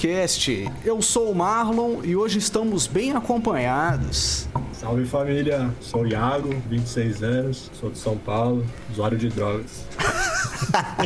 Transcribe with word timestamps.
BanzaCast. 0.00 0.70
Eu 0.84 1.02
sou 1.02 1.30
o 1.30 1.34
Marlon 1.34 2.00
e 2.02 2.16
hoje 2.16 2.38
estamos 2.38 2.86
bem 2.86 3.12
acompanhados. 3.12 4.48
Salve 4.72 5.04
família, 5.04 5.70
sou 5.80 6.02
o 6.02 6.06
Iago, 6.06 6.54
26 6.70 7.22
anos, 7.22 7.70
sou 7.78 7.90
de 7.90 7.98
São 7.98 8.16
Paulo, 8.16 8.64
usuário 8.90 9.18
de 9.18 9.28
drogas. 9.28 9.84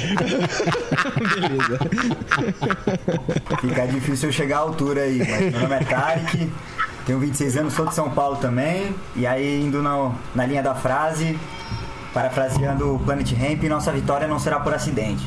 Beleza. 1.34 1.78
Fica 3.60 3.86
difícil 3.86 4.28
eu 4.28 4.32
chegar 4.32 4.58
à 4.58 4.60
altura 4.60 5.02
aí, 5.02 5.18
mas 5.18 5.52
meu 5.52 5.60
nome 5.60 5.74
é 5.74 5.84
Tarek, 5.84 6.52
tenho 7.04 7.18
26 7.18 7.56
anos, 7.56 7.74
sou 7.74 7.86
de 7.86 7.94
São 7.94 8.10
Paulo 8.10 8.36
também. 8.36 8.94
E 9.16 9.26
aí, 9.26 9.60
indo 9.60 9.82
no, 9.82 10.14
na 10.34 10.46
linha 10.46 10.62
da 10.62 10.74
frase, 10.74 11.36
parafraseando 12.12 12.94
o 12.94 12.98
Planet 13.00 13.32
Ramp, 13.32 13.64
nossa 13.64 13.90
vitória 13.90 14.28
não 14.28 14.38
será 14.38 14.60
por 14.60 14.72
acidente. 14.72 15.26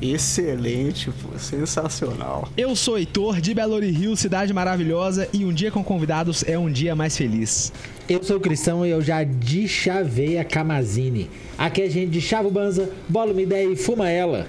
Excelente, 0.00 1.10
pô, 1.10 1.38
sensacional. 1.38 2.48
Eu 2.56 2.76
sou 2.76 2.96
Heitor, 2.98 3.40
de 3.40 3.52
Belo 3.52 3.78
Rio, 3.80 4.16
cidade 4.16 4.52
maravilhosa, 4.52 5.28
e 5.32 5.44
um 5.44 5.52
dia 5.52 5.70
com 5.70 5.82
convidados 5.82 6.44
é 6.46 6.58
um 6.58 6.70
dia 6.70 6.94
mais 6.94 7.16
feliz. 7.16 7.72
Eu 8.08 8.22
sou 8.22 8.36
o 8.36 8.40
Cristão 8.40 8.86
e 8.86 8.90
eu 8.90 9.02
já 9.02 9.24
deschavei 9.24 10.38
a 10.38 10.44
Camazine. 10.44 11.28
Aqui 11.56 11.82
é 11.82 11.90
gente 11.90 12.10
de 12.10 12.20
chava 12.20 12.48
o 12.48 12.50
banza, 12.50 12.90
bola 13.08 13.32
uma 13.32 13.42
ideia 13.42 13.66
e 13.66 13.76
fuma 13.76 14.08
ela. 14.08 14.46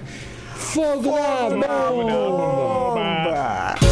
Fogo, 0.56 1.12
na 1.58 1.90
bomba! 1.92 3.89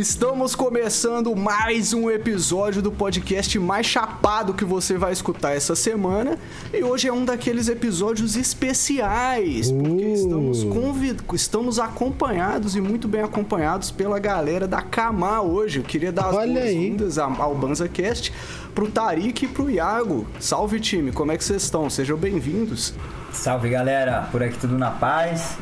Estamos 0.00 0.54
começando 0.54 1.34
mais 1.34 1.94
um 1.94 2.10
episódio 2.10 2.82
do 2.82 2.92
podcast 2.92 3.58
mais 3.58 3.86
chapado 3.86 4.52
que 4.52 4.62
você 4.62 4.98
vai 4.98 5.10
escutar 5.10 5.56
essa 5.56 5.74
semana. 5.74 6.38
E 6.70 6.84
hoje 6.84 7.08
é 7.08 7.12
um 7.14 7.24
daqueles 7.24 7.66
episódios 7.70 8.36
especiais, 8.36 9.72
porque 9.72 10.04
Uh. 10.04 10.12
estamos, 10.12 10.64
convid... 10.64 11.20
estamos 11.32 11.78
acompanhados 11.78 12.76
e 12.76 12.80
muito 12.82 13.08
bem 13.08 13.22
acompanhados 13.22 13.90
pela 13.90 14.18
galera 14.18 14.68
da 14.68 14.82
Kamá 14.82 15.40
hoje. 15.40 15.78
Eu 15.78 15.82
queria 15.84 16.12
dar 16.12 16.26
as 16.26 16.32
boas-vindas 16.46 17.18
a- 17.18 17.24
ao 17.38 17.54
BanzaCast 17.54 18.34
pro 18.74 18.90
Tarik 18.90 19.46
e 19.46 19.48
pro 19.48 19.70
Iago. 19.70 20.26
Salve 20.38 20.78
time, 20.78 21.10
como 21.10 21.32
é 21.32 21.38
que 21.38 21.44
vocês 21.44 21.62
estão? 21.62 21.88
Sejam 21.88 22.18
bem-vindos. 22.18 22.92
Salve 23.32 23.70
galera, 23.70 24.28
por 24.30 24.42
aqui 24.42 24.58
tudo 24.58 24.76
na 24.76 24.90
paz. 24.90 25.56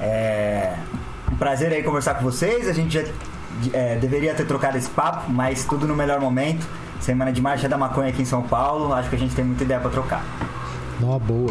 É 0.00 0.76
um 1.32 1.34
prazer 1.34 1.72
aí 1.72 1.82
conversar 1.82 2.14
com 2.14 2.22
vocês. 2.22 2.68
A 2.68 2.72
gente 2.72 2.94
já 2.94 3.02
é, 3.72 3.96
deveria 3.96 4.34
ter 4.34 4.46
trocado 4.46 4.76
esse 4.76 4.90
papo, 4.90 5.30
mas 5.30 5.64
tudo 5.64 5.86
no 5.86 5.94
melhor 5.94 6.20
momento. 6.20 6.66
Semana 7.00 7.32
de 7.32 7.40
marcha 7.40 7.68
da 7.68 7.76
maconha 7.76 8.10
aqui 8.10 8.22
em 8.22 8.24
São 8.24 8.42
Paulo. 8.42 8.92
Acho 8.92 9.08
que 9.10 9.16
a 9.16 9.18
gente 9.18 9.34
tem 9.34 9.44
muita 9.44 9.64
ideia 9.64 9.80
pra 9.80 9.90
trocar. 9.90 10.24
Nó, 11.00 11.18
boa. 11.18 11.50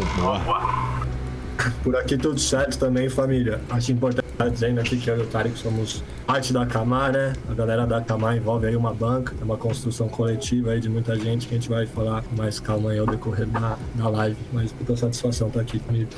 Por 1.84 1.96
aqui 1.96 2.18
tudo 2.18 2.40
certo 2.40 2.80
também, 2.80 3.10
família. 3.10 3.62
Acho 3.70 3.92
importante 3.92 4.21
estar 4.42 4.50
dizendo 4.50 4.80
aqui 4.80 4.98
que 4.98 5.10
eu 5.10 5.18
e 5.18 5.22
o 5.22 5.28
Tarek 5.28 5.58
somos 5.58 6.04
parte 6.26 6.54
da 6.54 6.66
Camar, 6.66 7.12
né? 7.12 7.34
A 7.50 7.54
galera 7.54 7.86
da 7.86 8.02
Camar 8.02 8.36
envolve 8.36 8.66
aí 8.66 8.76
uma 8.76 8.94
banca, 8.94 9.36
é 9.40 9.44
uma 9.44 9.58
construção 9.58 10.08
coletiva 10.08 10.72
aí 10.72 10.80
de 10.80 10.90
muita 10.90 11.16
gente 11.18 11.48
que 11.48 11.54
a 11.54 11.58
gente 11.58 11.70
vai 11.70 11.86
falar 11.86 12.22
com 12.22 12.36
mais 12.36 12.60
calma 12.60 12.92
aí 12.92 13.00
ao 13.00 13.06
decorrer 13.06 13.46
da, 13.48 13.78
da 13.96 14.08
live. 14.08 14.38
Mas 14.54 14.72
puta 14.72 14.96
satisfação 14.96 15.48
estar 15.50 15.62
aqui 15.62 15.80
comigo. 15.80 16.10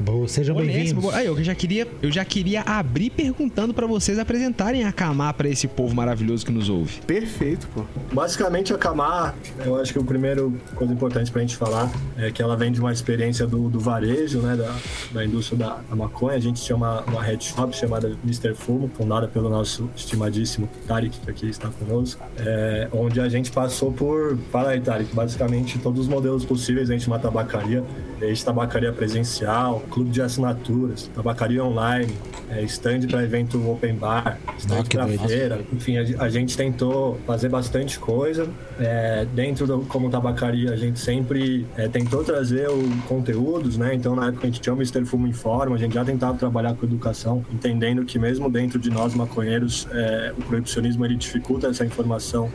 Boa, 0.00 0.28
sejam 0.28 0.56
bem-vindos. 0.56 1.14
Aí, 1.14 1.26
eu 1.26 1.42
já 1.42 1.54
queria, 1.54 1.88
eu 2.02 2.10
já 2.10 2.24
queria 2.24 2.62
abrir 2.62 3.10
perguntando 3.10 3.72
pra 3.72 3.86
vocês 3.86 4.18
apresentarem 4.18 4.84
a 4.84 4.92
Kamá 4.92 5.32
pra 5.32 5.48
esse 5.48 5.66
povo 5.66 5.94
maravilhoso 5.94 6.44
que 6.44 6.52
nos 6.52 6.68
ouve. 6.68 7.00
Perfeito, 7.06 7.66
pô. 7.74 7.84
Basicamente, 8.12 8.72
a 8.72 8.78
Camar, 8.78 9.34
eu 9.64 9.80
acho 9.80 9.92
que 9.92 9.98
o 9.98 10.04
primeiro 10.04 10.52
coisa 10.74 10.92
importante 10.92 11.30
pra 11.30 11.40
gente 11.40 11.56
falar 11.56 11.90
é 12.18 12.30
que 12.30 12.42
ela 12.42 12.56
vem 12.56 12.70
de 12.70 12.80
uma 12.80 12.92
experiência 12.92 13.46
do, 13.46 13.68
do 13.68 13.80
varejo, 13.80 14.40
né, 14.40 14.56
da, 14.56 14.74
da 15.12 15.24
indústria 15.24 15.58
da, 15.58 15.78
da 15.88 15.96
maconha. 15.96 16.36
A 16.36 16.40
gente 16.40 16.62
tinha 16.62 16.76
uma, 16.76 17.00
uma 17.02 17.22
head 17.22 17.42
shop 17.42 17.71
chamada 17.72 18.16
Mr. 18.24 18.54
Fumo, 18.54 18.90
fundada 18.94 19.28
pelo 19.28 19.48
nosso 19.48 19.90
estimadíssimo 19.96 20.68
Tarek, 20.86 21.18
que 21.20 21.30
aqui 21.30 21.48
está 21.48 21.68
conosco, 21.68 22.22
é, 22.38 22.88
onde 22.92 23.20
a 23.20 23.28
gente 23.28 23.50
passou 23.50 23.92
por, 23.92 24.36
fala 24.50 24.70
aí, 24.70 24.80
Tarek, 24.80 25.14
basicamente 25.14 25.78
todos 25.78 26.02
os 26.02 26.08
modelos 26.08 26.44
possíveis 26.44 26.88
dentro 26.88 27.04
de 27.04 27.10
uma 27.10 27.18
tabacaria, 27.18 27.82
desde 28.18 28.44
tabacaria 28.44 28.92
presencial, 28.92 29.80
clube 29.90 30.10
de 30.10 30.22
assinaturas, 30.22 31.10
tabacaria 31.14 31.64
online, 31.64 32.12
é, 32.50 32.62
stand 32.62 33.06
para 33.08 33.22
evento 33.22 33.70
open 33.70 33.94
bar, 33.94 34.38
stand 34.58 34.84
para 34.84 35.06
feira, 35.06 35.60
enfim, 35.72 35.96
a, 35.96 36.24
a 36.24 36.28
gente 36.28 36.56
tentou 36.56 37.18
fazer 37.26 37.48
bastante 37.48 37.98
coisa. 37.98 38.48
É, 38.78 39.26
dentro 39.34 39.66
do 39.66 39.80
como 39.82 40.10
tabacaria, 40.10 40.72
a 40.72 40.76
gente 40.76 40.98
sempre 40.98 41.66
é, 41.76 41.88
tentou 41.88 42.24
trazer 42.24 42.68
o 42.68 42.82
conteúdos, 43.08 43.76
né? 43.76 43.94
Então, 43.94 44.14
na 44.14 44.28
época, 44.28 44.46
a 44.46 44.50
gente 44.50 44.60
tinha 44.60 44.74
o 44.74 44.76
Mr. 44.76 45.04
Fumo 45.04 45.26
Informa, 45.26 45.76
a 45.76 45.78
gente 45.78 45.94
já 45.94 46.04
tentava 46.04 46.36
trabalhar 46.36 46.74
com 46.74 46.86
educação, 46.86 47.44
entendendo 47.52 48.04
que 48.04 48.18
mesmo 48.18 48.48
dentro 48.50 48.78
de 48.78 48.90
nós, 48.90 49.14
maconheiros, 49.14 49.86
é, 49.92 50.32
o 50.36 50.42
proibicionismo 50.42 51.04
ele 51.04 51.16
dificulta 51.16 51.68
essa 51.68 51.84
informação 51.84 52.50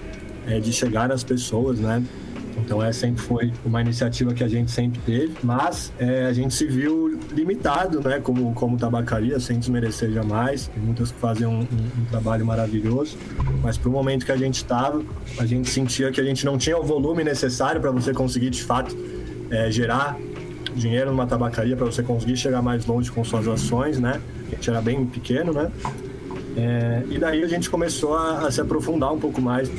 é, 0.48 0.60
de 0.60 0.72
chegar 0.74 1.12
às 1.12 1.24
pessoas, 1.24 1.80
né? 1.80 2.04
Então, 2.60 2.82
essa 2.84 3.02
sempre 3.02 3.22
foi 3.22 3.54
uma 3.64 3.80
iniciativa 3.82 4.34
que 4.34 4.44
a 4.44 4.48
gente 4.48 4.72
sempre 4.72 5.00
teve, 5.06 5.32
mas 5.44 5.94
é, 6.00 6.26
a 6.26 6.34
gente 6.34 6.56
se 6.56 6.66
viu 6.66 7.20
limitado, 7.32 8.02
né, 8.02 8.20
como, 8.20 8.52
como 8.56 8.76
tabacaria, 8.78 9.40
sem 9.40 9.60
desmerecer 9.60 10.12
jamais. 10.12 10.68
Tem 10.68 10.82
muitas 10.82 11.12
que 11.12 11.20
fazem 11.20 11.46
um, 11.46 11.60
um- 11.60 12.02
um 12.02 12.06
trabalho 12.10 12.44
maravilhoso, 12.48 13.16
mas 13.62 13.78
para 13.78 13.88
o 13.90 13.92
momento 13.92 14.26
que 14.26 14.32
a 14.32 14.38
gente 14.38 14.56
estava, 14.56 15.04
a 15.38 15.46
gente 15.46 15.70
sentia 15.70 16.12
que 16.12 16.20
a 16.20 16.24
gente 16.24 16.44
não 16.48 16.58
tinha 16.58 16.76
o 16.78 16.84
volume 16.84 17.24
necessário 17.24 17.80
para 17.80 17.92
você 17.92 18.12
conseguir, 18.12 18.50
de 18.50 18.64
fato, 18.64 18.98
é, 19.52 19.70
gerar 19.70 20.18
dinheiro 20.76 21.12
numa 21.12 21.28
tabacaria, 21.28 21.76
para 21.76 21.86
você 21.86 22.02
conseguir 22.02 22.38
chegar 22.38 22.64
mais 22.64 22.86
longe 22.88 23.12
com 23.12 23.24
suas 23.24 23.48
ações, 23.48 24.00
né? 24.00 24.20
A 24.48 24.56
gente 24.56 24.70
era 24.70 24.82
bem 24.82 25.06
pequeno, 25.06 25.54
né? 25.54 25.72
É, 26.56 27.04
e 27.10 27.20
daí 27.20 27.44
a 27.44 27.48
gente 27.48 27.70
começou 27.70 28.16
a, 28.16 28.48
a 28.48 28.52
se 28.52 28.60
aprofundar 28.60 29.14
um 29.14 29.20
pouco 29.20 29.40
mais 29.40 29.70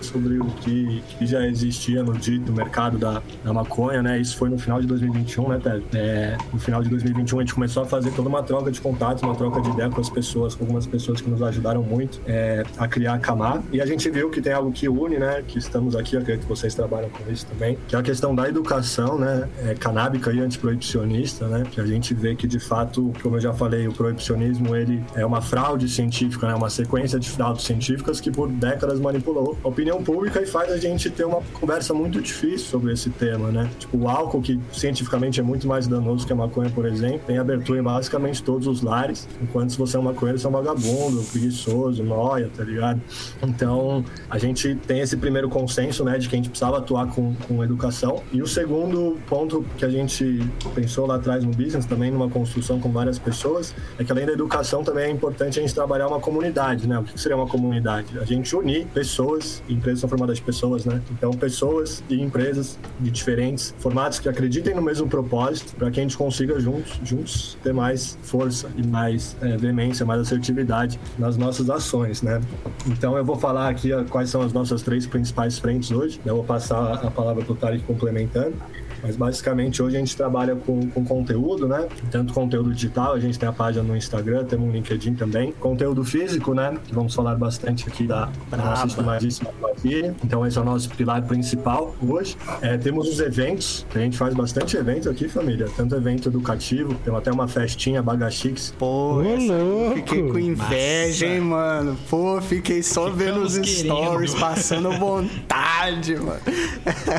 sobre 0.00 0.38
o 0.38 0.46
que, 0.46 1.02
que 1.18 1.26
já 1.26 1.46
existia 1.46 2.02
no 2.02 2.12
dito 2.12 2.52
mercado 2.52 2.98
da, 2.98 3.22
da 3.44 3.52
maconha, 3.52 4.02
né? 4.02 4.18
Isso 4.18 4.36
foi 4.36 4.48
no 4.48 4.58
final 4.58 4.80
de 4.80 4.86
2021, 4.86 5.48
né, 5.48 5.60
Ted? 5.62 5.84
É, 5.94 6.36
no 6.52 6.58
final 6.58 6.82
de 6.82 6.88
2021 6.88 7.38
a 7.38 7.42
gente 7.42 7.54
começou 7.54 7.82
a 7.82 7.86
fazer 7.86 8.10
toda 8.12 8.28
uma 8.28 8.42
troca 8.42 8.70
de 8.70 8.80
contatos, 8.80 9.22
uma 9.22 9.34
troca 9.34 9.60
de 9.60 9.70
ideia 9.70 9.90
com 9.90 10.00
as 10.00 10.10
pessoas, 10.10 10.54
com 10.54 10.64
algumas 10.64 10.86
pessoas 10.86 11.20
que 11.20 11.28
nos 11.28 11.42
ajudaram 11.42 11.82
muito 11.82 12.20
é, 12.26 12.64
a 12.76 12.88
criar 12.88 13.14
a 13.14 13.18
Camar. 13.18 13.62
E 13.72 13.80
a 13.80 13.86
gente 13.86 14.08
viu 14.10 14.30
que 14.30 14.40
tem 14.40 14.52
algo 14.52 14.72
que 14.72 14.88
une, 14.88 15.18
né? 15.18 15.42
Que 15.46 15.58
estamos 15.58 15.96
aqui, 15.96 16.16
acredito 16.16 16.42
que 16.42 16.48
vocês 16.48 16.74
trabalham 16.74 17.10
com 17.10 17.30
isso 17.30 17.46
também, 17.46 17.78
que 17.88 17.96
é 17.96 17.98
a 17.98 18.02
questão 18.02 18.34
da 18.34 18.48
educação, 18.48 19.18
né? 19.18 19.48
É, 19.64 19.74
canábica 19.74 20.32
e 20.32 20.40
antiproibicionista, 20.40 21.46
né? 21.46 21.64
Que 21.70 21.80
a 21.80 21.86
gente 21.86 22.14
vê 22.14 22.34
que, 22.34 22.46
de 22.46 22.58
fato, 22.58 23.12
como 23.22 23.36
eu 23.36 23.40
já 23.40 23.52
falei, 23.52 23.86
o 23.86 23.92
proibicionismo, 23.92 24.74
ele 24.74 25.04
é 25.14 25.24
uma 25.24 25.40
fraude 25.40 25.88
científica, 25.88 26.48
né? 26.48 26.54
Uma 26.54 26.70
sequência 26.70 27.18
de 27.18 27.28
fraudes 27.28 27.64
científicas 27.64 28.20
que 28.20 28.30
por 28.30 28.48
décadas 28.48 29.00
manipulou 29.00 29.56
a 29.62 29.68
opinião 29.68 29.85
pública 30.02 30.42
e 30.42 30.46
faz 30.46 30.72
a 30.72 30.78
gente 30.78 31.08
ter 31.10 31.24
uma 31.24 31.40
conversa 31.54 31.94
muito 31.94 32.20
difícil 32.20 32.66
sobre 32.66 32.92
esse 32.92 33.10
tema, 33.10 33.50
né? 33.50 33.70
Tipo, 33.78 33.98
o 33.98 34.08
álcool, 34.08 34.40
que 34.40 34.60
cientificamente 34.72 35.40
é 35.40 35.42
muito 35.42 35.66
mais 35.66 35.86
danoso 35.86 36.26
que 36.26 36.32
a 36.32 36.36
maconha, 36.36 36.70
por 36.70 36.86
exemplo, 36.86 37.20
tem 37.26 37.38
abertura 37.38 37.78
em 37.78 37.82
basicamente 37.82 38.42
todos 38.42 38.66
os 38.66 38.82
lares, 38.82 39.28
enquanto 39.40 39.70
se 39.70 39.78
você 39.78 39.96
é 39.96 40.00
um 40.00 40.02
maconheiro, 40.02 40.38
você 40.38 40.46
é 40.46 40.50
um 40.50 40.52
vagabundo, 40.52 41.22
preguiçoso, 41.30 42.02
noia, 42.02 42.50
tá 42.54 42.64
ligado? 42.64 43.00
Então, 43.42 44.04
a 44.28 44.38
gente 44.38 44.74
tem 44.86 45.00
esse 45.00 45.16
primeiro 45.16 45.48
consenso, 45.48 46.04
né, 46.04 46.18
de 46.18 46.28
que 46.28 46.34
a 46.34 46.38
gente 46.38 46.48
precisava 46.48 46.78
atuar 46.78 47.06
com, 47.08 47.34
com 47.46 47.62
educação. 47.62 48.22
E 48.32 48.42
o 48.42 48.46
segundo 48.46 49.16
ponto 49.28 49.64
que 49.76 49.84
a 49.84 49.88
gente 49.88 50.40
pensou 50.74 51.06
lá 51.06 51.16
atrás 51.16 51.44
no 51.44 51.50
business, 51.50 51.86
também 51.86 52.10
numa 52.10 52.28
construção 52.28 52.80
com 52.80 52.90
várias 52.90 53.18
pessoas, 53.18 53.74
é 53.98 54.04
que 54.04 54.12
além 54.12 54.26
da 54.26 54.32
educação 54.32 54.82
também 54.82 55.04
é 55.04 55.10
importante 55.10 55.58
a 55.58 55.62
gente 55.62 55.74
trabalhar 55.74 56.08
uma 56.08 56.20
comunidade, 56.20 56.86
né? 56.86 56.98
O 56.98 57.04
que 57.04 57.20
seria 57.20 57.36
uma 57.36 57.46
comunidade? 57.46 58.18
A 58.18 58.24
gente 58.24 58.54
unir 58.54 58.86
pessoas, 58.86 59.62
empresas 59.76 60.00
são 60.00 60.08
formadas 60.08 60.36
de 60.36 60.42
pessoas, 60.42 60.84
né? 60.84 61.00
Então, 61.10 61.30
pessoas 61.32 62.02
e 62.08 62.20
empresas 62.20 62.78
de 63.00 63.10
diferentes 63.10 63.74
formatos 63.78 64.18
que 64.18 64.28
acreditem 64.28 64.74
no 64.74 64.82
mesmo 64.82 65.08
propósito 65.08 65.74
para 65.76 65.90
que 65.90 66.00
a 66.00 66.02
gente 66.02 66.16
consiga 66.16 66.58
juntos, 66.58 66.98
juntos 67.04 67.58
ter 67.62 67.72
mais 67.72 68.18
força 68.22 68.68
e 68.76 68.86
mais 68.86 69.36
é, 69.40 69.56
veemência, 69.56 70.04
mais 70.04 70.20
assertividade 70.20 70.98
nas 71.18 71.36
nossas 71.36 71.70
ações, 71.70 72.22
né? 72.22 72.40
Então, 72.86 73.16
eu 73.16 73.24
vou 73.24 73.36
falar 73.36 73.68
aqui 73.68 73.90
quais 74.10 74.30
são 74.30 74.42
as 74.42 74.52
nossas 74.52 74.82
três 74.82 75.06
principais 75.06 75.58
frentes 75.58 75.90
hoje. 75.90 76.20
Eu 76.24 76.36
vou 76.36 76.44
passar 76.44 76.94
a 76.94 77.10
palavra 77.10 77.44
para 77.44 77.52
o 77.52 77.56
Tarek 77.56 77.84
complementando. 77.84 78.54
Mas 79.02 79.16
basicamente 79.16 79.82
hoje 79.82 79.96
a 79.96 79.98
gente 79.98 80.16
trabalha 80.16 80.56
com, 80.56 80.88
com 80.90 81.04
conteúdo, 81.04 81.68
né? 81.68 81.86
Tanto 82.10 82.32
conteúdo 82.32 82.72
digital, 82.72 83.12
a 83.12 83.20
gente 83.20 83.38
tem 83.38 83.48
a 83.48 83.52
página 83.52 83.82
no 83.82 83.96
Instagram, 83.96 84.44
temos 84.44 84.68
um 84.68 84.72
LinkedIn 84.72 85.14
também. 85.14 85.52
Conteúdo 85.52 86.04
físico, 86.04 86.54
né? 86.54 86.76
Que 86.86 86.94
vamos 86.94 87.14
falar 87.14 87.34
bastante 87.36 87.88
aqui 87.88 88.06
da, 88.06 88.28
da 88.50 88.56
nossa 88.56 88.86
estimadíssima 88.86 89.50
Brasília. 89.60 90.14
Então 90.24 90.46
esse 90.46 90.58
é 90.58 90.60
o 90.60 90.64
nosso 90.64 90.88
pilar 90.90 91.22
principal 91.22 91.94
hoje. 92.06 92.36
É, 92.60 92.76
temos 92.76 93.08
os 93.08 93.20
eventos, 93.20 93.86
que 93.90 93.98
a 93.98 94.00
gente 94.00 94.16
faz 94.16 94.34
bastante 94.34 94.76
evento 94.76 95.08
aqui, 95.08 95.28
família. 95.28 95.68
Tanto 95.76 95.94
evento 95.94 96.28
educativo, 96.28 96.94
temos 97.04 97.20
até 97.20 97.30
uma 97.32 97.48
festinha 97.48 98.02
Bagachix. 98.02 98.74
Pô, 98.78 99.20
Ô, 99.20 99.94
fiquei 99.94 100.22
com 100.30 100.38
inveja, 100.38 101.26
hein, 101.26 101.40
mano. 101.40 101.96
Pô, 102.08 102.40
fiquei 102.40 102.82
só 102.82 103.10
vendo 103.10 103.40
os 103.42 103.54
Ficamos 103.54 103.78
stories, 103.78 104.34
querendo. 104.34 104.48
passando 104.48 104.92
vontade, 104.92 106.16
mano. 106.16 106.40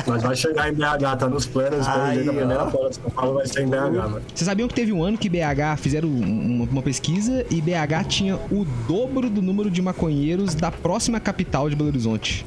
Mas 0.06 0.22
vai 0.22 0.36
chegar 0.36 0.68
em 0.68 0.74
BH, 0.74 1.16
tá 1.18 1.28
nos 1.28 1.46
planos. 1.46 1.67
Pelo 1.70 1.88
Aí, 1.88 2.14
jeito, 2.16 2.30
a 2.30 2.34
primeira 2.34 2.66
fora 2.70 2.88
de 2.90 2.96
São 2.96 3.10
Paulo 3.10 3.34
vai 3.34 3.46
ser 3.46 3.62
em 3.62 3.66
BH, 3.68 3.76
mano. 3.92 4.22
Vocês 4.34 4.46
sabiam 4.46 4.68
que 4.68 4.74
teve 4.74 4.92
um 4.92 5.02
ano 5.02 5.16
que 5.18 5.28
BH 5.28 5.76
fizeram 5.78 6.08
uma, 6.08 6.64
uma 6.64 6.82
pesquisa 6.82 7.44
e 7.50 7.60
BH 7.60 8.04
tinha 8.08 8.36
o 8.50 8.64
dobro 8.86 9.28
do 9.30 9.42
número 9.42 9.70
de 9.70 9.80
maconheiros 9.82 10.54
da 10.54 10.70
próxima 10.70 11.18
capital 11.20 11.68
de 11.68 11.76
Belo 11.76 11.88
Horizonte. 11.88 12.44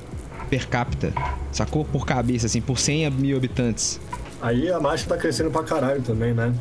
Per 0.50 0.68
capita. 0.68 1.14
Sacou? 1.52 1.86
Por 1.86 2.06
cabeça, 2.06 2.46
assim, 2.48 2.60
por 2.62 2.78
100 2.78 3.10
mil 3.12 3.38
habitantes. 3.38 4.00
Aí 4.42 4.72
a 4.72 4.80
marcha 4.80 5.08
tá 5.08 5.16
crescendo 5.16 5.52
pra 5.52 5.64
caralho 5.64 6.02
também, 6.02 6.34
né? 6.34 6.52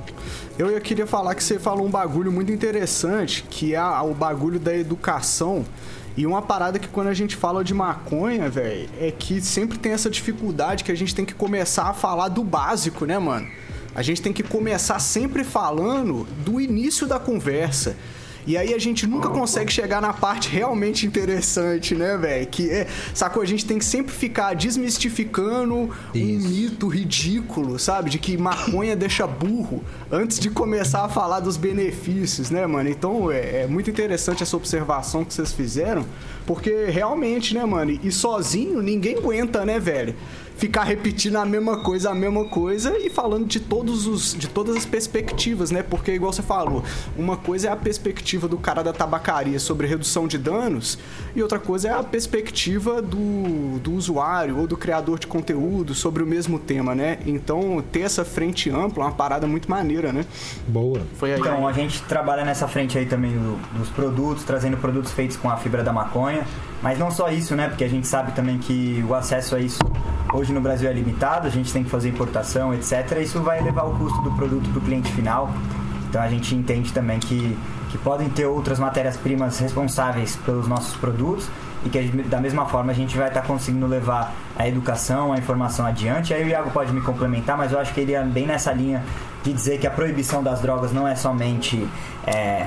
Eu 0.58 0.70
ia- 0.70 0.80
queria 0.80 1.06
falar 1.06 1.34
que 1.34 1.42
você 1.42 1.58
falou 1.58 1.86
um 1.86 1.90
bagulho 1.90 2.30
muito 2.30 2.52
interessante, 2.52 3.42
que 3.48 3.74
é 3.74 3.78
a- 3.78 4.02
o 4.02 4.12
bagulho 4.12 4.60
da 4.60 4.76
educação. 4.76 5.64
E 6.16 6.26
uma 6.26 6.42
parada 6.42 6.78
que 6.78 6.88
quando 6.88 7.06
a 7.06 7.14
gente 7.14 7.36
fala 7.36 7.62
de 7.62 7.72
maconha, 7.72 8.48
velho, 8.50 8.88
é 8.98 9.10
que 9.10 9.40
sempre 9.40 9.78
tem 9.78 9.92
essa 9.92 10.10
dificuldade 10.10 10.84
que 10.84 10.92
a 10.92 10.96
gente 10.96 11.14
tem 11.14 11.24
que 11.24 11.34
começar 11.34 11.84
a 11.84 11.94
falar 11.94 12.28
do 12.28 12.42
básico, 12.42 13.04
né, 13.04 13.18
mano? 13.18 13.46
A 13.94 14.02
gente 14.02 14.22
tem 14.22 14.32
que 14.32 14.42
começar 14.42 14.98
sempre 14.98 15.44
falando 15.44 16.26
do 16.44 16.60
início 16.60 17.06
da 17.06 17.18
conversa. 17.18 17.96
E 18.46 18.56
aí 18.56 18.75
a 18.75 18.78
gente 18.78 19.06
nunca 19.06 19.28
consegue 19.28 19.72
chegar 19.72 20.00
na 20.00 20.12
parte 20.12 20.48
realmente 20.48 21.06
interessante, 21.06 21.94
né, 21.94 22.16
velho? 22.16 22.46
Que 22.46 22.70
é, 22.70 22.87
sacou? 23.14 23.42
A 23.42 23.46
gente 23.46 23.66
tem 23.66 23.78
que 23.78 23.84
sempre 23.84 24.12
ficar 24.12 24.54
desmistificando 24.54 25.75
um 25.75 25.90
Isso. 26.14 26.48
mito 26.48 26.88
ridículo, 26.88 27.78
sabe? 27.78 28.10
De 28.10 28.19
que 28.19 28.37
maconha 28.37 28.96
deixa 28.96 29.26
burro 29.26 29.84
antes 30.10 30.38
de 30.38 30.50
começar 30.50 31.04
a 31.04 31.08
falar 31.08 31.40
dos 31.40 31.56
benefícios, 31.56 32.50
né, 32.50 32.66
mano? 32.66 32.88
Então 32.88 33.31
é, 33.31 33.62
é 33.62 33.66
muito 33.66 33.90
interessante 33.90 34.43
essa 34.43 34.56
observação 34.56 35.25
que 35.25 35.34
vocês 35.34 35.52
fizeram, 35.52 36.04
porque 36.46 36.86
realmente, 36.86 37.54
né, 37.54 37.64
mano? 37.64 37.98
E 38.02 38.10
sozinho 38.10 38.81
ninguém 38.82 39.19
aguenta, 39.19 39.64
né, 39.64 39.78
velho? 39.78 40.14
Ficar 40.60 40.84
repetindo 40.84 41.36
a 41.36 41.44
mesma 41.46 41.78
coisa, 41.78 42.10
a 42.10 42.14
mesma 42.14 42.44
coisa 42.44 42.94
e 42.98 43.08
falando 43.08 43.46
de 43.46 43.58
todos 43.58 44.06
os 44.06 44.34
de 44.34 44.46
todas 44.46 44.76
as 44.76 44.84
perspectivas, 44.84 45.70
né? 45.70 45.82
Porque 45.82 46.12
igual 46.12 46.32
você 46.34 46.42
falou, 46.42 46.84
uma 47.16 47.34
coisa 47.34 47.68
é 47.68 47.72
a 47.72 47.76
perspectiva 47.76 48.46
do 48.46 48.58
cara 48.58 48.82
da 48.82 48.92
tabacaria 48.92 49.58
sobre 49.58 49.86
redução 49.86 50.28
de 50.28 50.36
danos 50.36 50.98
e 51.34 51.42
outra 51.42 51.58
coisa 51.58 51.88
é 51.88 51.92
a 51.92 52.02
perspectiva 52.02 53.00
do, 53.00 53.78
do 53.78 53.92
usuário 53.94 54.58
ou 54.58 54.66
do 54.66 54.76
criador 54.76 55.18
de 55.18 55.26
conteúdo 55.26 55.94
sobre 55.94 56.22
o 56.22 56.26
mesmo 56.26 56.58
tema, 56.58 56.94
né? 56.94 57.18
Então, 57.24 57.82
ter 57.90 58.00
essa 58.00 58.22
frente 58.22 58.68
ampla 58.68 59.04
é 59.04 59.06
uma 59.06 59.12
parada 59.14 59.46
muito 59.46 59.70
maneira, 59.70 60.12
né? 60.12 60.26
Boa. 60.68 61.00
Foi 61.16 61.32
aí. 61.32 61.40
Então, 61.40 61.66
a 61.66 61.72
gente 61.72 62.02
trabalha 62.02 62.44
nessa 62.44 62.68
frente 62.68 62.98
aí 62.98 63.06
também 63.06 63.32
do- 63.32 63.56
dos 63.78 63.88
produtos, 63.88 64.44
trazendo 64.44 64.76
produtos 64.76 65.10
feitos 65.12 65.38
com 65.38 65.48
a 65.48 65.56
fibra 65.56 65.82
da 65.82 65.92
maconha. 65.92 66.44
Mas 66.82 66.98
não 66.98 67.10
só 67.10 67.30
isso, 67.30 67.54
né? 67.56 67.68
Porque 67.68 67.84
a 67.84 67.88
gente 67.88 68.06
sabe 68.06 68.32
também 68.32 68.58
que 68.58 69.02
o 69.08 69.14
acesso 69.14 69.54
a 69.54 69.60
isso 69.60 69.78
hoje 70.32 70.50
no 70.52 70.61
Brasil 70.61 70.88
é 70.88 70.93
limitado, 70.93 71.47
a 71.47 71.50
gente 71.50 71.73
tem 71.73 71.85
que 71.85 71.91
fazer 71.91 72.08
importação, 72.08 72.73
etc. 72.75 73.19
Isso 73.20 73.41
vai 73.41 73.58
elevar 73.58 73.87
o 73.87 73.97
custo 73.97 74.20
do 74.23 74.32
produto 74.32 74.69
para 74.70 74.79
o 74.79 74.82
cliente 74.82 75.11
final. 75.12 75.50
Então 76.08 76.20
a 76.20 76.29
gente 76.29 76.55
entende 76.55 76.93
também 76.93 77.20
que, 77.20 77.56
que 77.91 77.99
podem 77.99 78.29
ter 78.29 78.47
outras 78.47 78.79
matérias-primas 78.79 79.58
responsáveis 79.58 80.37
pelos 80.44 80.67
nossos 80.67 80.97
produtos 80.97 81.49
e 81.85 81.88
que 81.88 82.00
da 82.23 82.41
mesma 82.41 82.67
forma 82.67 82.93
a 82.93 82.94
gente 82.94 83.17
vai 83.17 83.29
estar 83.29 83.43
conseguindo 83.43 83.87
levar 83.87 84.35
a 84.58 84.69
educação, 84.69 85.32
a 85.32 85.38
informação 85.38 85.87
adiante. 85.87 86.35
Aí 86.35 86.44
o 86.44 86.49
Iago 86.49 86.70
pode 86.70 86.93
me 86.93 87.00
complementar, 87.00 87.56
mas 87.56 87.73
eu 87.73 87.79
acho 87.79 87.94
que 87.94 88.00
ele 88.00 88.12
é 88.12 88.23
bem 88.23 88.46
nessa 88.46 88.73
linha 88.73 89.03
de 89.43 89.53
dizer 89.53 89.79
que 89.79 89.87
a 89.87 89.91
proibição 89.91 90.43
das 90.43 90.61
drogas 90.61 90.93
não 90.93 91.08
é 91.08 91.14
somente 91.14 91.88
é, 92.26 92.67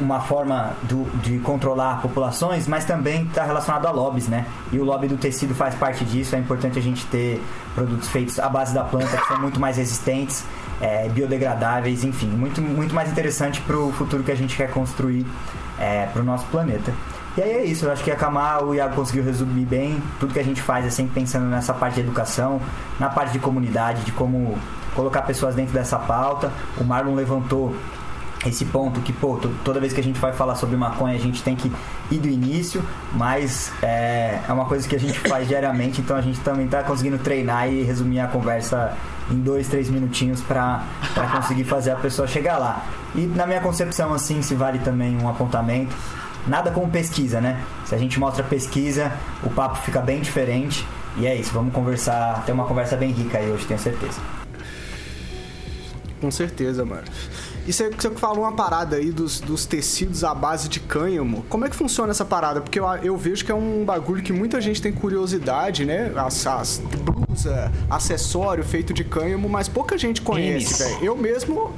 uma 0.00 0.20
forma 0.20 0.72
do- 0.82 1.04
de 1.20 1.38
controlar 1.38 2.00
populações, 2.02 2.66
mas 2.68 2.84
também 2.84 3.24
está 3.24 3.44
relacionado 3.44 3.86
a 3.86 3.90
lobbies, 3.90 4.28
né? 4.28 4.46
E 4.70 4.78
o 4.78 4.84
lobby 4.84 5.08
do 5.08 5.16
tecido 5.16 5.54
faz 5.54 5.74
parte 5.74 6.04
disso. 6.04 6.34
É 6.36 6.38
importante 6.38 6.78
a 6.78 6.82
gente 6.82 7.06
ter 7.06 7.42
produtos 7.74 8.08
feitos 8.08 8.38
à 8.38 8.48
base 8.48 8.74
da 8.74 8.84
planta 8.84 9.16
que 9.16 9.26
são 9.26 9.40
muito 9.40 9.58
mais 9.58 9.76
resistentes, 9.76 10.44
é, 10.80 11.08
biodegradáveis, 11.08 12.04
enfim, 12.04 12.26
muito, 12.26 12.60
muito 12.60 12.94
mais 12.94 13.10
interessante 13.10 13.60
para 13.60 13.76
o 13.78 13.92
futuro 13.92 14.22
que 14.22 14.32
a 14.32 14.36
gente 14.36 14.56
quer 14.56 14.70
construir 14.70 15.26
para 16.12 16.22
o 16.22 16.24
nosso 16.24 16.46
planeta. 16.46 16.92
E 17.36 17.42
aí 17.42 17.50
é 17.50 17.64
isso, 17.64 17.86
eu 17.86 17.92
acho 17.92 18.04
que 18.04 18.10
a 18.10 18.14
Kamar, 18.14 18.62
o 18.62 18.74
Iago 18.74 18.94
conseguiu 18.94 19.24
resumir 19.24 19.64
bem. 19.64 20.00
Tudo 20.20 20.32
que 20.32 20.38
a 20.38 20.44
gente 20.44 20.60
faz 20.62 20.84
é 20.86 20.90
sempre 20.90 21.14
pensando 21.14 21.46
nessa 21.46 21.72
parte 21.72 21.94
de 21.94 22.00
educação, 22.02 22.60
na 23.00 23.08
parte 23.08 23.32
de 23.32 23.38
comunidade, 23.40 24.02
de 24.02 24.12
como 24.12 24.56
colocar 24.94 25.22
pessoas 25.22 25.54
dentro 25.54 25.72
dessa 25.72 25.98
pauta. 25.98 26.52
O 26.78 26.84
Marlon 26.84 27.14
levantou 27.14 27.74
esse 28.44 28.64
ponto 28.64 29.00
que, 29.00 29.12
pô, 29.12 29.36
to- 29.36 29.50
toda 29.64 29.78
vez 29.80 29.92
que 29.92 30.00
a 30.00 30.02
gente 30.02 30.18
vai 30.18 30.32
falar 30.32 30.54
sobre 30.56 30.76
maconha, 30.76 31.14
a 31.14 31.18
gente 31.18 31.42
tem 31.42 31.54
que 31.54 31.70
ir 32.10 32.18
do 32.18 32.28
início, 32.28 32.82
mas 33.14 33.72
é, 33.82 34.40
é 34.48 34.52
uma 34.52 34.64
coisa 34.64 34.88
que 34.88 34.96
a 34.96 35.00
gente 35.00 35.18
faz 35.20 35.46
diariamente, 35.48 36.00
então 36.00 36.16
a 36.16 36.20
gente 36.20 36.40
também 36.40 36.66
tá 36.66 36.82
conseguindo 36.82 37.18
treinar 37.18 37.68
e 37.70 37.82
resumir 37.82 38.20
a 38.20 38.26
conversa 38.26 38.96
em 39.30 39.36
dois, 39.40 39.68
três 39.68 39.88
minutinhos 39.88 40.40
pra 40.40 40.82
conseguir 41.32 41.64
fazer 41.64 41.92
a 41.92 41.96
pessoa 41.96 42.26
chegar 42.26 42.58
lá. 42.58 42.84
E 43.14 43.20
na 43.26 43.46
minha 43.46 43.60
concepção, 43.60 44.12
assim, 44.12 44.42
se 44.42 44.54
vale 44.54 44.80
também 44.80 45.16
um 45.16 45.28
apontamento, 45.28 45.94
nada 46.46 46.70
como 46.72 46.90
pesquisa, 46.90 47.40
né? 47.40 47.60
Se 47.84 47.94
a 47.94 47.98
gente 47.98 48.18
mostra 48.18 48.42
pesquisa, 48.42 49.12
o 49.44 49.50
papo 49.50 49.76
fica 49.76 50.00
bem 50.00 50.20
diferente. 50.20 50.84
E 51.16 51.26
é 51.26 51.36
isso, 51.36 51.52
vamos 51.52 51.72
conversar, 51.74 52.42
ter 52.44 52.52
uma 52.52 52.64
conversa 52.64 52.96
bem 52.96 53.12
rica 53.12 53.38
aí 53.38 53.50
hoje, 53.50 53.64
tenho 53.66 53.78
certeza. 53.78 54.18
Com 56.20 56.30
certeza, 56.30 56.84
mano. 56.84 57.02
E 57.66 57.72
você, 57.72 57.90
você 57.90 58.10
falou 58.10 58.40
uma 58.40 58.52
parada 58.52 58.96
aí 58.96 59.10
dos, 59.12 59.40
dos 59.40 59.64
tecidos 59.66 60.24
à 60.24 60.34
base 60.34 60.68
de 60.68 60.80
cânhamo. 60.80 61.44
Como 61.48 61.64
é 61.64 61.70
que 61.70 61.76
funciona 61.76 62.10
essa 62.10 62.24
parada? 62.24 62.60
Porque 62.60 62.78
eu, 62.80 62.86
eu 63.02 63.16
vejo 63.16 63.44
que 63.44 63.52
é 63.52 63.54
um 63.54 63.84
bagulho 63.84 64.22
que 64.22 64.32
muita 64.32 64.60
gente 64.60 64.82
tem 64.82 64.92
curiosidade, 64.92 65.84
né? 65.84 66.12
As, 66.16 66.46
as 66.46 66.78
blusa, 66.78 67.70
acessório 67.88 68.64
feito 68.64 68.92
de 68.92 69.04
cânhamo, 69.04 69.48
mas 69.48 69.68
pouca 69.68 69.96
gente 69.96 70.22
conhece, 70.22 70.82
velho. 70.82 71.04
Eu 71.04 71.16
mesmo, 71.16 71.72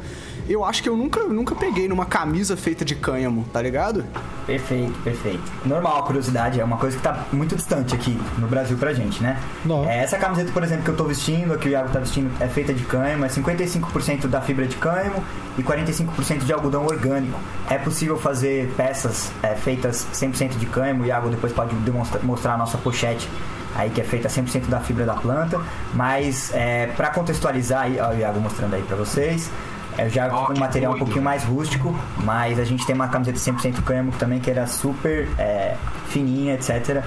eu 0.49 0.65
acho 0.65 0.83
que 0.83 0.89
eu 0.89 0.97
nunca, 0.97 1.23
nunca 1.25 1.55
peguei 1.55 1.89
numa 1.89 2.05
camisa 2.05 2.57
feita 2.57 2.85
de 2.85 2.95
cânhamo, 2.95 3.45
tá 3.53 3.61
ligado? 3.63 4.05
Perfeito, 4.47 4.93
perfeito. 5.03 5.43
Normal, 5.65 5.99
a 5.99 6.03
curiosidade 6.03 6.61
é 6.61 6.65
uma 6.65 6.77
coisa 6.77 6.97
que 6.97 7.03
tá 7.03 7.25
muito 7.33 7.57
distante 7.57 7.95
aqui 7.95 8.19
no 8.39 8.47
Brasil 8.47 8.77
pra 8.77 8.93
gente, 8.93 9.23
né? 9.23 9.41
Não. 9.65 9.89
É, 9.89 10.03
essa 10.03 10.19
camiseta, 10.19 10.53
por 10.53 10.63
exemplo, 10.63 10.85
que 10.85 10.91
eu 10.91 10.97
tô 10.97 11.05
vestindo, 11.05 11.59
que 11.59 11.69
o 11.69 11.71
Iago 11.71 11.89
tá 11.91 11.99
vestindo, 11.99 12.31
é 12.41 12.47
feita 12.47 12.75
de 12.75 12.85
cânhamo, 12.85 13.25
é 13.25 13.29
55% 13.29 14.27
da 14.27 14.41
fibra 14.41 14.67
de 14.67 14.77
cânhamo 14.77 15.25
e 15.57 15.63
45% 15.63 16.45
de 16.45 16.53
algodão 16.53 16.85
orgânico. 16.85 17.39
É 17.71 17.79
possível 17.79 18.19
fazer 18.19 18.73
peças 18.77 19.33
é, 19.43 19.55
feitas 19.55 20.07
100% 20.13 20.59
de 20.59 20.67
cânhamo, 20.67 21.05
o 21.05 21.07
Iago 21.07 21.31
depois 21.31 21.53
pode 21.53 21.75
demonstrar, 21.77 22.23
mostrar 22.23 22.55
a 22.55 22.59
nossa 22.59 22.77
pochete 22.77 23.29
aí 23.75 23.91
que 23.91 24.01
é 24.01 24.05
feita 24.05 24.29
100% 24.29 24.69
da 24.69 24.81
fibra 24.81 25.05
da 25.05 25.15
planta, 25.15 25.61
mas 25.93 26.53
é, 26.55 26.87
para 26.97 27.11
contextualizar 27.11 27.83
aí, 27.83 27.99
ó, 28.01 28.11
o 28.11 28.15
Iago 28.17 28.41
mostrando 28.41 28.75
aí 28.75 28.83
pra 28.83 28.97
vocês, 28.97 29.51
é 29.97 30.09
já 30.09 30.29
com 30.29 30.53
um 30.53 30.59
material 30.59 30.95
um 30.95 30.99
pouquinho 30.99 31.23
mais 31.23 31.45
rústico, 31.45 31.95
mas 32.19 32.59
a 32.59 32.65
gente 32.65 32.85
tem 32.87 32.95
uma 32.95 33.09
camiseta 33.09 33.39
100% 33.39 33.83
cânhamo 33.83 34.13
também 34.13 34.41
que 34.41 34.51
era 34.51 34.67
super 34.67 35.29
é, 35.39 35.77
fininha, 36.09 36.55
etc. 36.55 37.03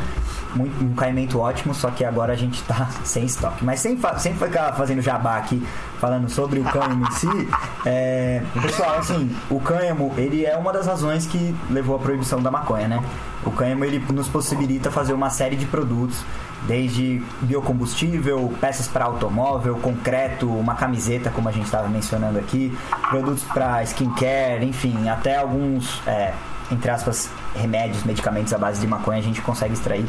Muito, 0.56 0.84
um 0.84 0.94
caimento 0.96 1.40
ótimo, 1.40 1.74
só 1.74 1.92
que 1.92 2.04
agora 2.06 2.34
a 2.34 2.36
gente 2.36 2.64
tá 2.64 2.90
sem 3.04 3.26
estoque. 3.26 3.64
Mas 3.64 3.80
sem, 3.80 3.98
fa 3.98 4.18
sem 4.18 4.34
ficar 4.34 4.74
fazendo 4.74 5.02
jabá 5.02 5.38
aqui, 5.38 5.66
falando 6.00 6.30
sobre 6.30 6.60
o 6.60 6.64
cânhamo 6.64 7.06
em 7.06 7.12
si, 7.12 7.50
é, 7.86 8.42
pessoal, 8.62 8.98
assim, 8.98 9.36
o 9.50 9.60
cânhamo, 9.60 10.14
ele 10.18 10.46
é 10.46 10.56
uma 10.56 10.72
das 10.72 10.88
razões 10.88 11.26
que 11.26 11.56
levou 11.70 11.96
à 11.96 12.00
proibição 12.00 12.42
da 12.42 12.50
maconha, 12.50 12.88
né? 12.88 13.04
O 13.48 13.52
cânhamo, 13.52 13.86
ele 13.86 14.04
nos 14.12 14.28
possibilita 14.28 14.92
fazer 14.92 15.14
uma 15.14 15.30
série 15.30 15.56
de 15.56 15.66
produtos 15.66 16.22
desde 16.64 17.24
biocombustível, 17.42 18.54
peças 18.60 18.90
para 18.90 19.06
automóvel, 19.06 19.76
concreto, 19.78 20.50
uma 20.50 20.76
camiseta, 20.76 21.30
como 21.30 21.48
a 21.48 21.52
gente 21.52 21.66
estava 21.66 21.88
mencionando 21.88 22.38
aqui, 22.38 22.78
produtos 23.10 23.44
para 23.46 23.82
skincare, 23.84 24.66
enfim, 24.66 25.08
até 25.08 25.38
alguns, 25.38 26.02
é, 26.06 26.34
entre 26.70 26.92
aspas, 26.92 27.30
remédios, 27.56 28.04
medicamentos 28.04 28.52
à 28.52 28.58
base 28.58 28.82
de 28.82 28.88
maconha 28.88 29.20
a 29.20 29.24
gente 29.24 29.42
consegue 29.42 29.74
extrair 29.74 30.06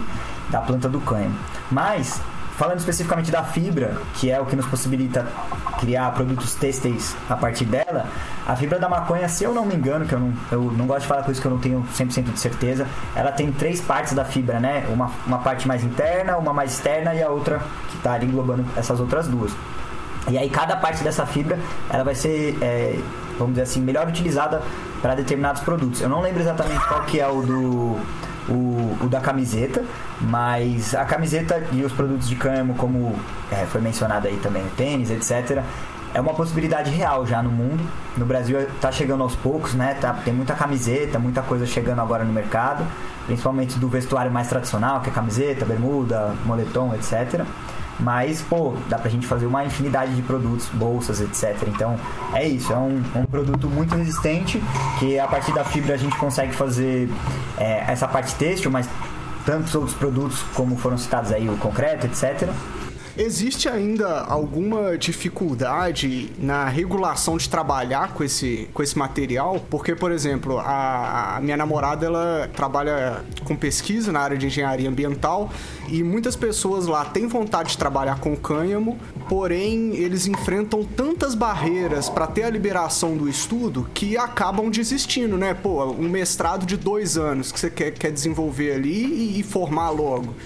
da 0.50 0.60
planta 0.60 0.88
do 0.88 1.00
cânhamo. 1.00 1.36
Mas, 1.70 2.20
falando 2.58 2.80
especificamente 2.80 3.30
da 3.30 3.44
fibra, 3.44 3.96
que 4.16 4.30
é 4.30 4.40
o 4.40 4.44
que 4.44 4.56
nos 4.56 4.66
possibilita 4.66 5.24
criar 5.78 6.10
produtos 6.10 6.56
têxteis 6.56 7.14
a 7.30 7.36
partir 7.36 7.64
dela, 7.64 8.06
a 8.44 8.56
fibra 8.56 8.80
da 8.80 8.88
maconha, 8.88 9.28
se 9.28 9.44
eu 9.44 9.54
não 9.54 9.64
me 9.64 9.76
engano, 9.76 10.04
que 10.04 10.12
eu 10.12 10.18
não, 10.18 10.32
eu 10.50 10.62
não 10.62 10.84
gosto 10.84 11.02
de 11.02 11.06
falar 11.06 11.22
com 11.22 11.30
isso 11.30 11.40
que 11.40 11.46
eu 11.46 11.52
não 11.52 11.58
tenho 11.58 11.86
100% 11.96 12.32
de 12.32 12.40
certeza, 12.40 12.84
ela 13.14 13.30
tem 13.30 13.52
três 13.52 13.80
partes 13.80 14.12
da 14.12 14.24
fibra, 14.24 14.58
né? 14.58 14.84
Uma, 14.88 15.08
uma 15.24 15.38
parte 15.38 15.68
mais 15.68 15.84
interna, 15.84 16.36
uma 16.36 16.52
mais 16.52 16.72
externa 16.72 17.14
e 17.14 17.22
a 17.22 17.28
outra 17.28 17.60
que 17.90 17.96
está 17.96 18.14
ali 18.14 18.26
englobando 18.26 18.66
essas 18.76 18.98
outras 18.98 19.28
duas. 19.28 19.52
E 20.28 20.36
aí 20.36 20.50
cada 20.50 20.76
parte 20.76 21.04
dessa 21.04 21.24
fibra 21.24 21.56
ela 21.88 22.02
vai 22.02 22.16
ser, 22.16 22.58
é, 22.60 22.98
vamos 23.38 23.54
dizer 23.54 23.62
assim, 23.62 23.80
melhor 23.80 24.08
utilizada 24.08 24.62
para 25.00 25.14
determinados 25.14 25.62
produtos. 25.62 26.00
Eu 26.00 26.08
não 26.08 26.20
lembro 26.20 26.42
exatamente 26.42 26.84
qual 26.88 27.02
que 27.02 27.20
é 27.20 27.28
o 27.28 27.40
do 27.40 28.00
o, 28.48 28.96
o, 29.04 29.08
da 29.08 29.20
camiseta, 29.20 29.84
mas 30.20 30.94
a 30.94 31.04
camiseta 31.04 31.62
e 31.72 31.84
os 31.84 31.92
produtos 31.92 32.28
de 32.28 32.36
cânhamo, 32.36 32.74
como 32.74 33.14
é, 33.50 33.66
foi 33.66 33.80
mencionado 33.80 34.26
aí 34.26 34.36
também, 34.38 34.62
o 34.62 34.70
tênis, 34.70 35.10
etc., 35.10 35.62
é 36.14 36.20
uma 36.20 36.32
possibilidade 36.32 36.90
real 36.90 37.26
já 37.26 37.42
no 37.42 37.50
mundo. 37.50 37.84
No 38.16 38.24
Brasil 38.24 38.58
está 38.60 38.90
chegando 38.90 39.22
aos 39.22 39.36
poucos, 39.36 39.74
né? 39.74 39.94
Tá, 40.00 40.14
tem 40.24 40.32
muita 40.32 40.54
camiseta, 40.54 41.18
muita 41.18 41.42
coisa 41.42 41.66
chegando 41.66 42.00
agora 42.00 42.24
no 42.24 42.32
mercado, 42.32 42.84
principalmente 43.26 43.78
do 43.78 43.88
vestuário 43.88 44.32
mais 44.32 44.48
tradicional, 44.48 45.00
que 45.00 45.10
é 45.10 45.12
camiseta, 45.12 45.66
bermuda, 45.66 46.34
moletom, 46.46 46.94
etc. 46.94 47.44
Mas, 48.00 48.40
pô, 48.42 48.74
dá 48.88 48.96
pra 48.96 49.10
gente 49.10 49.26
fazer 49.26 49.46
uma 49.46 49.64
infinidade 49.64 50.14
de 50.14 50.22
produtos, 50.22 50.68
bolsas, 50.68 51.20
etc. 51.20 51.56
Então, 51.66 51.96
é 52.32 52.46
isso. 52.46 52.72
É 52.72 52.76
um, 52.76 53.02
um 53.16 53.24
produto 53.24 53.68
muito 53.68 53.94
resistente, 53.96 54.62
que 54.98 55.18
a 55.18 55.26
partir 55.26 55.52
da 55.52 55.64
fibra 55.64 55.94
a 55.94 55.98
gente 55.98 56.16
consegue 56.16 56.52
fazer 56.52 57.10
é, 57.56 57.90
essa 57.90 58.06
parte 58.06 58.34
têxtil, 58.36 58.70
mas 58.70 58.88
tantos 59.44 59.74
outros 59.74 59.94
produtos 59.94 60.42
como 60.54 60.76
foram 60.76 60.96
citados 60.96 61.32
aí, 61.32 61.48
o 61.48 61.56
concreto, 61.56 62.06
etc. 62.06 62.48
Existe 63.20 63.68
ainda 63.68 64.20
alguma 64.20 64.96
dificuldade 64.96 66.30
na 66.38 66.68
regulação 66.68 67.36
de 67.36 67.48
trabalhar 67.48 68.14
com 68.14 68.22
esse, 68.22 68.68
com 68.72 68.80
esse 68.80 68.96
material? 68.96 69.58
Porque, 69.68 69.92
por 69.96 70.12
exemplo, 70.12 70.56
a, 70.60 71.34
a 71.36 71.40
minha 71.40 71.56
namorada 71.56 72.06
ela 72.06 72.48
trabalha 72.54 73.24
com 73.42 73.56
pesquisa 73.56 74.12
na 74.12 74.20
área 74.20 74.38
de 74.38 74.46
engenharia 74.46 74.88
ambiental 74.88 75.50
e 75.88 76.00
muitas 76.04 76.36
pessoas 76.36 76.86
lá 76.86 77.04
têm 77.06 77.26
vontade 77.26 77.70
de 77.70 77.78
trabalhar 77.78 78.20
com 78.20 78.36
cânhamo, 78.36 78.96
porém 79.28 79.96
eles 79.96 80.28
enfrentam 80.28 80.84
tantas 80.84 81.34
barreiras 81.34 82.08
para 82.08 82.28
ter 82.28 82.44
a 82.44 82.50
liberação 82.50 83.16
do 83.16 83.28
estudo 83.28 83.90
que 83.92 84.16
acabam 84.16 84.70
desistindo, 84.70 85.36
né? 85.36 85.54
Pô, 85.54 85.86
um 85.86 86.08
mestrado 86.08 86.64
de 86.64 86.76
dois 86.76 87.18
anos 87.18 87.50
que 87.50 87.58
você 87.58 87.68
quer, 87.68 87.90
quer 87.90 88.12
desenvolver 88.12 88.74
ali 88.74 89.06
e, 89.06 89.40
e 89.40 89.42
formar 89.42 89.90
logo 89.90 90.36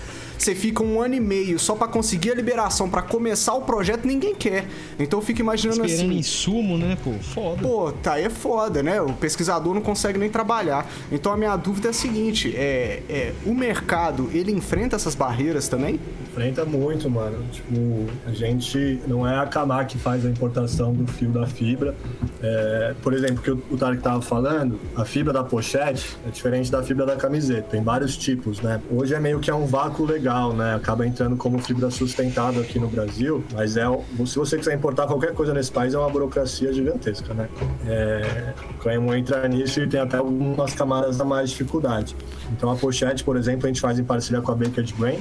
você 0.42 0.54
fica 0.54 0.82
um 0.82 1.00
ano 1.00 1.14
e 1.14 1.20
meio 1.20 1.58
só 1.58 1.74
para 1.74 1.86
conseguir 1.86 2.32
a 2.32 2.34
liberação 2.34 2.88
para 2.90 3.02
começar 3.02 3.54
o 3.54 3.62
projeto, 3.62 4.06
ninguém 4.06 4.34
quer. 4.34 4.66
Então 4.98 5.20
eu 5.20 5.24
fico 5.24 5.40
imaginando 5.40 5.84
Esperando 5.84 6.10
assim. 6.10 6.18
insumo, 6.18 6.76
né, 6.76 6.98
pô? 7.02 7.12
Foda. 7.12 7.62
Pô, 7.62 7.92
tá 7.92 8.14
aí 8.14 8.24
é 8.24 8.30
foda, 8.30 8.82
né? 8.82 9.00
O 9.00 9.12
pesquisador 9.12 9.74
não 9.74 9.80
consegue 9.80 10.18
nem 10.18 10.28
trabalhar. 10.28 10.90
Então 11.10 11.32
a 11.32 11.36
minha 11.36 11.56
dúvida 11.56 11.88
é 11.88 11.90
a 11.90 11.94
seguinte: 11.94 12.52
é, 12.56 13.02
é 13.08 13.32
o 13.46 13.54
mercado 13.54 14.30
ele 14.32 14.50
enfrenta 14.52 14.96
essas 14.96 15.14
barreiras 15.14 15.68
também? 15.68 16.00
Enfrenta 16.32 16.64
muito, 16.64 17.10
mano. 17.10 17.44
Tipo, 17.52 18.06
a 18.26 18.32
gente 18.32 19.00
não 19.06 19.28
é 19.28 19.38
a 19.38 19.46
Kamar 19.46 19.84
que 19.84 19.98
faz 19.98 20.24
a 20.24 20.30
importação 20.30 20.94
do 20.94 21.06
fio 21.06 21.28
da 21.28 21.46
fibra. 21.46 21.94
É, 22.42 22.94
por 23.02 23.12
exemplo, 23.12 23.42
que 23.42 23.50
o, 23.50 23.76
Tarek 23.76 24.02
tava 24.02 24.22
falando, 24.22 24.80
a 24.96 25.04
fibra 25.04 25.32
da 25.32 25.44
pochete 25.44 26.16
é 26.26 26.30
diferente 26.30 26.72
da 26.72 26.82
fibra 26.82 27.04
da 27.04 27.16
camiseta. 27.16 27.68
Tem 27.70 27.82
vários 27.82 28.16
tipos, 28.16 28.62
né? 28.62 28.80
Hoje 28.90 29.14
é 29.14 29.20
meio 29.20 29.40
que 29.40 29.50
é 29.50 29.54
um 29.54 29.66
vácuo 29.66 30.06
legal 30.06 30.52
né? 30.54 30.74
Acaba 30.74 31.06
entrando 31.06 31.36
como 31.36 31.58
fibra 31.58 31.90
sustentável 31.90 32.62
aqui 32.62 32.78
no 32.78 32.88
Brasil, 32.88 33.44
mas 33.52 33.76
é 33.76 33.84
se 34.26 34.38
você 34.38 34.56
quiser 34.56 34.74
importar 34.74 35.06
qualquer 35.06 35.34
coisa 35.34 35.52
nesse 35.52 35.70
país 35.70 35.94
é 35.94 35.98
uma 35.98 36.08
burocracia 36.08 36.72
gigantesca, 36.72 37.34
né? 37.34 37.48
É, 37.86 38.54
o 38.70 38.74
cânhamo 38.82 39.14
entra 39.14 39.46
nisso 39.48 39.80
e 39.80 39.86
tem 39.88 40.00
até 40.00 40.16
algumas 40.16 40.74
camadas 40.74 41.20
a 41.20 41.24
mais 41.24 41.50
dificuldade. 41.50 42.16
Então 42.52 42.70
a 42.70 42.76
pochete, 42.76 43.22
por 43.22 43.36
exemplo, 43.36 43.66
a 43.66 43.68
gente 43.68 43.80
faz 43.80 43.98
em 43.98 44.04
parceria 44.04 44.40
com 44.40 44.50
a 44.52 44.54
Baked 44.54 44.94
Brain, 44.94 45.18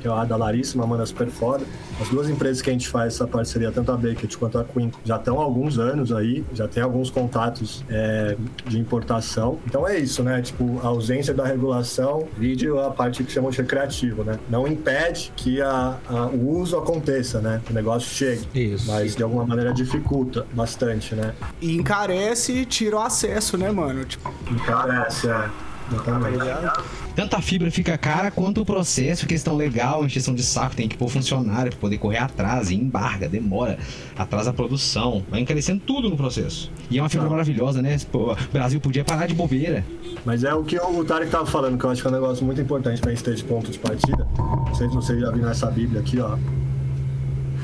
que 0.00 0.08
é 0.08 0.10
a 0.10 0.24
da 0.24 0.36
Larissa, 0.36 0.82
uma 0.82 1.06
super 1.06 1.28
foda. 1.28 1.64
As 2.00 2.08
duas 2.08 2.28
empresas 2.28 2.62
que 2.62 2.70
a 2.70 2.72
gente 2.72 2.88
faz 2.88 3.14
essa 3.14 3.26
parceria, 3.26 3.70
tanto 3.70 3.92
a 3.92 3.96
Beckett 3.96 4.36
quanto 4.36 4.58
a 4.58 4.64
Quinco, 4.64 4.98
já 5.04 5.16
estão 5.16 5.40
há 5.40 5.44
alguns 5.44 5.78
anos 5.78 6.12
aí, 6.12 6.44
já 6.52 6.66
tem 6.66 6.82
alguns 6.82 7.10
contatos 7.10 7.84
é, 7.88 8.36
de 8.66 8.78
importação. 8.78 9.58
Então 9.66 9.86
é 9.86 9.98
isso, 9.98 10.22
né? 10.22 10.40
Tipo, 10.40 10.80
a 10.82 10.88
ausência 10.88 11.34
da 11.34 11.44
regulação, 11.44 12.26
vídeo 12.36 12.80
a 12.80 12.90
parte 12.90 13.22
que 13.22 13.30
chamam 13.30 13.50
de 13.50 13.58
recreativo, 13.58 14.24
né? 14.24 14.38
Não 14.48 14.66
impede 14.66 15.32
que 15.36 15.60
a, 15.60 15.98
a, 16.08 16.26
o 16.26 16.58
uso 16.58 16.76
aconteça, 16.76 17.40
né? 17.40 17.60
O 17.68 17.72
negócio 17.72 18.08
chegue. 18.08 18.46
Isso. 18.54 18.86
Mas 18.86 19.14
de 19.14 19.22
alguma 19.22 19.44
maneira 19.44 19.72
dificulta 19.72 20.46
bastante, 20.52 21.14
né? 21.14 21.34
E 21.60 21.76
encarece 21.76 22.52
e 22.52 22.64
tira 22.64 22.96
o 22.96 23.00
acesso, 23.00 23.56
né, 23.58 23.70
mano? 23.70 24.04
Tipo... 24.04 24.32
Encarece, 24.50 25.28
é. 25.28 25.50
Exatamente. 25.92 26.38
Tá 26.38 26.82
tanto 27.20 27.36
a 27.36 27.42
fibra 27.42 27.70
fica 27.70 27.98
cara 27.98 28.30
quanto 28.30 28.62
o 28.62 28.64
processo, 28.64 29.26
questão 29.26 29.54
legal, 29.54 30.06
encheção 30.06 30.34
de 30.34 30.42
saco, 30.42 30.74
tem 30.74 30.88
que 30.88 30.96
pôr 30.96 31.10
funcionário 31.10 31.70
pra 31.70 31.78
poder 31.78 31.98
correr 31.98 32.16
atrás, 32.16 32.70
e 32.70 32.74
embarga, 32.74 33.28
demora, 33.28 33.78
atrasa 34.16 34.48
a 34.48 34.52
produção, 34.54 35.22
vai 35.28 35.40
encarecendo 35.40 35.82
tudo 35.86 36.08
no 36.08 36.16
processo. 36.16 36.72
E 36.90 36.98
é 36.98 37.02
uma 37.02 37.10
fibra 37.10 37.28
maravilhosa, 37.28 37.82
né? 37.82 37.98
O 38.14 38.34
Brasil 38.50 38.80
podia 38.80 39.04
parar 39.04 39.26
de 39.26 39.34
bobeira. 39.34 39.84
Mas 40.24 40.44
é 40.44 40.54
o 40.54 40.64
que 40.64 40.78
o 40.78 41.04
Tarek 41.04 41.30
tava 41.30 41.44
falando, 41.44 41.76
que 41.76 41.84
eu 41.84 41.90
acho 41.90 42.00
que 42.00 42.08
é 42.08 42.10
um 42.10 42.14
negócio 42.14 42.42
muito 42.42 42.58
importante 42.58 43.02
pra 43.02 43.10
gente 43.10 43.22
ter 43.22 43.34
de 43.34 43.44
ponto 43.44 43.70
de 43.70 43.78
partida. 43.78 44.26
Não 44.38 44.74
sei 44.74 44.88
se 44.88 44.94
vocês 44.94 45.20
já 45.20 45.30
viram 45.30 45.50
essa 45.50 45.70
Bíblia 45.70 46.00
aqui, 46.00 46.18
ó. 46.20 46.38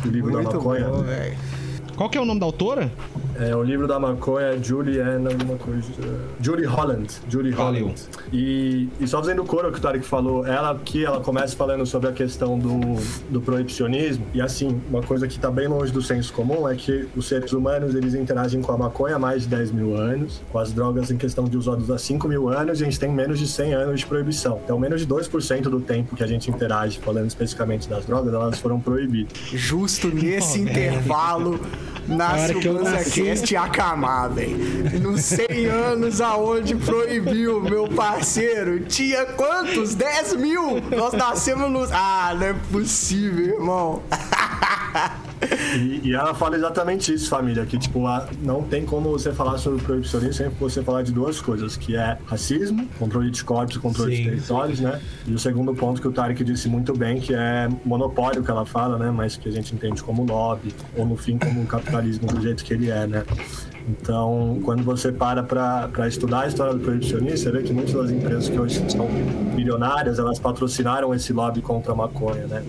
O 0.05 0.09
livro 0.09 0.33
Muito 0.33 0.51
da 0.51 0.57
maconha. 0.59 0.85
bom. 0.87 1.05
Qual 1.97 2.11
que 2.11 2.19
é 2.19 2.21
o 2.21 2.27
nome 2.27 2.41
da 2.41 2.45
autora? 2.45 2.93
É, 3.39 3.55
o 3.55 3.63
livro 3.63 3.87
da 3.87 3.99
maconha 3.99 4.47
é 4.49 4.59
Julie 4.63 4.99
Ann, 4.99 5.27
alguma 5.27 5.57
coisa. 5.57 5.89
Julie 6.41 6.65
Holland. 6.65 7.13
Julie. 7.29 7.53
Holland. 7.53 7.95
E, 8.33 8.89
e 9.01 9.07
só 9.07 9.19
fazendo 9.19 9.45
coro 9.45 9.71
que 9.71 9.79
o 9.79 9.83
Tarek 9.83 10.05
falou, 10.05 10.47
ela 10.47 10.71
aqui, 10.71 11.05
ela 11.05 11.21
começa 11.21 11.57
falando 11.57 11.87
sobre 11.87 12.09
a 12.09 12.13
questão 12.13 12.59
do, 12.59 12.81
do 13.31 13.41
proibicionismo. 13.41 14.27
E 14.35 14.41
assim, 14.41 14.81
uma 14.89 15.03
coisa 15.03 15.29
que 15.29 15.39
tá 15.39 15.51
bem 15.51 15.69
longe 15.69 15.93
do 15.93 16.03
senso 16.03 16.33
comum 16.33 16.69
é 16.69 16.75
que 16.75 17.09
os 17.17 17.29
seres 17.29 17.53
humanos, 17.53 17.95
eles 17.95 18.15
interagem 18.15 18.61
com 18.61 18.73
a 18.73 18.79
maconha 18.79 19.17
há 19.17 19.19
mais 19.19 19.43
de 19.43 19.49
10 19.49 19.73
mil 19.73 19.97
anos, 19.97 20.43
com 20.51 20.59
as 20.59 20.73
drogas 20.73 21.11
em 21.11 21.17
questão 21.17 21.45
de 21.45 21.57
usados 21.57 21.91
há 21.91 21.99
5 21.99 22.27
mil 22.29 22.49
anos, 22.49 22.81
e 22.81 22.83
a 22.83 22.87
gente 22.87 22.99
tem 22.99 23.11
menos 23.11 23.39
de 23.39 23.47
100 23.47 23.75
anos 23.75 24.01
de 24.01 24.07
proibição. 24.07 24.61
Então, 24.65 24.79
menos 24.79 25.01
de 25.01 25.07
2% 25.07 25.63
do 25.63 25.81
tempo 25.81 26.17
que 26.17 26.23
a 26.23 26.27
gente 26.27 26.51
interage, 26.51 26.99
falando 26.99 27.27
especificamente 27.27 27.89
das 27.89 28.07
drogas, 28.07 28.33
elas 28.33 28.59
foram 28.59 28.81
proibidas. 28.81 29.33
Justo 29.53 30.09
nesse 30.09 30.65
velho. 30.65 30.71
intervalo 30.71 31.61
Na 31.95 31.96
nasce 32.09 32.55
o. 32.55 32.75
BanzaCast 32.75 33.57
acamar, 33.57 34.31
velho. 34.31 35.01
Nos 35.01 35.23
100 35.23 35.67
anos 35.67 36.21
aonde 36.21 36.75
proibiu, 36.77 37.61
meu 37.61 37.89
parceiro, 37.89 38.81
tinha 38.81 39.25
quantos? 39.27 39.95
10 39.95 40.35
mil? 40.37 40.81
Nós 40.97 41.13
nascemos 41.13 41.71
nos... 41.71 41.91
Ah, 41.93 42.35
não 42.39 42.47
é 42.47 42.55
possível, 42.71 43.57
irmão. 43.57 44.03
E, 45.77 46.09
e 46.09 46.15
ela 46.15 46.35
fala 46.35 46.57
exatamente 46.57 47.13
isso, 47.13 47.29
família, 47.29 47.65
que 47.67 47.79
tipo, 47.79 48.03
lá 48.03 48.29
não 48.43 48.63
tem 48.63 48.85
como 48.85 49.11
você 49.11 49.33
falar 49.33 49.59
sobre 49.59 49.83
proibicionismo 49.83 50.33
sem 50.33 50.49
você 50.49 50.83
falar 50.83 51.03
de 51.03 51.13
duas 51.13 51.41
coisas, 51.41 51.77
que 51.77 51.97
é 51.97 52.19
racismo, 52.27 52.87
controle 52.99 53.31
de 53.31 53.45
corpos, 53.45 53.77
controle 53.77 54.17
Sim, 54.17 54.23
de 54.23 54.31
territórios, 54.31 54.81
né? 54.81 55.01
E 55.27 55.35
o 55.35 55.39
segundo 55.39 55.75
ponto 55.75 56.01
que 56.01 56.09
o 56.09 56.13
Tarek 56.13 56.43
disse 56.43 56.69
muito 56.69 56.97
bem, 56.97 57.21
que 57.21 57.35
é 57.35 57.69
monopólio 57.85 58.43
que 58.43 58.51
ela 58.51 58.65
fala, 58.65 58.99
né? 58.99 59.11
Mas 59.11 59.37
que 59.37 59.49
a 59.49 59.53
gente 59.53 59.75
entende 59.75 60.03
como 60.03 60.25
lobby, 60.25 60.75
ou 60.97 61.05
no 61.05 61.17
fim 61.17 61.39
como 61.39 61.63
o 61.63 61.67
capitalismo 61.67 62.27
do 62.27 62.41
jeito 62.41 62.65
que 62.65 62.73
ele 62.73 62.91
é, 62.91 63.07
né? 63.07 63.25
Então, 63.89 64.61
quando 64.65 64.83
você 64.83 65.13
para 65.13 65.43
para 65.45 66.09
estudar 66.09 66.41
a 66.41 66.47
história 66.49 66.75
do 66.75 66.81
proibicionismo, 66.81 67.37
você 67.39 67.53
vê 67.53 67.63
que 67.63 67.73
muitas 67.73 67.95
das 67.95 68.11
empresas 68.11 68.49
que 68.49 68.59
hoje 68.59 68.83
são 68.91 69.07
bilionárias, 69.55 70.19
elas 70.19 70.39
patrocinaram 70.39 71.15
esse 71.15 71.33
lobby 71.33 71.63
contra 71.63 71.93
a 71.93 71.95
maconha, 71.95 72.47
né? 72.47 72.65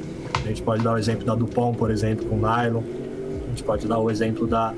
A 0.48 0.50
gente 0.50 0.64
pode 0.64 0.82
dar 0.82 0.94
o 0.94 0.98
exemplo 0.98 1.26
da 1.26 1.36
Dupont, 1.36 1.78
por 1.78 1.92
exemplo, 1.92 2.26
com 2.26 2.38
nylon. 2.38 2.82
A 3.44 3.50
gente 3.50 3.64
pode 3.66 3.86
dar 3.86 4.00
o 4.00 4.10
exemplo 4.10 4.48
da 4.48 4.74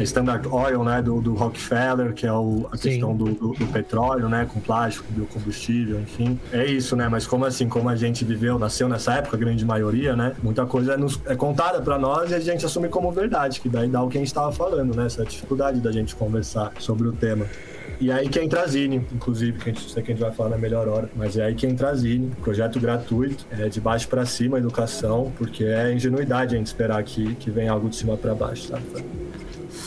Standard 0.00 0.46
Oil, 0.48 0.82
né, 0.84 1.00
do, 1.02 1.20
do 1.20 1.34
Rockefeller, 1.34 2.12
que 2.12 2.26
é 2.26 2.32
o, 2.32 2.66
a 2.72 2.76
Sim. 2.76 2.82
questão 2.90 3.16
do, 3.16 3.26
do- 3.26 3.52
do 3.52 3.66
petróleo, 3.72 4.28
né, 4.28 4.46
com 4.52 4.60
plástico, 4.60 5.04
biocombustível, 5.10 6.00
enfim. 6.00 6.38
É 6.52 6.64
isso, 6.64 6.96
né, 6.96 7.08
mas 7.08 7.26
como 7.26 7.44
assim, 7.44 7.68
como 7.68 7.88
a 7.88 7.96
gente 7.96 8.24
viveu, 8.24 8.58
nasceu 8.58 8.88
nessa 8.88 9.14
época, 9.14 9.36
a 9.36 9.40
grande 9.40 9.64
maioria, 9.64 10.14
né, 10.16 10.32
muita 10.42 10.66
coisa 10.66 10.94
é, 10.94 10.96
nos- 10.96 11.20
é 11.26 11.34
contada 11.34 11.80
pra 11.80 11.98
nós 11.98 12.30
e 12.30 12.34
a 12.34 12.40
gente 12.40 12.64
assume 12.66 12.88
como 12.88 13.10
verdade, 13.12 13.60
que 13.60 13.68
daí 13.68 13.88
dá 13.88 14.02
o 14.02 14.08
que 14.08 14.16
a 14.18 14.20
gente 14.20 14.28
estava 14.28 14.50
falando, 14.52 14.94
né, 14.96 15.06
essa 15.06 15.24
dificuldade 15.24 15.80
da 15.80 15.92
gente 15.92 16.14
conversar 16.14 16.72
sobre 16.78 17.08
o 17.08 17.12
tema. 17.12 17.46
E 18.00 18.10
aí 18.10 18.28
que 18.28 18.40
entra 18.40 18.62
a 18.62 18.66
Zine, 18.66 19.06
inclusive, 19.14 19.56
que 19.58 19.70
a 19.70 19.72
gente 19.72 19.88
sei 19.90 20.02
que 20.02 20.10
a 20.10 20.14
gente 20.14 20.22
vai 20.24 20.32
falar 20.32 20.50
na 20.50 20.58
melhor 20.58 20.88
hora, 20.88 21.08
mas 21.14 21.36
é 21.36 21.44
aí 21.44 21.54
que 21.54 21.64
entra 21.66 21.90
a 21.90 21.94
Zine, 21.94 22.32
projeto 22.42 22.80
gratuito, 22.80 23.46
é 23.52 23.68
de 23.68 23.80
baixo 23.80 24.08
pra 24.08 24.26
cima, 24.26 24.58
educação, 24.58 25.32
porque 25.38 25.62
é 25.64 25.92
ingenuidade 25.94 26.54
a 26.54 26.58
gente 26.58 26.66
esperar 26.66 27.02
que, 27.04 27.36
que 27.36 27.50
venha 27.50 27.70
algo 27.70 27.88
de 27.88 27.94
cima 27.96 28.16
pra 28.16 28.34
baixo, 28.34 28.68
sabe? 28.68 28.82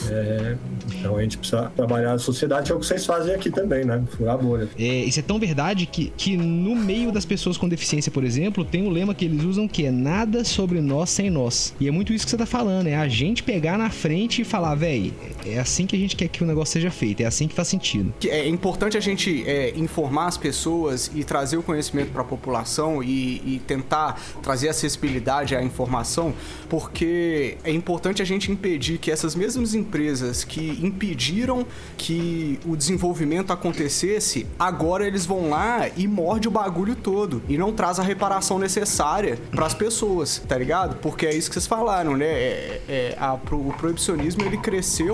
É, 0.10 0.56
então 1.00 1.18
a 1.18 1.22
gente 1.22 1.38
precisa 1.38 1.72
trabalhar 1.76 2.14
a 2.14 2.20
sociedade, 2.20 2.68
que 2.68 2.72
é 2.72 2.76
o 2.76 2.80
que 2.80 2.86
vocês 2.86 3.06
fazem 3.06 3.34
aqui 3.34 3.50
também, 3.50 3.86
né? 3.86 4.04
Furar 4.12 4.36
a 4.36 4.38
bolha. 4.38 4.70
É, 4.78 4.84
isso 4.84 5.20
é 5.20 5.24
tão 5.24 5.40
verdade 5.40 5.86
que, 5.86 6.12
que 6.16 6.38
no 6.38 6.76
meio 6.76 7.12
das 7.12 7.26
pessoas 7.26 7.58
com 7.58 7.68
deficiência, 7.68 8.12
por 8.12 8.24
exemplo, 8.24 8.64
tem 8.64 8.84
um 8.84 8.90
lema 8.90 9.14
que 9.14 9.26
eles 9.26 9.44
usam 9.44 9.68
que 9.68 9.86
é 9.86 9.92
nada 9.92 10.44
sobre 10.44 10.82
nós 10.82 11.10
sem 11.10 11.30
nós. 11.30 11.74
E 11.80 11.88
é 11.88 11.92
muito 11.92 12.14
isso 12.14 12.26
que 12.26 12.32
você 12.32 12.38
tá 12.38 12.46
falando, 12.46 12.88
é 12.88 12.96
a 12.96 13.08
gente 13.08 13.44
pegar 13.44 13.78
na 13.78 13.90
frente 13.90 14.42
e 14.42 14.46
falar, 14.46 14.76
véi, 14.76 15.14
é 15.46 15.60
assim 15.60 15.86
que 15.86 15.96
a 15.96 16.00
gente 16.00 16.16
quer 16.16 16.28
que 16.28 16.44
o 16.44 16.48
negócio 16.48 16.74
seja 16.74 16.92
feito, 16.92 17.22
é 17.22 17.26
assim 17.26 17.48
que 17.48 17.56
faz 17.56 17.68
sentido. 17.68 18.14
É 18.26 18.48
importante 18.48 18.98
a 18.98 19.00
gente 19.00 19.44
é, 19.48 19.74
informar 19.78 20.28
as 20.28 20.38
pessoas 20.38 21.12
e 21.14 21.24
trazer 21.24 21.58
o 21.58 21.64
conhecimento 21.64 22.12
para 22.12 22.22
a 22.22 22.26
população 22.26 23.04
e, 23.04 23.56
e, 23.56 23.62
tentar 23.66 24.20
trazer 24.42 24.70
acessibilidade 24.70 25.56
à 25.56 25.64
informação, 25.64 26.34
porque 26.70 27.58
é 27.64 27.72
importante 27.72 28.22
a 28.22 28.26
gente 28.26 28.52
impedir 28.52 28.98
que 28.98 29.12
essas 29.12 29.36
mesmas 29.36 29.74
empresas 29.78 30.44
que 30.44 30.80
impediram 30.84 31.66
que 31.98 32.60
o 32.66 32.76
desenvolvimento 32.76 33.52
acontecesse, 33.54 34.48
agora 34.58 35.06
eles 35.06 35.26
vão 35.26 35.50
lá 35.50 35.88
e 35.96 36.08
morde 36.08 36.48
o 36.48 36.52
bagulho 36.52 36.96
todo 36.96 37.42
e 37.48 37.58
não 37.58 37.72
traz 37.72 38.00
a 38.00 38.04
reparação 38.04 38.60
necessária 38.60 39.40
para 39.52 39.66
as 39.66 39.74
pessoas, 39.74 40.42
tá 40.48 40.58
ligado? 40.58 40.98
Porque 40.98 41.26
é 41.26 41.34
isso 41.34 41.50
que 41.50 41.54
vocês 41.54 41.68
falaram, 41.68 42.16
né? 42.16 42.26
É, 42.26 42.82
é, 42.88 43.18
a, 43.20 43.34
o 43.34 43.74
proibicionismo 43.78 44.44
ele 44.44 44.58
cresceu 44.58 45.12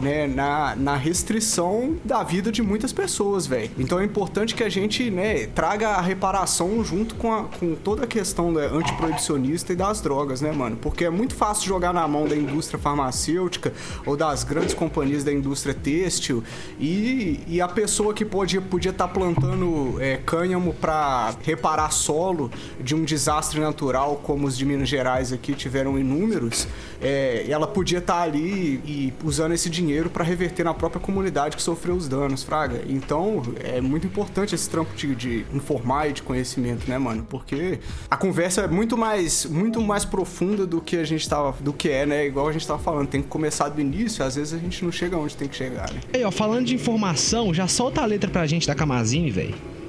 né, 0.00 0.26
na, 0.26 0.74
na 0.76 0.96
restrição 0.96 1.96
da 2.04 2.22
vida 2.22 2.50
de 2.50 2.62
muitas 2.62 2.92
pessoas, 2.92 3.46
velho. 3.46 3.70
Então 3.78 4.00
é 4.00 4.04
importante 4.04 4.54
que 4.54 4.62
a 4.62 4.68
gente, 4.68 5.10
né, 5.10 5.46
traga 5.46 5.90
a 5.90 6.00
reparação 6.00 6.82
junto 6.84 7.14
com, 7.14 7.32
a, 7.32 7.44
com 7.44 7.74
toda 7.74 8.04
a 8.04 8.06
questão 8.06 8.52
né, 8.52 8.66
antiproibicionista 8.72 9.72
e 9.72 9.76
das 9.76 10.00
drogas, 10.00 10.40
né, 10.40 10.52
mano? 10.52 10.76
Porque 10.76 11.04
é 11.04 11.10
muito 11.10 11.34
fácil 11.34 11.66
jogar 11.66 11.92
na 11.92 12.06
mão 12.06 12.26
da 12.26 12.36
indústria 12.36 12.78
farmacêutica 12.78 13.72
ou 14.06 14.16
das 14.16 14.44
grandes 14.44 14.74
companhias 14.74 15.24
da 15.24 15.32
indústria 15.32 15.74
têxtil 15.74 16.42
e, 16.78 17.40
e 17.46 17.60
a 17.60 17.68
pessoa 17.68 18.14
que 18.14 18.24
podia 18.24 18.60
podia 18.60 18.90
estar 18.90 19.08
tá 19.08 19.12
plantando 19.12 19.96
é, 20.00 20.16
cânhamo 20.16 20.72
para 20.74 21.34
reparar 21.42 21.90
solo 21.90 22.50
de 22.80 22.94
um 22.94 23.04
desastre 23.04 23.60
natural 23.60 24.20
como 24.22 24.46
os 24.46 24.56
de 24.56 24.64
Minas 24.64 24.88
Gerais 24.88 25.32
aqui 25.32 25.54
tiveram 25.54 25.98
inúmeros, 25.98 26.66
é, 27.00 27.46
ela 27.48 27.66
podia 27.66 27.98
estar 27.98 28.14
tá 28.14 28.22
ali 28.22 28.80
e 28.84 29.12
usando 29.24 29.52
esse 29.52 29.68
dinheiro 29.68 29.89
dinheiro 29.90 30.08
para 30.08 30.22
reverter 30.22 30.64
na 30.64 30.72
própria 30.72 31.00
comunidade 31.00 31.56
que 31.56 31.62
sofreu 31.62 31.96
os 31.96 32.08
danos, 32.08 32.42
fraga. 32.42 32.82
Então, 32.88 33.42
é 33.58 33.80
muito 33.80 34.06
importante 34.06 34.54
esse 34.54 34.70
trampo 34.70 34.94
de, 34.94 35.14
de, 35.14 35.46
informar 35.52 36.08
e 36.08 36.12
de 36.12 36.22
conhecimento, 36.22 36.88
né, 36.88 36.96
mano? 36.96 37.26
Porque 37.28 37.80
a 38.08 38.16
conversa 38.16 38.62
é 38.62 38.68
muito 38.68 38.96
mais, 38.96 39.44
muito 39.44 39.80
mais 39.80 40.04
profunda 40.04 40.66
do 40.66 40.80
que 40.80 40.96
a 40.96 41.04
gente 41.04 41.28
tava, 41.28 41.54
do 41.60 41.72
que 41.72 41.88
é, 41.88 42.06
né? 42.06 42.26
Igual 42.26 42.48
a 42.48 42.52
gente 42.52 42.66
tava 42.66 42.78
falando, 42.78 43.08
tem 43.08 43.20
que 43.20 43.28
começar 43.28 43.68
do 43.68 43.80
início, 43.80 44.24
às 44.24 44.36
vezes 44.36 44.54
a 44.54 44.58
gente 44.58 44.84
não 44.84 44.92
chega 44.92 45.16
onde 45.16 45.36
tem 45.36 45.48
que 45.48 45.56
chegar, 45.56 45.92
né? 45.92 46.00
Aí, 46.14 46.24
ó, 46.24 46.30
falando 46.30 46.66
de 46.66 46.74
informação, 46.74 47.52
já 47.52 47.66
solta 47.66 48.02
a 48.02 48.06
letra 48.06 48.30
pra 48.30 48.46
gente 48.46 48.66
da 48.66 48.74
Camazine, 48.74 49.30
velho. 49.30 49.79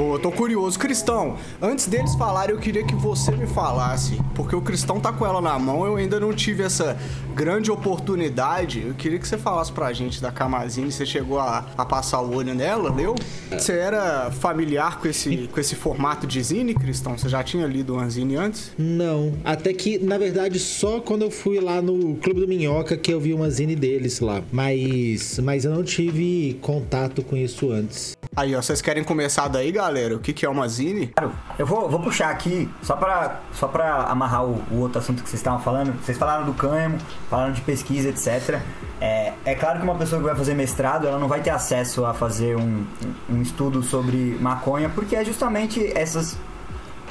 Boa, 0.00 0.18
tô 0.18 0.32
curioso. 0.32 0.78
Cristão, 0.78 1.36
antes 1.60 1.86
deles 1.86 2.14
falarem, 2.14 2.54
eu 2.54 2.58
queria 2.58 2.82
que 2.82 2.94
você 2.94 3.32
me 3.32 3.46
falasse, 3.46 4.18
porque 4.34 4.56
o 4.56 4.62
Cristão 4.62 4.98
tá 4.98 5.12
com 5.12 5.26
ela 5.26 5.42
na 5.42 5.58
mão, 5.58 5.84
eu 5.84 5.96
ainda 5.96 6.18
não 6.18 6.32
tive 6.32 6.62
essa 6.62 6.96
grande 7.34 7.70
oportunidade. 7.70 8.82
Eu 8.86 8.94
queria 8.94 9.18
que 9.18 9.28
você 9.28 9.36
falasse 9.36 9.70
pra 9.70 9.92
gente 9.92 10.22
da 10.22 10.32
Camazine, 10.32 10.90
você 10.90 11.04
chegou 11.04 11.38
a, 11.38 11.66
a 11.76 11.84
passar 11.84 12.22
o 12.22 12.34
olho 12.34 12.54
nela, 12.54 12.90
leu? 12.90 13.14
Você 13.50 13.72
era 13.72 14.30
familiar 14.30 14.98
com 14.98 15.06
esse, 15.06 15.46
com 15.48 15.60
esse 15.60 15.76
formato 15.76 16.26
de 16.26 16.42
zine, 16.42 16.72
Cristão? 16.74 17.18
Você 17.18 17.28
já 17.28 17.44
tinha 17.44 17.66
lido 17.66 17.92
uma 17.92 18.08
zine 18.08 18.36
antes? 18.36 18.72
Não, 18.78 19.34
até 19.44 19.70
que, 19.74 19.98
na 19.98 20.16
verdade, 20.16 20.58
só 20.58 21.00
quando 21.00 21.26
eu 21.26 21.30
fui 21.30 21.60
lá 21.60 21.82
no 21.82 22.16
Clube 22.16 22.40
do 22.40 22.48
Minhoca 22.48 22.96
que 22.96 23.12
eu 23.12 23.20
vi 23.20 23.34
uma 23.34 23.50
zine 23.50 23.76
deles 23.76 24.18
lá. 24.20 24.40
Mas, 24.50 25.38
mas 25.40 25.66
eu 25.66 25.74
não 25.74 25.84
tive 25.84 26.58
contato 26.62 27.22
com 27.22 27.36
isso 27.36 27.70
antes. 27.70 28.18
Aí, 28.36 28.54
ó, 28.54 28.62
vocês 28.62 28.80
querem 28.80 29.02
começar 29.02 29.48
daí, 29.48 29.72
galera? 29.72 30.14
O 30.14 30.20
que, 30.20 30.32
que 30.32 30.46
é 30.46 30.48
uma 30.48 30.68
zine? 30.68 31.08
Claro, 31.08 31.32
eu 31.58 31.66
vou, 31.66 31.88
vou 31.90 31.98
puxar 31.98 32.30
aqui, 32.30 32.70
só 32.80 32.94
pra, 32.94 33.40
só 33.52 33.66
pra 33.66 34.04
amarrar 34.04 34.44
o, 34.44 34.62
o 34.70 34.78
outro 34.78 35.00
assunto 35.00 35.22
que 35.22 35.28
vocês 35.28 35.40
estavam 35.40 35.58
falando. 35.58 35.92
Vocês 36.00 36.16
falaram 36.16 36.44
do 36.44 36.54
cânhamo, 36.54 36.96
falaram 37.28 37.52
de 37.52 37.60
pesquisa, 37.62 38.08
etc. 38.08 38.60
É, 39.00 39.32
é 39.44 39.54
claro 39.56 39.78
que 39.78 39.84
uma 39.84 39.96
pessoa 39.96 40.20
que 40.20 40.26
vai 40.26 40.36
fazer 40.36 40.54
mestrado, 40.54 41.08
ela 41.08 41.18
não 41.18 41.26
vai 41.26 41.40
ter 41.40 41.50
acesso 41.50 42.04
a 42.04 42.14
fazer 42.14 42.56
um, 42.56 42.86
um 43.28 43.42
estudo 43.42 43.82
sobre 43.82 44.38
maconha, 44.40 44.88
porque 44.88 45.16
é 45.16 45.24
justamente 45.24 45.84
essas 45.96 46.38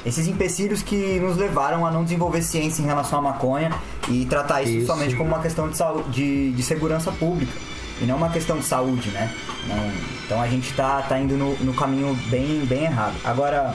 esses 0.06 0.26
empecilhos 0.26 0.82
que 0.82 1.20
nos 1.20 1.36
levaram 1.36 1.84
a 1.84 1.90
não 1.90 2.02
desenvolver 2.02 2.40
ciência 2.40 2.80
em 2.80 2.86
relação 2.86 3.18
à 3.18 3.22
maconha 3.22 3.70
e 4.08 4.24
tratar 4.24 4.62
isso, 4.62 4.78
isso. 4.78 4.86
somente 4.86 5.14
como 5.14 5.28
uma 5.28 5.40
questão 5.40 5.68
de, 5.68 5.76
saúde, 5.76 6.08
de, 6.10 6.52
de 6.52 6.62
segurança 6.62 7.12
pública 7.12 7.52
e 8.00 8.04
não 8.04 8.16
uma 8.16 8.30
questão 8.30 8.58
de 8.58 8.64
saúde, 8.64 9.10
né? 9.10 9.30
Não, 9.66 9.92
então 10.24 10.40
a 10.40 10.48
gente 10.48 10.72
tá, 10.74 11.02
tá 11.02 11.18
indo 11.18 11.36
no, 11.36 11.56
no 11.58 11.74
caminho 11.74 12.14
bem, 12.28 12.64
bem 12.64 12.84
errado. 12.84 13.14
Agora, 13.24 13.74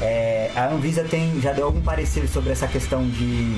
é, 0.00 0.50
a 0.54 0.66
Anvisa 0.66 1.04
tem, 1.04 1.40
já 1.40 1.52
deu 1.52 1.66
algum 1.66 1.80
parecer 1.80 2.28
sobre 2.28 2.52
essa 2.52 2.66
questão 2.66 3.06
de, 3.08 3.56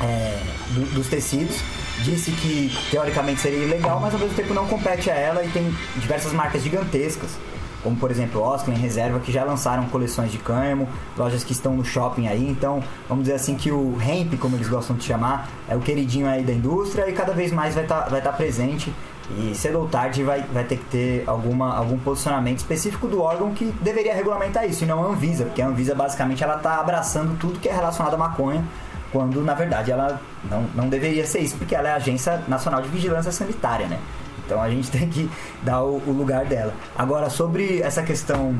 é, 0.00 0.40
do, 0.70 0.94
dos 0.94 1.08
tecidos. 1.08 1.56
Disse 2.02 2.32
que 2.32 2.76
teoricamente 2.90 3.40
seria 3.40 3.60
ilegal, 3.60 4.00
mas 4.00 4.12
ao 4.14 4.20
mesmo 4.20 4.34
tempo 4.34 4.52
não 4.52 4.66
compete 4.66 5.10
a 5.10 5.14
ela 5.14 5.44
e 5.44 5.48
tem 5.48 5.74
diversas 5.96 6.32
marcas 6.32 6.62
gigantescas 6.62 7.30
como 7.84 7.96
por 7.96 8.10
exemplo 8.10 8.42
em 8.68 8.72
Reserva, 8.72 9.20
que 9.20 9.30
já 9.30 9.44
lançaram 9.44 9.84
coleções 9.88 10.32
de 10.32 10.38
cânhamo, 10.38 10.88
lojas 11.18 11.44
que 11.44 11.52
estão 11.52 11.76
no 11.76 11.84
shopping 11.84 12.26
aí. 12.26 12.48
Então, 12.48 12.82
vamos 13.06 13.24
dizer 13.24 13.36
assim 13.36 13.56
que 13.56 13.70
o 13.70 13.98
hemp, 14.00 14.38
como 14.38 14.56
eles 14.56 14.68
gostam 14.68 14.96
de 14.96 15.04
chamar, 15.04 15.50
é 15.68 15.76
o 15.76 15.80
queridinho 15.80 16.26
aí 16.26 16.42
da 16.42 16.52
indústria 16.52 17.08
e 17.08 17.12
cada 17.12 17.34
vez 17.34 17.52
mais 17.52 17.74
vai 17.74 17.84
estar 17.84 18.02
tá, 18.02 18.08
vai 18.08 18.22
tá 18.22 18.32
presente 18.32 18.90
e 19.30 19.54
cedo 19.54 19.78
ou 19.80 19.88
tarde 19.88 20.22
vai, 20.22 20.42
vai 20.42 20.64
ter 20.64 20.76
que 20.76 20.84
ter 20.84 21.24
alguma, 21.26 21.74
algum 21.76 21.98
posicionamento 21.98 22.58
específico 22.58 23.08
do 23.08 23.22
órgão 23.22 23.54
que 23.54 23.64
deveria 23.80 24.14
regulamentar 24.14 24.66
isso, 24.66 24.84
e 24.84 24.86
não 24.86 25.02
a 25.02 25.08
Anvisa, 25.08 25.44
porque 25.44 25.62
a 25.62 25.66
Anvisa 25.66 25.94
basicamente 25.94 26.44
ela 26.44 26.56
está 26.56 26.78
abraçando 26.78 27.38
tudo 27.38 27.58
que 27.58 27.68
é 27.68 27.72
relacionado 27.72 28.14
à 28.14 28.18
maconha, 28.18 28.62
quando 29.10 29.42
na 29.42 29.54
verdade 29.54 29.90
ela 29.90 30.20
não, 30.50 30.62
não 30.74 30.88
deveria 30.88 31.26
ser 31.26 31.40
isso, 31.40 31.56
porque 31.56 31.74
ela 31.74 31.88
é 31.88 31.92
a 31.92 31.96
Agência 31.96 32.42
Nacional 32.46 32.82
de 32.82 32.88
Vigilância 32.88 33.32
Sanitária, 33.32 33.86
né? 33.86 33.98
Então 34.44 34.60
a 34.60 34.68
gente 34.68 34.90
tem 34.92 35.08
que 35.08 35.30
dar 35.62 35.82
o, 35.82 36.02
o 36.06 36.12
lugar 36.12 36.44
dela. 36.44 36.74
Agora, 36.96 37.30
sobre 37.30 37.80
essa 37.80 38.02
questão 38.02 38.54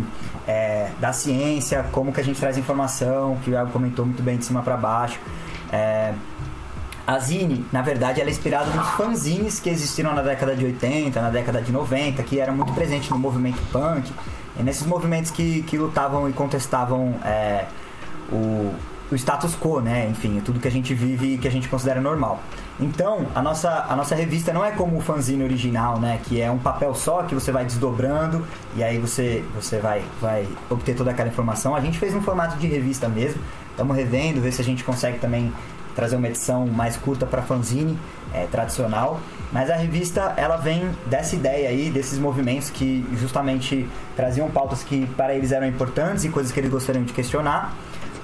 é, 0.46 0.90
da 0.98 1.12
ciência, 1.12 1.85
como 1.92 2.12
que 2.12 2.20
a 2.20 2.24
gente 2.24 2.40
traz 2.40 2.57
informação, 2.57 3.37
que 3.44 3.50
o 3.50 3.53
Iago 3.53 3.70
comentou 3.70 4.07
muito 4.07 4.22
bem 4.22 4.38
de 4.38 4.44
cima 4.44 4.62
para 4.62 4.77
baixo. 4.77 5.18
É, 5.72 6.14
a 7.07 7.19
Zine, 7.19 7.67
na 7.71 7.83
verdade, 7.83 8.21
ela 8.21 8.31
é 8.31 8.33
inspirada 8.33 8.71
nos 8.71 8.88
fanzines 8.90 9.61
que 9.61 9.69
existiram 9.69 10.14
na 10.14 10.23
década 10.23 10.57
de 10.57 10.64
80, 10.64 11.21
na 11.21 11.31
década 11.31 11.61
de 11.61 11.71
90, 11.71 12.23
que 12.23 12.40
eram 12.40 12.57
muito 12.57 12.73
presentes 12.73 13.11
no 13.11 13.19
movimento 13.19 13.61
punk, 13.71 14.11
e 14.59 14.62
nesses 14.62 14.87
movimentos 14.87 15.31
que, 15.31 15.62
que 15.64 15.77
lutavam 15.77 16.29
e 16.31 16.33
contestavam 16.33 17.14
é, 17.23 17.67
o, 18.33 18.73
o 19.11 19.14
status 19.17 19.55
quo, 19.55 19.81
né? 19.81 20.09
Enfim, 20.09 20.40
tudo 20.43 20.59
que 20.59 20.69
a 20.69 20.71
gente 20.71 20.95
vive 20.95 21.35
e 21.35 21.38
que 21.38 21.47
a 21.47 21.51
gente 21.51 21.69
considera 21.69 22.01
normal. 22.01 22.40
Então, 22.81 23.27
a 23.35 23.43
nossa, 23.43 23.87
a 23.88 23.95
nossa 23.95 24.14
revista 24.14 24.53
não 24.53 24.64
é 24.64 24.71
como 24.71 24.97
o 24.97 25.01
fanzine 25.01 25.45
original, 25.45 26.01
né? 26.01 26.21
Que 26.25 26.40
é 26.40 26.51
um 26.51 26.59
papel 26.59 26.95
só 26.95 27.23
que 27.25 27.35
você 27.35 27.53
vai 27.53 27.67
desdobrando 27.67 28.47
e 28.77 28.83
aí 28.83 28.99
você, 28.99 29.45
você 29.55 29.79
vai, 29.79 30.03
vai 30.21 30.49
obter 30.71 30.97
toda 30.97 31.11
aquela 31.11 31.29
informação. 31.29 31.75
A 31.75 31.81
gente 31.81 31.99
fez 31.99 32.14
um 32.14 32.23
formato 32.23 32.57
de 32.57 32.67
revista 32.67 33.09
mesmo. 33.09 33.43
Estamos 33.71 33.95
revendo, 33.95 34.40
ver 34.40 34.53
se 34.53 34.62
a 34.62 34.64
gente 34.64 34.83
consegue 34.83 35.19
também 35.19 35.53
trazer 35.95 36.17
uma 36.17 36.29
edição 36.29 36.67
mais 36.67 36.97
curta 36.97 37.25
para 37.27 37.43
fanzine 37.43 37.99
é, 38.33 38.47
tradicional. 38.47 39.21
Mas 39.53 39.71
a 39.71 39.77
revista 39.77 40.35
ela 40.37 40.57
vem 40.57 40.91
dessa 41.07 41.37
ideia 41.37 41.69
aí, 41.69 41.91
desses 41.91 42.19
movimentos 42.19 42.71
que 42.71 43.07
justamente 43.19 43.89
traziam 44.17 44.51
pautas 44.51 44.83
que 44.83 45.07
para 45.17 45.35
eles 45.35 45.53
eram 45.53 45.67
importantes 45.67 46.25
e 46.25 46.29
coisas 46.29 46.51
que 46.51 46.59
eles 46.59 46.71
gostariam 46.71 47.05
de 47.05 47.13
questionar. 47.13 47.75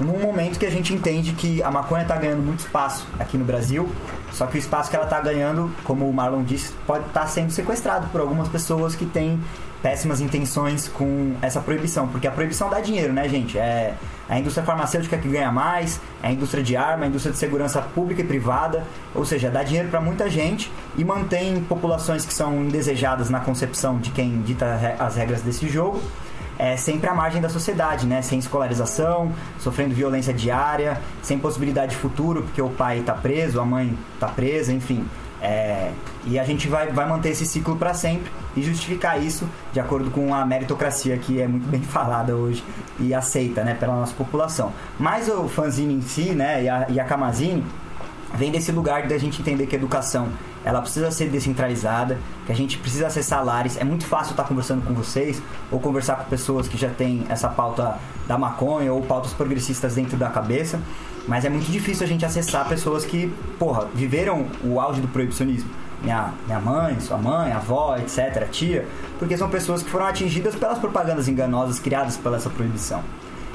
Num 0.00 0.18
momento 0.18 0.58
que 0.58 0.64
a 0.64 0.70
gente 0.70 0.94
entende 0.94 1.32
que 1.32 1.62
a 1.62 1.70
maconha 1.70 2.02
está 2.02 2.16
ganhando 2.16 2.42
muito 2.42 2.60
espaço 2.60 3.06
aqui 3.18 3.36
no 3.36 3.44
Brasil, 3.44 3.86
só 4.32 4.46
que 4.46 4.56
o 4.56 4.58
espaço 4.58 4.88
que 4.88 4.96
ela 4.96 5.04
está 5.04 5.20
ganhando, 5.20 5.70
como 5.84 6.08
o 6.08 6.12
Marlon 6.12 6.42
disse, 6.42 6.72
pode 6.86 7.06
estar 7.06 7.20
tá 7.20 7.26
sendo 7.26 7.50
sequestrado 7.52 8.08
por 8.08 8.22
algumas 8.22 8.48
pessoas 8.48 8.94
que 8.94 9.04
têm 9.04 9.38
péssimas 9.82 10.20
intenções 10.20 10.88
com 10.88 11.34
essa 11.40 11.60
proibição, 11.60 12.08
porque 12.08 12.26
a 12.26 12.30
proibição 12.30 12.68
dá 12.68 12.80
dinheiro, 12.80 13.12
né, 13.12 13.28
gente? 13.28 13.58
É 13.58 13.94
a 14.28 14.38
indústria 14.38 14.64
farmacêutica 14.64 15.18
que 15.18 15.28
ganha 15.28 15.50
mais, 15.50 16.00
é 16.22 16.28
a 16.28 16.32
indústria 16.32 16.62
de 16.62 16.76
arma, 16.76 17.04
a 17.04 17.08
indústria 17.08 17.32
de 17.32 17.38
segurança 17.38 17.82
pública 17.82 18.20
e 18.20 18.24
privada, 18.24 18.84
ou 19.14 19.24
seja, 19.24 19.50
dá 19.50 19.62
dinheiro 19.62 19.88
para 19.88 20.00
muita 20.00 20.30
gente 20.30 20.70
e 20.96 21.04
mantém 21.04 21.60
populações 21.64 22.24
que 22.24 22.32
são 22.32 22.62
indesejadas 22.62 23.28
na 23.28 23.40
concepção 23.40 23.98
de 23.98 24.10
quem 24.10 24.40
dita 24.42 24.96
as 24.98 25.16
regras 25.16 25.42
desse 25.42 25.68
jogo. 25.68 26.00
É 26.58 26.76
sempre 26.76 27.08
à 27.08 27.14
margem 27.14 27.40
da 27.40 27.48
sociedade, 27.48 28.06
né? 28.06 28.20
Sem 28.20 28.38
escolarização, 28.38 29.32
sofrendo 29.58 29.94
violência 29.94 30.34
diária, 30.34 31.00
sem 31.22 31.38
possibilidade 31.38 31.92
de 31.92 31.96
futuro, 31.96 32.42
porque 32.42 32.60
o 32.60 32.68
pai 32.68 32.98
está 32.98 33.14
preso, 33.14 33.58
a 33.58 33.64
mãe 33.64 33.96
está 34.14 34.28
presa, 34.28 34.70
enfim. 34.70 35.06
É, 35.42 35.92
e 36.26 36.38
a 36.38 36.44
gente 36.44 36.68
vai, 36.68 36.88
vai 36.92 37.08
manter 37.08 37.30
esse 37.30 37.46
ciclo 37.46 37.76
para 37.76 37.94
sempre 37.94 38.30
e 38.54 38.62
justificar 38.62 39.22
isso 39.22 39.48
de 39.72 39.80
acordo 39.80 40.10
com 40.10 40.34
a 40.34 40.44
meritocracia 40.44 41.16
que 41.16 41.40
é 41.40 41.48
muito 41.48 41.66
bem 41.70 41.80
falada 41.80 42.36
hoje 42.36 42.62
e 42.98 43.14
aceita 43.14 43.64
né, 43.64 43.74
pela 43.74 43.94
nossa 43.94 44.14
população. 44.14 44.72
Mas 44.98 45.28
o 45.28 45.48
fanzine 45.48 45.94
em 45.94 46.02
si 46.02 46.32
né, 46.32 46.64
e, 46.64 46.68
a, 46.68 46.86
e 46.90 47.00
a 47.00 47.04
Camazine 47.04 47.64
vem 48.34 48.52
desse 48.52 48.70
lugar 48.70 49.08
da 49.08 49.18
gente 49.18 49.40
entender 49.40 49.66
que 49.66 49.74
a 49.74 49.78
educação 49.78 50.28
ela 50.64 50.82
precisa 50.82 51.10
ser 51.10 51.30
descentralizada, 51.30 52.18
que 52.44 52.52
a 52.52 52.54
gente 52.54 52.76
precisa 52.78 53.06
acessar 53.06 53.44
lares. 53.44 53.78
É 53.78 53.84
muito 53.84 54.04
fácil 54.04 54.32
estar 54.32 54.44
conversando 54.44 54.84
com 54.84 54.92
vocês 54.92 55.42
ou 55.70 55.80
conversar 55.80 56.16
com 56.16 56.24
pessoas 56.24 56.68
que 56.68 56.76
já 56.76 56.90
têm 56.90 57.24
essa 57.30 57.48
pauta 57.48 57.98
da 58.28 58.36
maconha 58.36 58.92
ou 58.92 59.00
pautas 59.00 59.32
progressistas 59.32 59.94
dentro 59.94 60.18
da 60.18 60.28
cabeça. 60.28 60.78
Mas 61.30 61.44
é 61.44 61.48
muito 61.48 61.70
difícil 61.70 62.04
a 62.04 62.08
gente 62.08 62.26
acessar 62.26 62.68
pessoas 62.68 63.04
que, 63.04 63.32
porra, 63.56 63.88
viveram 63.94 64.46
o 64.64 64.80
auge 64.80 65.00
do 65.00 65.06
proibicionismo. 65.06 65.70
minha, 66.02 66.34
minha 66.44 66.58
mãe, 66.58 66.98
sua 66.98 67.16
mãe, 67.18 67.52
avó, 67.52 67.96
etc., 67.96 68.48
tia, 68.50 68.84
porque 69.16 69.36
são 69.36 69.48
pessoas 69.48 69.80
que 69.80 69.88
foram 69.88 70.06
atingidas 70.06 70.56
pelas 70.56 70.80
propagandas 70.80 71.28
enganosas 71.28 71.78
criadas 71.78 72.16
pela 72.16 72.36
essa 72.36 72.50
proibição. 72.50 73.00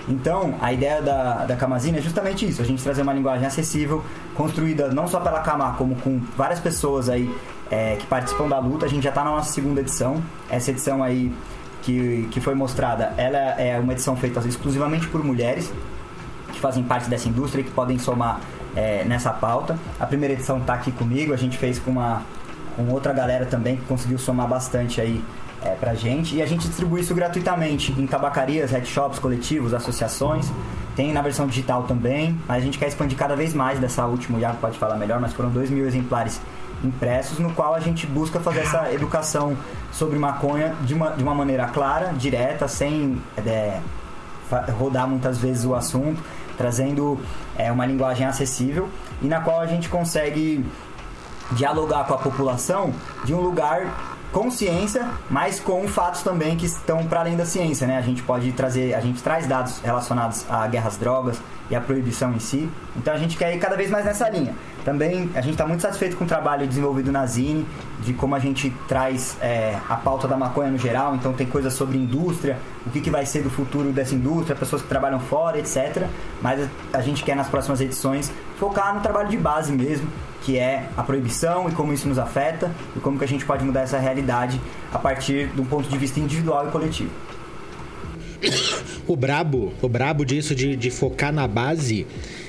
Então, 0.08 0.56
a 0.62 0.72
ideia 0.72 1.02
da, 1.02 1.44
da 1.44 1.58
Camazine 1.58 1.98
é 1.98 2.02
justamente 2.02 2.48
isso, 2.48 2.62
a 2.62 2.66
gente 2.66 2.82
trazer 2.82 3.02
uma 3.02 3.12
linguagem 3.12 3.46
acessível, 3.46 4.02
construída 4.36 4.88
não 4.94 5.06
só 5.06 5.20
pela 5.20 5.42
Camar, 5.42 5.76
como 5.76 5.98
com 5.98 6.22
várias 6.38 6.62
pessoas 6.62 7.10
aí 7.10 7.30
é, 7.70 7.98
que 7.98 8.08
participam 8.08 8.48
da 8.48 8.58
luta. 8.58 8.86
A 8.86 8.90
gente 8.90 9.04
já 9.04 9.10
está 9.10 9.22
na 9.22 9.32
nossa 9.32 9.52
segunda 9.52 9.82
edição. 9.82 10.24
Essa 10.50 10.72
edição 10.72 11.04
aí 11.04 11.30
que, 11.82 12.30
que 12.32 12.40
foi 12.40 12.56
mostrada, 12.56 13.14
ela 13.18 13.38
é 13.38 13.78
uma 13.78 13.92
edição 13.92 14.16
feita 14.16 14.40
exclusivamente 14.48 15.10
por 15.10 15.22
mulheres 15.22 15.70
que 16.56 16.62
fazem 16.62 16.84
parte 16.84 17.10
dessa 17.10 17.28
indústria 17.28 17.62
e 17.62 17.66
que 17.66 17.72
podem 17.72 18.00
somar 18.00 18.40
é, 18.76 19.04
nessa 19.04 19.32
pauta. 19.32 19.78
A 20.00 20.06
primeira 20.06 20.34
edição 20.34 20.58
está 20.58 20.74
aqui 20.74 20.92
comigo, 20.92 21.34
a 21.34 21.38
gente 21.38 21.58
fez 21.58 21.78
com 21.78 21.92
uma 21.92 22.24
com 22.76 22.90
outra 22.90 23.14
galera 23.14 23.46
também 23.46 23.78
que 23.78 23.86
conseguiu 23.86 24.18
somar 24.18 24.48
bastante 24.48 25.00
aí 25.00 25.24
é, 25.62 25.70
pra 25.76 25.96
gente. 25.96 26.36
E 26.36 26.42
a 26.42 26.46
gente 26.46 26.68
distribui 26.68 27.02
isso 27.02 27.16
gratuitamente 27.16 27.94
em 27.98 28.06
tabacarias, 28.06 28.72
headshops, 28.72 29.18
coletivos, 29.18 29.74
associações. 29.74 30.52
Tem 30.96 31.12
na 31.14 31.22
versão 31.22 31.48
digital 31.48 31.84
também, 31.84 32.38
mas 32.48 32.58
a 32.58 32.66
gente 32.66 32.78
quer 32.78 32.88
expandir 32.88 33.18
cada 33.18 33.36
vez 33.36 33.54
mais 33.54 33.80
dessa 33.80 34.06
última, 34.06 34.38
o 34.38 34.42
Iago 34.42 34.58
pode 34.60 34.78
falar 34.78 34.96
melhor, 34.96 35.20
mas 35.20 35.34
foram 35.34 35.50
2 35.50 35.70
mil 35.70 35.86
exemplares 35.86 36.40
impressos, 36.84 37.40
no 37.40 37.52
qual 37.54 37.74
a 37.74 37.80
gente 37.80 38.06
busca 38.06 38.40
fazer 38.40 38.62
essa 38.62 38.92
educação 38.94 39.58
sobre 39.92 40.18
maconha 40.18 40.74
de 40.84 40.94
uma, 40.94 41.12
de 41.12 41.24
uma 41.24 41.34
maneira 41.34 41.68
clara, 41.68 42.14
direta, 42.14 42.68
sem 42.68 43.22
é, 43.46 43.80
rodar 44.78 45.08
muitas 45.08 45.38
vezes 45.38 45.66
o 45.66 45.74
assunto, 45.74 46.22
trazendo 46.58 47.20
é, 47.58 47.72
uma 47.72 47.86
linguagem 47.86 48.26
acessível 48.26 48.90
e 49.22 49.28
na 49.28 49.42
qual 49.42 49.60
a 49.60 49.68
gente 49.68 49.90
consegue 49.90 50.66
dialogar 51.52 52.06
com 52.06 52.14
a 52.14 52.18
população 52.18 52.94
de 53.24 53.34
um 53.34 53.42
lugar 53.42 54.16
com 54.32 54.52
ciência, 54.52 55.08
mas 55.30 55.60
com 55.62 55.88
fatos 55.88 56.22
também 56.22 56.58
que 56.58 56.66
estão 56.66 57.06
para 57.06 57.22
além 57.22 57.38
da 57.38 57.46
ciência, 57.46 57.88
né? 57.88 57.98
A 57.98 58.02
gente 58.02 58.22
pode 58.22 58.52
trazer, 58.52 58.94
a 58.94 59.00
gente 59.00 59.24
traz 59.24 59.48
dados 59.48 59.80
relacionados 59.80 60.46
a 60.50 60.68
guerras 60.68 60.98
drogas 60.98 61.40
e 61.70 61.76
a 61.76 61.82
proibição 61.82 62.34
em 62.34 62.40
si. 62.40 62.70
Então 62.96 63.14
a 63.14 63.18
gente 63.18 63.38
quer 63.38 63.54
ir 63.56 63.60
cada 63.60 63.76
vez 63.76 63.90
mais 63.90 64.06
nessa 64.06 64.30
linha. 64.30 64.54
Também 64.84 65.30
a 65.34 65.42
gente 65.42 65.54
está 65.54 65.66
muito 65.66 65.82
satisfeito 65.82 66.16
com 66.16 66.24
o 66.24 66.28
trabalho 66.28 66.68
desenvolvido 66.68 67.12
na 67.12 67.26
Zine, 67.26 67.66
de 68.02 68.14
como 68.14 68.36
a 68.36 68.40
gente 68.40 68.70
traz 68.88 69.36
é, 69.42 69.78
a 69.90 69.96
pauta 69.96 70.28
da 70.28 70.38
maconha 70.38 70.70
no 70.70 70.78
geral. 70.78 71.16
Então 71.16 71.34
tem 71.34 71.48
coisas 71.48 71.74
sobre 71.74 71.98
indústria, 71.98 72.58
o 72.86 72.90
que, 72.90 73.02
que 73.02 73.10
vai 73.10 73.26
ser 73.26 73.42
do 73.42 73.50
futuro 73.50 73.92
dessa 73.92 74.14
indústria, 74.14 74.56
pessoas 74.56 74.82
que 74.82 74.88
trabalham 74.88 75.20
fora, 75.20 75.58
etc. 75.58 76.06
Mas 76.42 76.70
a 76.94 77.02
gente 77.02 77.24
quer 77.24 77.36
nas 77.36 77.48
próximas 77.48 77.82
edições 77.82 78.32
focar 78.60 78.94
no 78.94 79.02
trabalho 79.02 79.30
de 79.30 79.38
base 79.38 79.72
mesmo, 79.72 80.08
que 80.42 80.60
é 80.60 80.88
a 80.96 81.02
proibição 81.02 81.68
e 81.68 81.72
como 81.72 81.92
isso 81.92 82.08
nos 82.08 82.20
afeta 82.20 82.72
e 82.96 83.00
como 83.00 83.18
que 83.18 83.24
a 83.24 83.28
gente 83.28 83.44
pode 83.44 83.66
mudar 83.66 83.82
essa 83.82 83.98
realidade 83.98 84.62
a 84.94 85.00
partir 85.00 85.48
de 85.48 85.60
um 85.60 85.66
ponto 85.66 85.90
de 85.90 85.98
vista 85.98 86.20
individual 86.20 86.68
e 86.68 86.72
coletivo. 86.72 87.10
O 89.08 89.16
brabo, 89.16 89.74
o 89.82 89.88
brabo 89.88 90.26
disso 90.26 90.56
de, 90.56 90.76
de 90.76 90.90
focar 90.90 91.32
na 91.32 91.48
base 91.48 92.06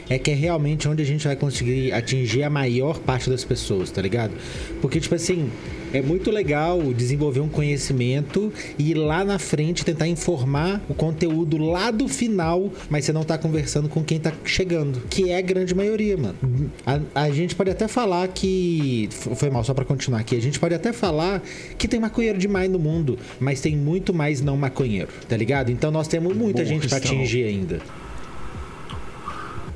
é 0.08 0.18
que 0.18 0.30
é 0.30 0.34
realmente 0.34 0.88
onde 0.88 1.02
a 1.02 1.06
gente 1.06 1.26
vai 1.26 1.36
conseguir 1.36 1.92
atingir 1.92 2.42
a 2.42 2.50
maior 2.50 2.98
parte 2.98 3.28
das 3.28 3.44
pessoas, 3.44 3.90
tá 3.90 4.00
ligado? 4.00 4.32
Porque, 4.80 5.00
tipo 5.00 5.14
assim, 5.14 5.50
é 5.92 6.02
muito 6.02 6.30
legal 6.30 6.80
desenvolver 6.92 7.40
um 7.40 7.48
conhecimento 7.48 8.52
e 8.78 8.90
ir 8.90 8.94
lá 8.94 9.24
na 9.24 9.38
frente 9.38 9.84
tentar 9.84 10.06
informar 10.06 10.82
o 10.88 10.94
conteúdo 10.94 11.56
lá 11.58 11.90
do 11.90 12.08
final, 12.08 12.70
mas 12.90 13.04
você 13.04 13.12
não 13.12 13.24
tá 13.24 13.38
conversando 13.38 13.88
com 13.88 14.02
quem 14.02 14.18
tá 14.18 14.32
chegando, 14.44 15.00
que 15.08 15.30
é 15.30 15.38
a 15.38 15.40
grande 15.40 15.74
maioria, 15.74 16.16
mano. 16.16 16.36
A, 16.84 17.22
a 17.22 17.30
gente 17.30 17.54
pode 17.54 17.70
até 17.70 17.88
falar 17.88 18.26
que. 18.28 19.08
Foi 19.10 19.50
mal, 19.50 19.64
só 19.64 19.74
para 19.74 19.84
continuar 19.84 20.20
aqui. 20.20 20.36
A 20.36 20.40
gente 20.40 20.58
pode 20.58 20.74
até 20.74 20.92
falar 20.92 21.42
que 21.78 21.88
tem 21.88 21.98
maconheiro 21.98 22.38
demais 22.38 22.70
no 22.70 22.78
mundo, 22.78 23.18
mas 23.40 23.60
tem 23.60 23.76
muito 23.76 24.12
mais 24.12 24.40
não 24.40 24.56
maconheiro, 24.56 25.08
tá 25.28 25.36
ligado? 25.36 25.70
Então 25.70 25.90
nós 25.90 26.08
temos 26.08 26.36
muita 26.36 26.62
Boa 26.62 26.66
gente 26.66 26.88
para 26.88 26.98
atingir 26.98 27.44
ainda. 27.44 27.80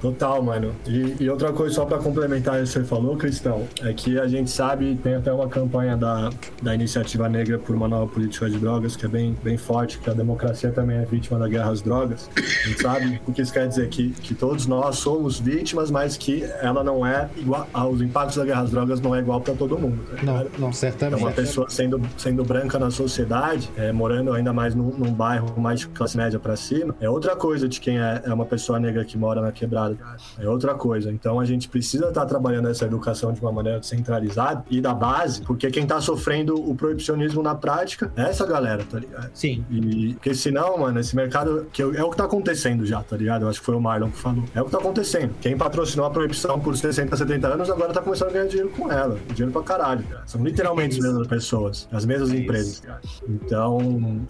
Total, 0.00 0.42
mano. 0.42 0.74
E, 0.86 1.16
e, 1.20 1.30
outra 1.30 1.52
coisa, 1.52 1.74
só 1.74 1.84
para 1.84 1.98
complementar 1.98 2.58
o 2.58 2.62
que 2.62 2.66
você 2.66 2.84
falou, 2.84 3.16
Cristão, 3.16 3.66
é 3.82 3.92
que 3.92 4.18
a 4.18 4.26
gente 4.26 4.50
sabe, 4.50 4.98
tem 5.02 5.14
até 5.14 5.32
uma 5.32 5.48
campanha 5.48 5.96
da, 5.96 6.30
da 6.62 6.74
Iniciativa 6.74 7.28
Negra 7.28 7.58
por 7.58 7.76
uma 7.76 7.86
nova 7.86 8.06
política 8.06 8.48
de 8.48 8.58
drogas, 8.58 8.96
que 8.96 9.04
é 9.04 9.08
bem, 9.08 9.36
bem 9.42 9.58
forte, 9.58 9.98
que 9.98 10.08
a 10.08 10.14
democracia 10.14 10.70
também 10.70 10.96
é 10.98 11.04
vítima 11.04 11.38
da 11.38 11.48
guerra 11.48 11.70
às 11.70 11.82
drogas. 11.82 12.30
A 12.36 12.68
gente 12.68 12.82
sabe 12.82 13.20
o 13.26 13.32
que 13.32 13.42
isso 13.42 13.52
quer 13.52 13.68
dizer, 13.68 13.88
que, 13.88 14.10
que 14.10 14.34
todos 14.34 14.66
nós 14.66 14.96
somos 14.96 15.38
vítimas, 15.38 15.90
mas 15.90 16.16
que 16.16 16.44
ela 16.62 16.82
não 16.82 17.06
é 17.06 17.28
igual, 17.36 17.68
os 17.90 18.00
impactos 18.00 18.36
da 18.36 18.44
guerra 18.44 18.62
às 18.62 18.70
drogas 18.70 19.00
não 19.00 19.14
é 19.14 19.18
igual 19.18 19.40
para 19.40 19.54
todo 19.54 19.78
mundo. 19.78 20.00
Tá 20.16 20.22
não, 20.22 20.46
não, 20.58 20.72
certamente. 20.72 21.20
É 21.20 21.26
uma 21.26 21.32
pessoa 21.32 21.68
sendo, 21.68 22.00
sendo 22.16 22.42
branca 22.42 22.78
na 22.78 22.90
sociedade, 22.90 23.70
é, 23.76 23.92
morando 23.92 24.32
ainda 24.32 24.52
mais 24.52 24.74
num, 24.74 24.90
num 24.96 25.12
bairro 25.12 25.60
mais 25.60 25.80
de 25.80 25.88
classe 25.88 26.16
média 26.16 26.38
para 26.38 26.56
cima, 26.56 26.94
é 27.00 27.08
outra 27.08 27.36
coisa 27.36 27.68
de 27.68 27.80
quem 27.80 27.98
é, 27.98 28.22
é 28.24 28.32
uma 28.32 28.46
pessoa 28.46 28.80
negra 28.80 29.04
que 29.04 29.18
mora 29.18 29.40
na 29.40 29.52
quebrada 29.52 29.89
é 30.38 30.48
outra 30.48 30.74
coisa. 30.74 31.10
Então 31.10 31.40
a 31.40 31.44
gente 31.44 31.68
precisa 31.68 32.08
estar 32.08 32.20
tá 32.20 32.26
trabalhando 32.26 32.68
essa 32.68 32.84
educação 32.84 33.32
de 33.32 33.40
uma 33.40 33.52
maneira 33.52 33.82
centralizada 33.82 34.64
e 34.70 34.80
da 34.80 34.94
base, 34.94 35.42
porque 35.42 35.70
quem 35.70 35.82
está 35.82 36.00
sofrendo 36.00 36.54
o 36.54 36.74
proibicionismo 36.74 37.42
na 37.42 37.54
prática 37.54 38.12
é 38.16 38.22
essa 38.22 38.46
galera, 38.46 38.84
tá 38.88 38.98
ligado? 38.98 39.30
Sim. 39.34 39.64
E 39.70 40.14
porque 40.14 40.34
senão, 40.34 40.78
mano, 40.78 41.00
esse 41.00 41.14
mercado 41.14 41.66
que 41.72 41.82
é 41.82 42.04
o 42.04 42.10
que 42.10 42.16
tá 42.16 42.24
acontecendo 42.24 42.84
já, 42.86 43.02
tá 43.02 43.16
ligado? 43.16 43.42
Eu 43.42 43.48
acho 43.48 43.60
que 43.60 43.66
foi 43.66 43.74
o 43.74 43.80
Marlon 43.80 44.10
que 44.10 44.18
falou. 44.18 44.44
É 44.54 44.60
o 44.60 44.64
que 44.64 44.70
tá 44.70 44.78
acontecendo. 44.78 45.34
Quem 45.40 45.56
patrocinou 45.56 46.06
a 46.06 46.10
proibição 46.10 46.58
por 46.60 46.76
60, 46.76 47.16
70 47.16 47.48
anos 47.48 47.70
agora 47.70 47.92
tá 47.92 48.02
começando 48.02 48.30
a 48.30 48.32
ganhar 48.32 48.46
dinheiro 48.46 48.70
com 48.70 48.90
ela. 48.90 49.18
Dinheiro 49.34 49.52
pra 49.52 49.62
caralho, 49.62 50.02
cara. 50.04 50.22
São 50.26 50.42
literalmente 50.42 50.96
as 50.96 51.02
mesmas 51.02 51.26
pessoas, 51.26 51.88
as 51.92 52.04
mesmas 52.04 52.30
é 52.32 52.36
empresas, 52.36 52.80
cara. 52.80 53.00
Então, 53.28 53.78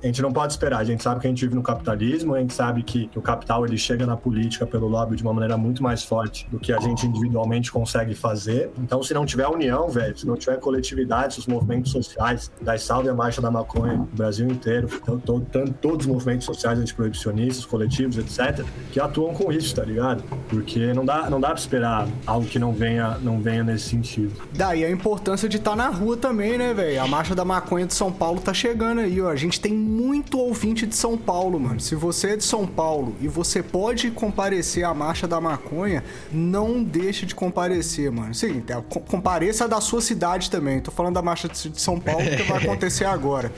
a 0.02 0.06
gente 0.06 0.22
não 0.22 0.32
pode 0.32 0.52
esperar. 0.52 0.78
A 0.78 0.84
gente 0.84 1.02
sabe 1.02 1.20
que 1.20 1.26
a 1.26 1.30
gente 1.30 1.40
vive 1.44 1.54
no 1.54 1.62
capitalismo, 1.62 2.34
a 2.34 2.40
gente 2.40 2.54
sabe 2.54 2.82
que, 2.82 3.06
que 3.08 3.18
o 3.18 3.22
capital 3.22 3.64
ele 3.64 3.78
chega 3.78 4.06
na 4.06 4.16
política 4.16 4.66
pelo 4.66 4.88
lobby 4.88 5.16
de 5.16 5.22
uma 5.22 5.32
maneira 5.32 5.49
muito 5.56 5.82
mais 5.82 6.02
forte 6.02 6.46
do 6.50 6.58
que 6.58 6.72
a 6.72 6.80
gente 6.80 7.06
individualmente 7.06 7.70
consegue 7.70 8.14
fazer. 8.14 8.70
Então, 8.78 9.02
se 9.02 9.14
não 9.14 9.24
tiver 9.24 9.46
união, 9.48 9.88
velho, 9.88 10.16
se 10.16 10.26
não 10.26 10.36
tiver 10.36 10.58
coletividade, 10.58 11.38
os 11.38 11.46
movimentos 11.46 11.92
sociais, 11.92 12.50
da 12.60 12.76
Salve 12.78 13.08
a 13.08 13.14
Marcha 13.14 13.40
da 13.40 13.50
Maconha 13.50 13.94
no 13.94 14.04
Brasil 14.04 14.48
inteiro, 14.48 14.88
então, 15.02 15.40
tanto, 15.40 15.72
todos 15.80 16.06
os 16.06 16.12
movimentos 16.12 16.46
sociais 16.46 16.78
antiproibicionistas, 16.78 17.64
coletivos, 17.64 18.18
etc., 18.18 18.64
que 18.90 19.00
atuam 19.00 19.34
com 19.34 19.52
isso, 19.52 19.74
tá 19.74 19.84
ligado? 19.84 20.22
Porque 20.48 20.92
não 20.92 21.04
dá, 21.04 21.28
não 21.28 21.40
dá 21.40 21.48
pra 21.48 21.58
esperar 21.58 22.08
algo 22.26 22.46
que 22.46 22.58
não 22.58 22.72
venha, 22.72 23.18
não 23.22 23.40
venha 23.40 23.62
nesse 23.62 23.88
sentido. 23.88 24.32
Daí 24.52 24.84
a 24.84 24.90
importância 24.90 25.48
de 25.48 25.56
estar 25.56 25.72
tá 25.72 25.76
na 25.76 25.88
rua 25.88 26.16
também, 26.16 26.56
né, 26.58 26.72
velho? 26.74 27.02
A 27.02 27.06
Marcha 27.06 27.34
da 27.34 27.44
Maconha 27.44 27.86
de 27.86 27.94
São 27.94 28.12
Paulo 28.12 28.40
tá 28.40 28.52
chegando 28.52 29.00
aí, 29.00 29.20
ó. 29.20 29.28
A 29.30 29.36
gente 29.36 29.60
tem 29.60 29.72
muito 29.72 30.38
ouvinte 30.38 30.86
de 30.86 30.94
São 30.94 31.16
Paulo, 31.16 31.58
mano. 31.58 31.80
Se 31.80 31.94
você 31.94 32.30
é 32.30 32.36
de 32.36 32.44
São 32.44 32.66
Paulo 32.66 33.14
e 33.20 33.28
você 33.28 33.62
pode 33.62 34.10
comparecer 34.10 34.84
à 34.84 34.92
Marcha 34.94 35.26
da 35.26 35.39
Maconha, 35.40 35.70
maconha, 35.70 36.04
não 36.32 36.82
deixe 36.82 37.24
de 37.24 37.34
comparecer, 37.34 38.10
mano. 38.10 38.34
Sim, 38.34 38.62
é, 38.68 38.82
compareça 39.08 39.68
da 39.68 39.80
sua 39.80 40.00
cidade 40.00 40.50
também. 40.50 40.80
Tô 40.80 40.90
falando 40.90 41.14
da 41.14 41.22
marcha 41.22 41.48
de 41.48 41.80
São 41.80 41.98
Paulo 41.98 42.24
que 42.24 42.42
vai 42.42 42.58
acontecer 42.64 43.04
agora. 43.04 43.52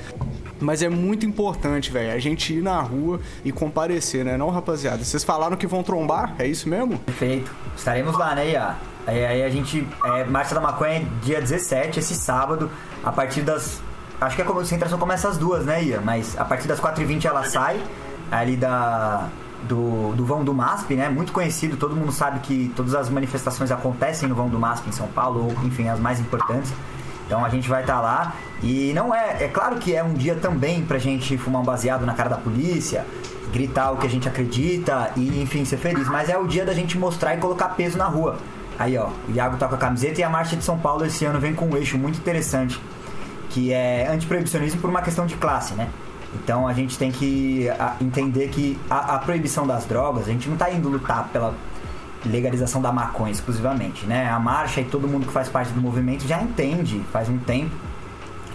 Mas 0.61 0.83
é 0.83 0.89
muito 0.89 1.27
importante, 1.27 1.91
velho, 1.91 2.13
a 2.13 2.19
gente 2.19 2.55
ir 2.55 2.63
na 2.63 2.81
rua 2.81 3.21
e 3.45 3.51
comparecer, 3.51 4.25
né? 4.25 4.37
Não, 4.37 4.49
rapaziada? 4.49 5.05
Vocês 5.05 5.25
falaram 5.25 5.57
que 5.57 5.67
vão 5.67 5.83
trombar? 5.83 6.37
É 6.39 6.47
isso 6.47 6.69
mesmo? 6.69 6.99
Perfeito. 7.01 7.51
Estaremos 7.77 8.17
lá, 8.17 8.35
né, 8.35 8.51
Iá? 8.51 8.77
Aí, 9.07 9.27
aí 9.27 9.43
a 9.43 9.51
gente. 9.51 9.87
É, 10.05 10.25
Marcha 10.25 10.55
da 10.55 10.61
Maconha 10.61 11.05
dia 11.23 11.41
17, 11.41 11.99
esse 11.99 12.15
sábado, 12.15 12.71
a 13.03 13.11
partir 13.11 13.43
das. 13.43 13.81
Acho 14.21 14.37
que 14.37 14.43
a 14.43 14.45
concentração 14.45 15.01
começa 15.01 15.29
às 15.29 15.37
duas, 15.37 15.67
né, 15.67 15.83
Ia? 15.83 16.01
Mas 16.01 16.39
a 16.39 16.45
partir 16.45 16.69
das 16.69 16.79
4h20 16.79 17.25
ela 17.25 17.43
sai 17.43 17.83
ali 18.31 18.57
da, 18.57 19.29
do, 19.69 20.15
do 20.15 20.25
vão 20.25 20.45
do 20.45 20.55
MASP, 20.55 20.95
né? 20.95 21.09
Muito 21.09 21.33
conhecido, 21.33 21.77
todo 21.77 21.95
mundo 21.95 22.13
sabe 22.13 22.41
que 22.41 22.73
todas 22.77 22.95
as 22.95 23.09
manifestações 23.09 23.71
acontecem 23.71 24.29
no 24.29 24.35
vão 24.35 24.49
do 24.49 24.59
MASP 24.59 24.89
em 24.89 24.93
São 24.93 25.09
Paulo, 25.09 25.47
ou 25.47 25.65
enfim, 25.65 25.89
as 25.89 26.01
mais 26.01 26.21
importantes. 26.21 26.73
Então 27.27 27.45
a 27.45 27.49
gente 27.49 27.69
vai 27.69 27.81
estar 27.81 27.95
tá 27.95 28.01
lá 28.01 28.35
e 28.63 28.93
não 28.95 29.15
é, 29.15 29.45
é 29.45 29.49
claro 29.49 29.77
que 29.77 29.95
é 29.95 30.03
um 30.03 30.13
dia 30.13 30.35
também 30.35 30.83
pra 30.83 30.99
gente 30.99 31.39
fumar 31.39 31.63
um 31.63 31.65
baseado 31.65 32.05
na 32.05 32.15
cara 32.15 32.29
da 32.29 32.37
polícia, 32.37 33.07
gritar 33.53 33.93
o 33.93 33.97
que 33.97 34.07
a 34.07 34.11
gente 34.11 34.29
acredita 34.29 35.11
e 35.17 35.41
enfim 35.41 35.65
ser 35.65 35.79
feliz, 35.79 36.09
mas 36.09 36.29
é 36.29 36.37
o 36.37 36.47
dia 36.47 36.65
da 36.65 36.75
gente 36.75 36.99
mostrar 36.99 37.35
e 37.35 37.39
colocar 37.39 37.71
peso 37.71 37.97
na 37.97 38.07
rua. 38.07 38.37
Aí 38.79 38.97
ó, 38.99 39.09
o 39.29 39.33
Iago 39.33 39.57
tá 39.57 39.69
com 39.69 39.75
a 39.75 39.79
camiseta 39.79 40.21
e 40.21 40.25
a 40.25 40.29
marcha 40.29 40.57
de 40.57 40.65
São 40.65 40.79
Paulo 40.79 41.07
esse 41.07 41.25
ano 41.25 41.39
vem 41.39 41.55
com 41.55 41.67
um 41.67 41.77
eixo 41.77 41.97
muito 41.97 42.19
interessante, 42.19 42.81
que 43.51 43.73
é 43.73 44.09
antiproibicionismo 44.09 44.81
por 44.81 44.91
uma 44.91 45.03
questão 45.03 45.25
de 45.27 45.37
classe, 45.37 45.75
né? 45.75 45.89
Então 46.35 46.67
a 46.67 46.73
gente 46.73 46.99
tem 46.99 47.11
que 47.11 47.67
entender 48.01 48.49
que 48.49 48.79
a, 48.89 49.17
a 49.17 49.19
proibição 49.19 49.67
das 49.67 49.85
drogas, 49.85 50.27
a 50.29 50.31
gente 50.33 50.49
não 50.49 50.55
está 50.55 50.71
indo 50.71 50.89
lutar 50.89 51.29
pela 51.29 51.55
legalização 52.25 52.81
da 52.81 52.93
maconha 52.93 53.33
exclusivamente, 53.33 54.07
né? 54.07 54.31
A 54.31 54.39
marcha 54.39 54.81
e 54.81 54.85
todo 54.85 55.09
mundo 55.09 55.27
que 55.27 55.33
faz 55.33 55.49
parte 55.49 55.73
do 55.73 55.81
movimento 55.81 56.27
já 56.27 56.41
entende 56.41 57.01
faz 57.13 57.29
um 57.29 57.39
tempo 57.39 57.75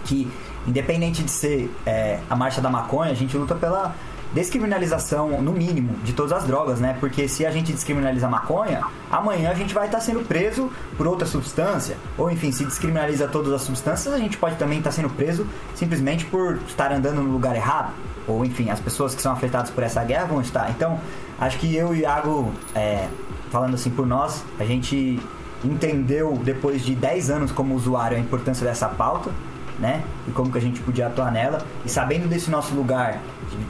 que 0.04 0.30
independente 0.66 1.22
de 1.22 1.30
ser 1.30 1.74
é, 1.86 2.18
a 2.28 2.36
marcha 2.36 2.60
da 2.60 2.68
maconha, 2.68 3.10
a 3.10 3.14
gente 3.14 3.36
luta 3.36 3.54
pela 3.54 3.94
descriminalização, 4.32 5.40
no 5.40 5.52
mínimo, 5.52 5.94
de 6.04 6.12
todas 6.12 6.32
as 6.32 6.44
drogas, 6.44 6.80
né? 6.80 6.96
Porque 7.00 7.28
se 7.28 7.46
a 7.46 7.50
gente 7.50 7.72
descriminaliza 7.72 8.26
a 8.26 8.28
maconha, 8.28 8.82
amanhã 9.10 9.50
a 9.50 9.54
gente 9.54 9.74
vai 9.74 9.86
estar 9.86 10.00
sendo 10.00 10.20
preso 10.26 10.70
por 10.96 11.06
outra 11.06 11.26
substância. 11.26 11.96
Ou 12.16 12.30
enfim, 12.30 12.52
se 12.52 12.64
descriminaliza 12.64 13.26
todas 13.26 13.52
as 13.52 13.62
substâncias, 13.62 14.12
a 14.12 14.18
gente 14.18 14.36
pode 14.36 14.56
também 14.56 14.78
estar 14.78 14.92
sendo 14.92 15.08
preso 15.10 15.46
simplesmente 15.74 16.24
por 16.26 16.58
estar 16.66 16.92
andando 16.92 17.22
no 17.22 17.30
lugar 17.30 17.56
errado. 17.56 17.92
Ou 18.26 18.44
enfim, 18.44 18.70
as 18.70 18.80
pessoas 18.80 19.14
que 19.14 19.22
são 19.22 19.32
afetadas 19.32 19.70
por 19.70 19.82
essa 19.82 20.04
guerra 20.04 20.26
vão 20.26 20.40
estar. 20.40 20.70
Então, 20.70 21.00
acho 21.38 21.58
que 21.58 21.74
eu 21.74 21.94
e 21.94 22.00
Iago, 22.00 22.52
é, 22.74 23.08
falando 23.50 23.74
assim 23.74 23.90
por 23.90 24.06
nós, 24.06 24.44
a 24.58 24.64
gente 24.64 25.18
entendeu 25.64 26.38
depois 26.44 26.84
de 26.84 26.94
10 26.94 27.30
anos 27.30 27.52
como 27.52 27.74
usuário 27.74 28.16
a 28.16 28.20
importância 28.20 28.64
dessa 28.64 28.88
pauta 28.88 29.30
né? 29.78 30.02
E 30.26 30.30
como 30.32 30.50
que 30.50 30.58
a 30.58 30.60
gente 30.60 30.80
podia 30.80 31.06
atuar 31.06 31.30
nela. 31.30 31.62
E 31.84 31.88
sabendo 31.88 32.28
desse 32.28 32.50
nosso 32.50 32.74
lugar 32.74 33.20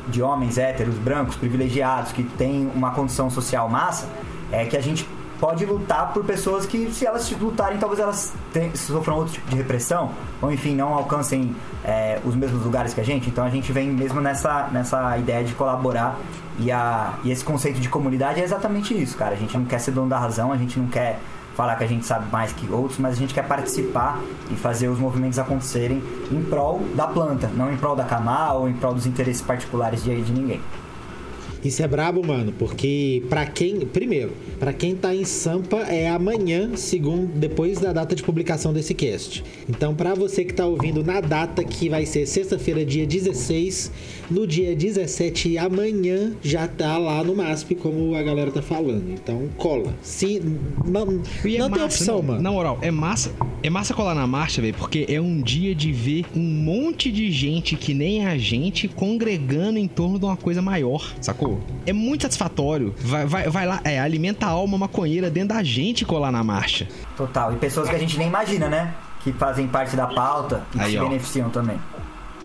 de, 0.09 0.23
homens 0.23 0.59
héteros, 0.59 0.94
brancos, 0.97 1.37
privilegiados, 1.37 2.12
que 2.12 2.23
tem 2.23 2.71
uma 2.75 2.90
condição 2.92 3.31
social 3.31 3.68
massa, 3.68 4.09
é 4.51 4.64
que 4.64 4.77
a 4.77 4.81
gente 4.81 5.07
pode 5.38 5.64
lutar 5.64 6.12
por 6.12 6.25
pessoas 6.25 6.66
que, 6.66 6.90
se 6.90 7.07
elas 7.07 7.31
lutarem, 7.33 7.79
talvez 7.79 8.01
elas 8.01 8.33
sofram 8.75 9.18
outro 9.18 9.35
tipo 9.35 9.49
de 9.49 9.57
repressão, 9.57 10.11
ou 10.42 10.51
enfim, 10.51 10.75
não 10.75 10.92
alcancem 10.94 11.55
é, 11.85 12.18
os 12.25 12.35
mesmos 12.35 12.64
lugares 12.64 12.92
que 12.92 13.01
a 13.01 13.05
gente. 13.05 13.29
Então 13.29 13.44
a 13.44 13.51
gente 13.51 13.71
vem 13.73 13.88
mesmo 13.88 14.21
nessa, 14.21 14.68
nessa 14.73 15.16
ideia 15.16 15.44
de 15.44 15.55
colaborar. 15.55 16.18
E, 16.59 16.73
a, 16.73 17.14
e 17.23 17.31
esse 17.31 17.44
conceito 17.44 17.79
de 17.79 17.88
comunidade 17.88 18.40
é 18.40 18.44
exatamente 18.44 19.01
isso, 19.01 19.16
cara. 19.16 19.35
A 19.35 19.38
gente 19.38 19.57
não 19.57 19.64
quer 19.64 19.79
ser 19.79 19.92
dono 19.92 20.09
da 20.09 20.18
razão, 20.18 20.51
a 20.51 20.57
gente 20.57 20.77
não 20.77 20.88
quer 20.88 21.21
falar 21.59 21.75
que 21.75 21.83
a 21.83 21.88
gente 21.88 22.07
sabe 22.07 22.31
mais 22.31 22.53
que 22.53 22.71
outros, 22.71 23.01
mas 23.01 23.14
a 23.14 23.16
gente 23.16 23.35
quer 23.35 23.42
participar 23.42 24.21
e 24.49 24.55
fazer 24.55 24.87
os 24.87 24.97
movimentos 24.97 25.40
acontecerem 25.40 26.01
em 26.31 26.40
prol 26.44 26.81
da 26.94 27.09
planta, 27.09 27.49
não 27.49 27.73
em 27.73 27.77
prol 27.77 27.97
da 27.97 28.05
Kamá 28.05 28.53
ou 28.53 28.68
em 28.68 28.75
prol 28.75 28.94
dos 28.94 29.07
interesses 29.07 29.42
particulares 29.42 30.05
de, 30.05 30.23
de 30.23 30.33
ninguém. 30.33 30.61
Isso 31.64 31.83
é 31.83 31.88
brabo, 31.88 32.25
mano, 32.25 32.53
porque 32.57 33.23
para 33.29 33.44
quem, 33.47 33.81
primeiro, 33.81 34.33
para 34.59 34.73
quem 34.73 34.94
tá 34.94 35.14
em 35.14 35.25
Sampa 35.25 35.79
é 35.79 36.09
amanhã, 36.09 36.77
segundo 36.77 37.27
depois 37.35 37.79
da 37.79 37.92
data 37.92 38.14
de 38.14 38.23
publicação 38.23 38.73
desse 38.73 38.94
cast. 38.94 39.44
Então, 39.68 39.94
para 39.94 40.14
você 40.14 40.44
que 40.44 40.55
tá 40.55 40.66
ouvindo 40.66 41.03
na 41.05 41.21
data 41.21 41.64
que 41.64 41.88
vai 41.88 42.07
ser 42.07 42.27
sexta-feira, 42.27 42.85
dia 42.85 43.07
16, 43.07 43.90
no 44.31 44.47
dia 44.47 44.75
17 44.75 45.59
amanhã 45.59 46.33
já 46.42 46.68
tá 46.68 46.97
lá 46.99 47.23
no 47.25 47.35
MASP 47.35 47.75
como 47.75 48.14
a 48.14 48.23
galera 48.23 48.51
tá 48.51 48.62
falando. 48.62 49.11
Então, 49.12 49.49
cola. 49.57 49.94
Se 50.03 50.40
não, 50.85 51.03
é 51.44 51.59
não 51.59 51.71
tem 51.71 51.83
massa, 51.83 51.85
opção, 51.85 52.16
não, 52.16 52.23
mano. 52.23 52.42
Na 52.42 52.53
moral, 52.53 52.79
é 52.83 52.90
massa. 52.90 53.33
É 53.62 53.71
massa 53.71 53.92
colar 53.92 54.14
na 54.14 54.27
marcha, 54.27 54.62
velho, 54.62 54.75
porque 54.75 55.07
é 55.09 55.21
um 55.21 55.40
dia 55.40 55.75
de 55.75 55.90
ver 55.90 56.25
um 56.35 56.40
monte 56.40 57.11
de 57.11 57.31
gente 57.33 57.75
que 57.77 57.92
nem 57.92 58.25
a 58.25 58.38
gente 58.38 58.87
congregando 58.87 59.79
em 59.79 59.88
torno 59.88 60.18
de 60.18 60.25
uma 60.25 60.37
coisa 60.37 60.62
maior, 60.62 61.14
sacou? 61.21 61.47
É 61.87 61.92
muito 61.92 62.22
satisfatório. 62.22 62.94
Vai, 62.98 63.26
vai, 63.26 63.48
vai 63.48 63.66
lá, 63.66 63.80
é, 63.84 63.98
alimenta 64.00 64.46
a 64.46 64.50
alma 64.50 64.76
maconheira 64.76 65.30
dentro 65.30 65.56
da 65.56 65.62
gente 65.62 66.04
colar 66.04 66.30
na 66.32 66.42
marcha. 66.44 66.88
Total. 67.16 67.52
E 67.52 67.56
pessoas 67.56 67.88
que 67.88 67.94
a 67.94 67.98
gente 67.98 68.18
nem 68.18 68.28
imagina, 68.28 68.68
né? 68.68 68.94
Que 69.22 69.32
fazem 69.32 69.66
parte 69.66 69.96
da 69.96 70.06
pauta 70.06 70.62
e 70.74 70.78
que 70.78 70.84
Aí, 70.84 70.90
se 70.92 70.98
ó. 70.98 71.02
beneficiam 71.04 71.50
também. 71.50 71.78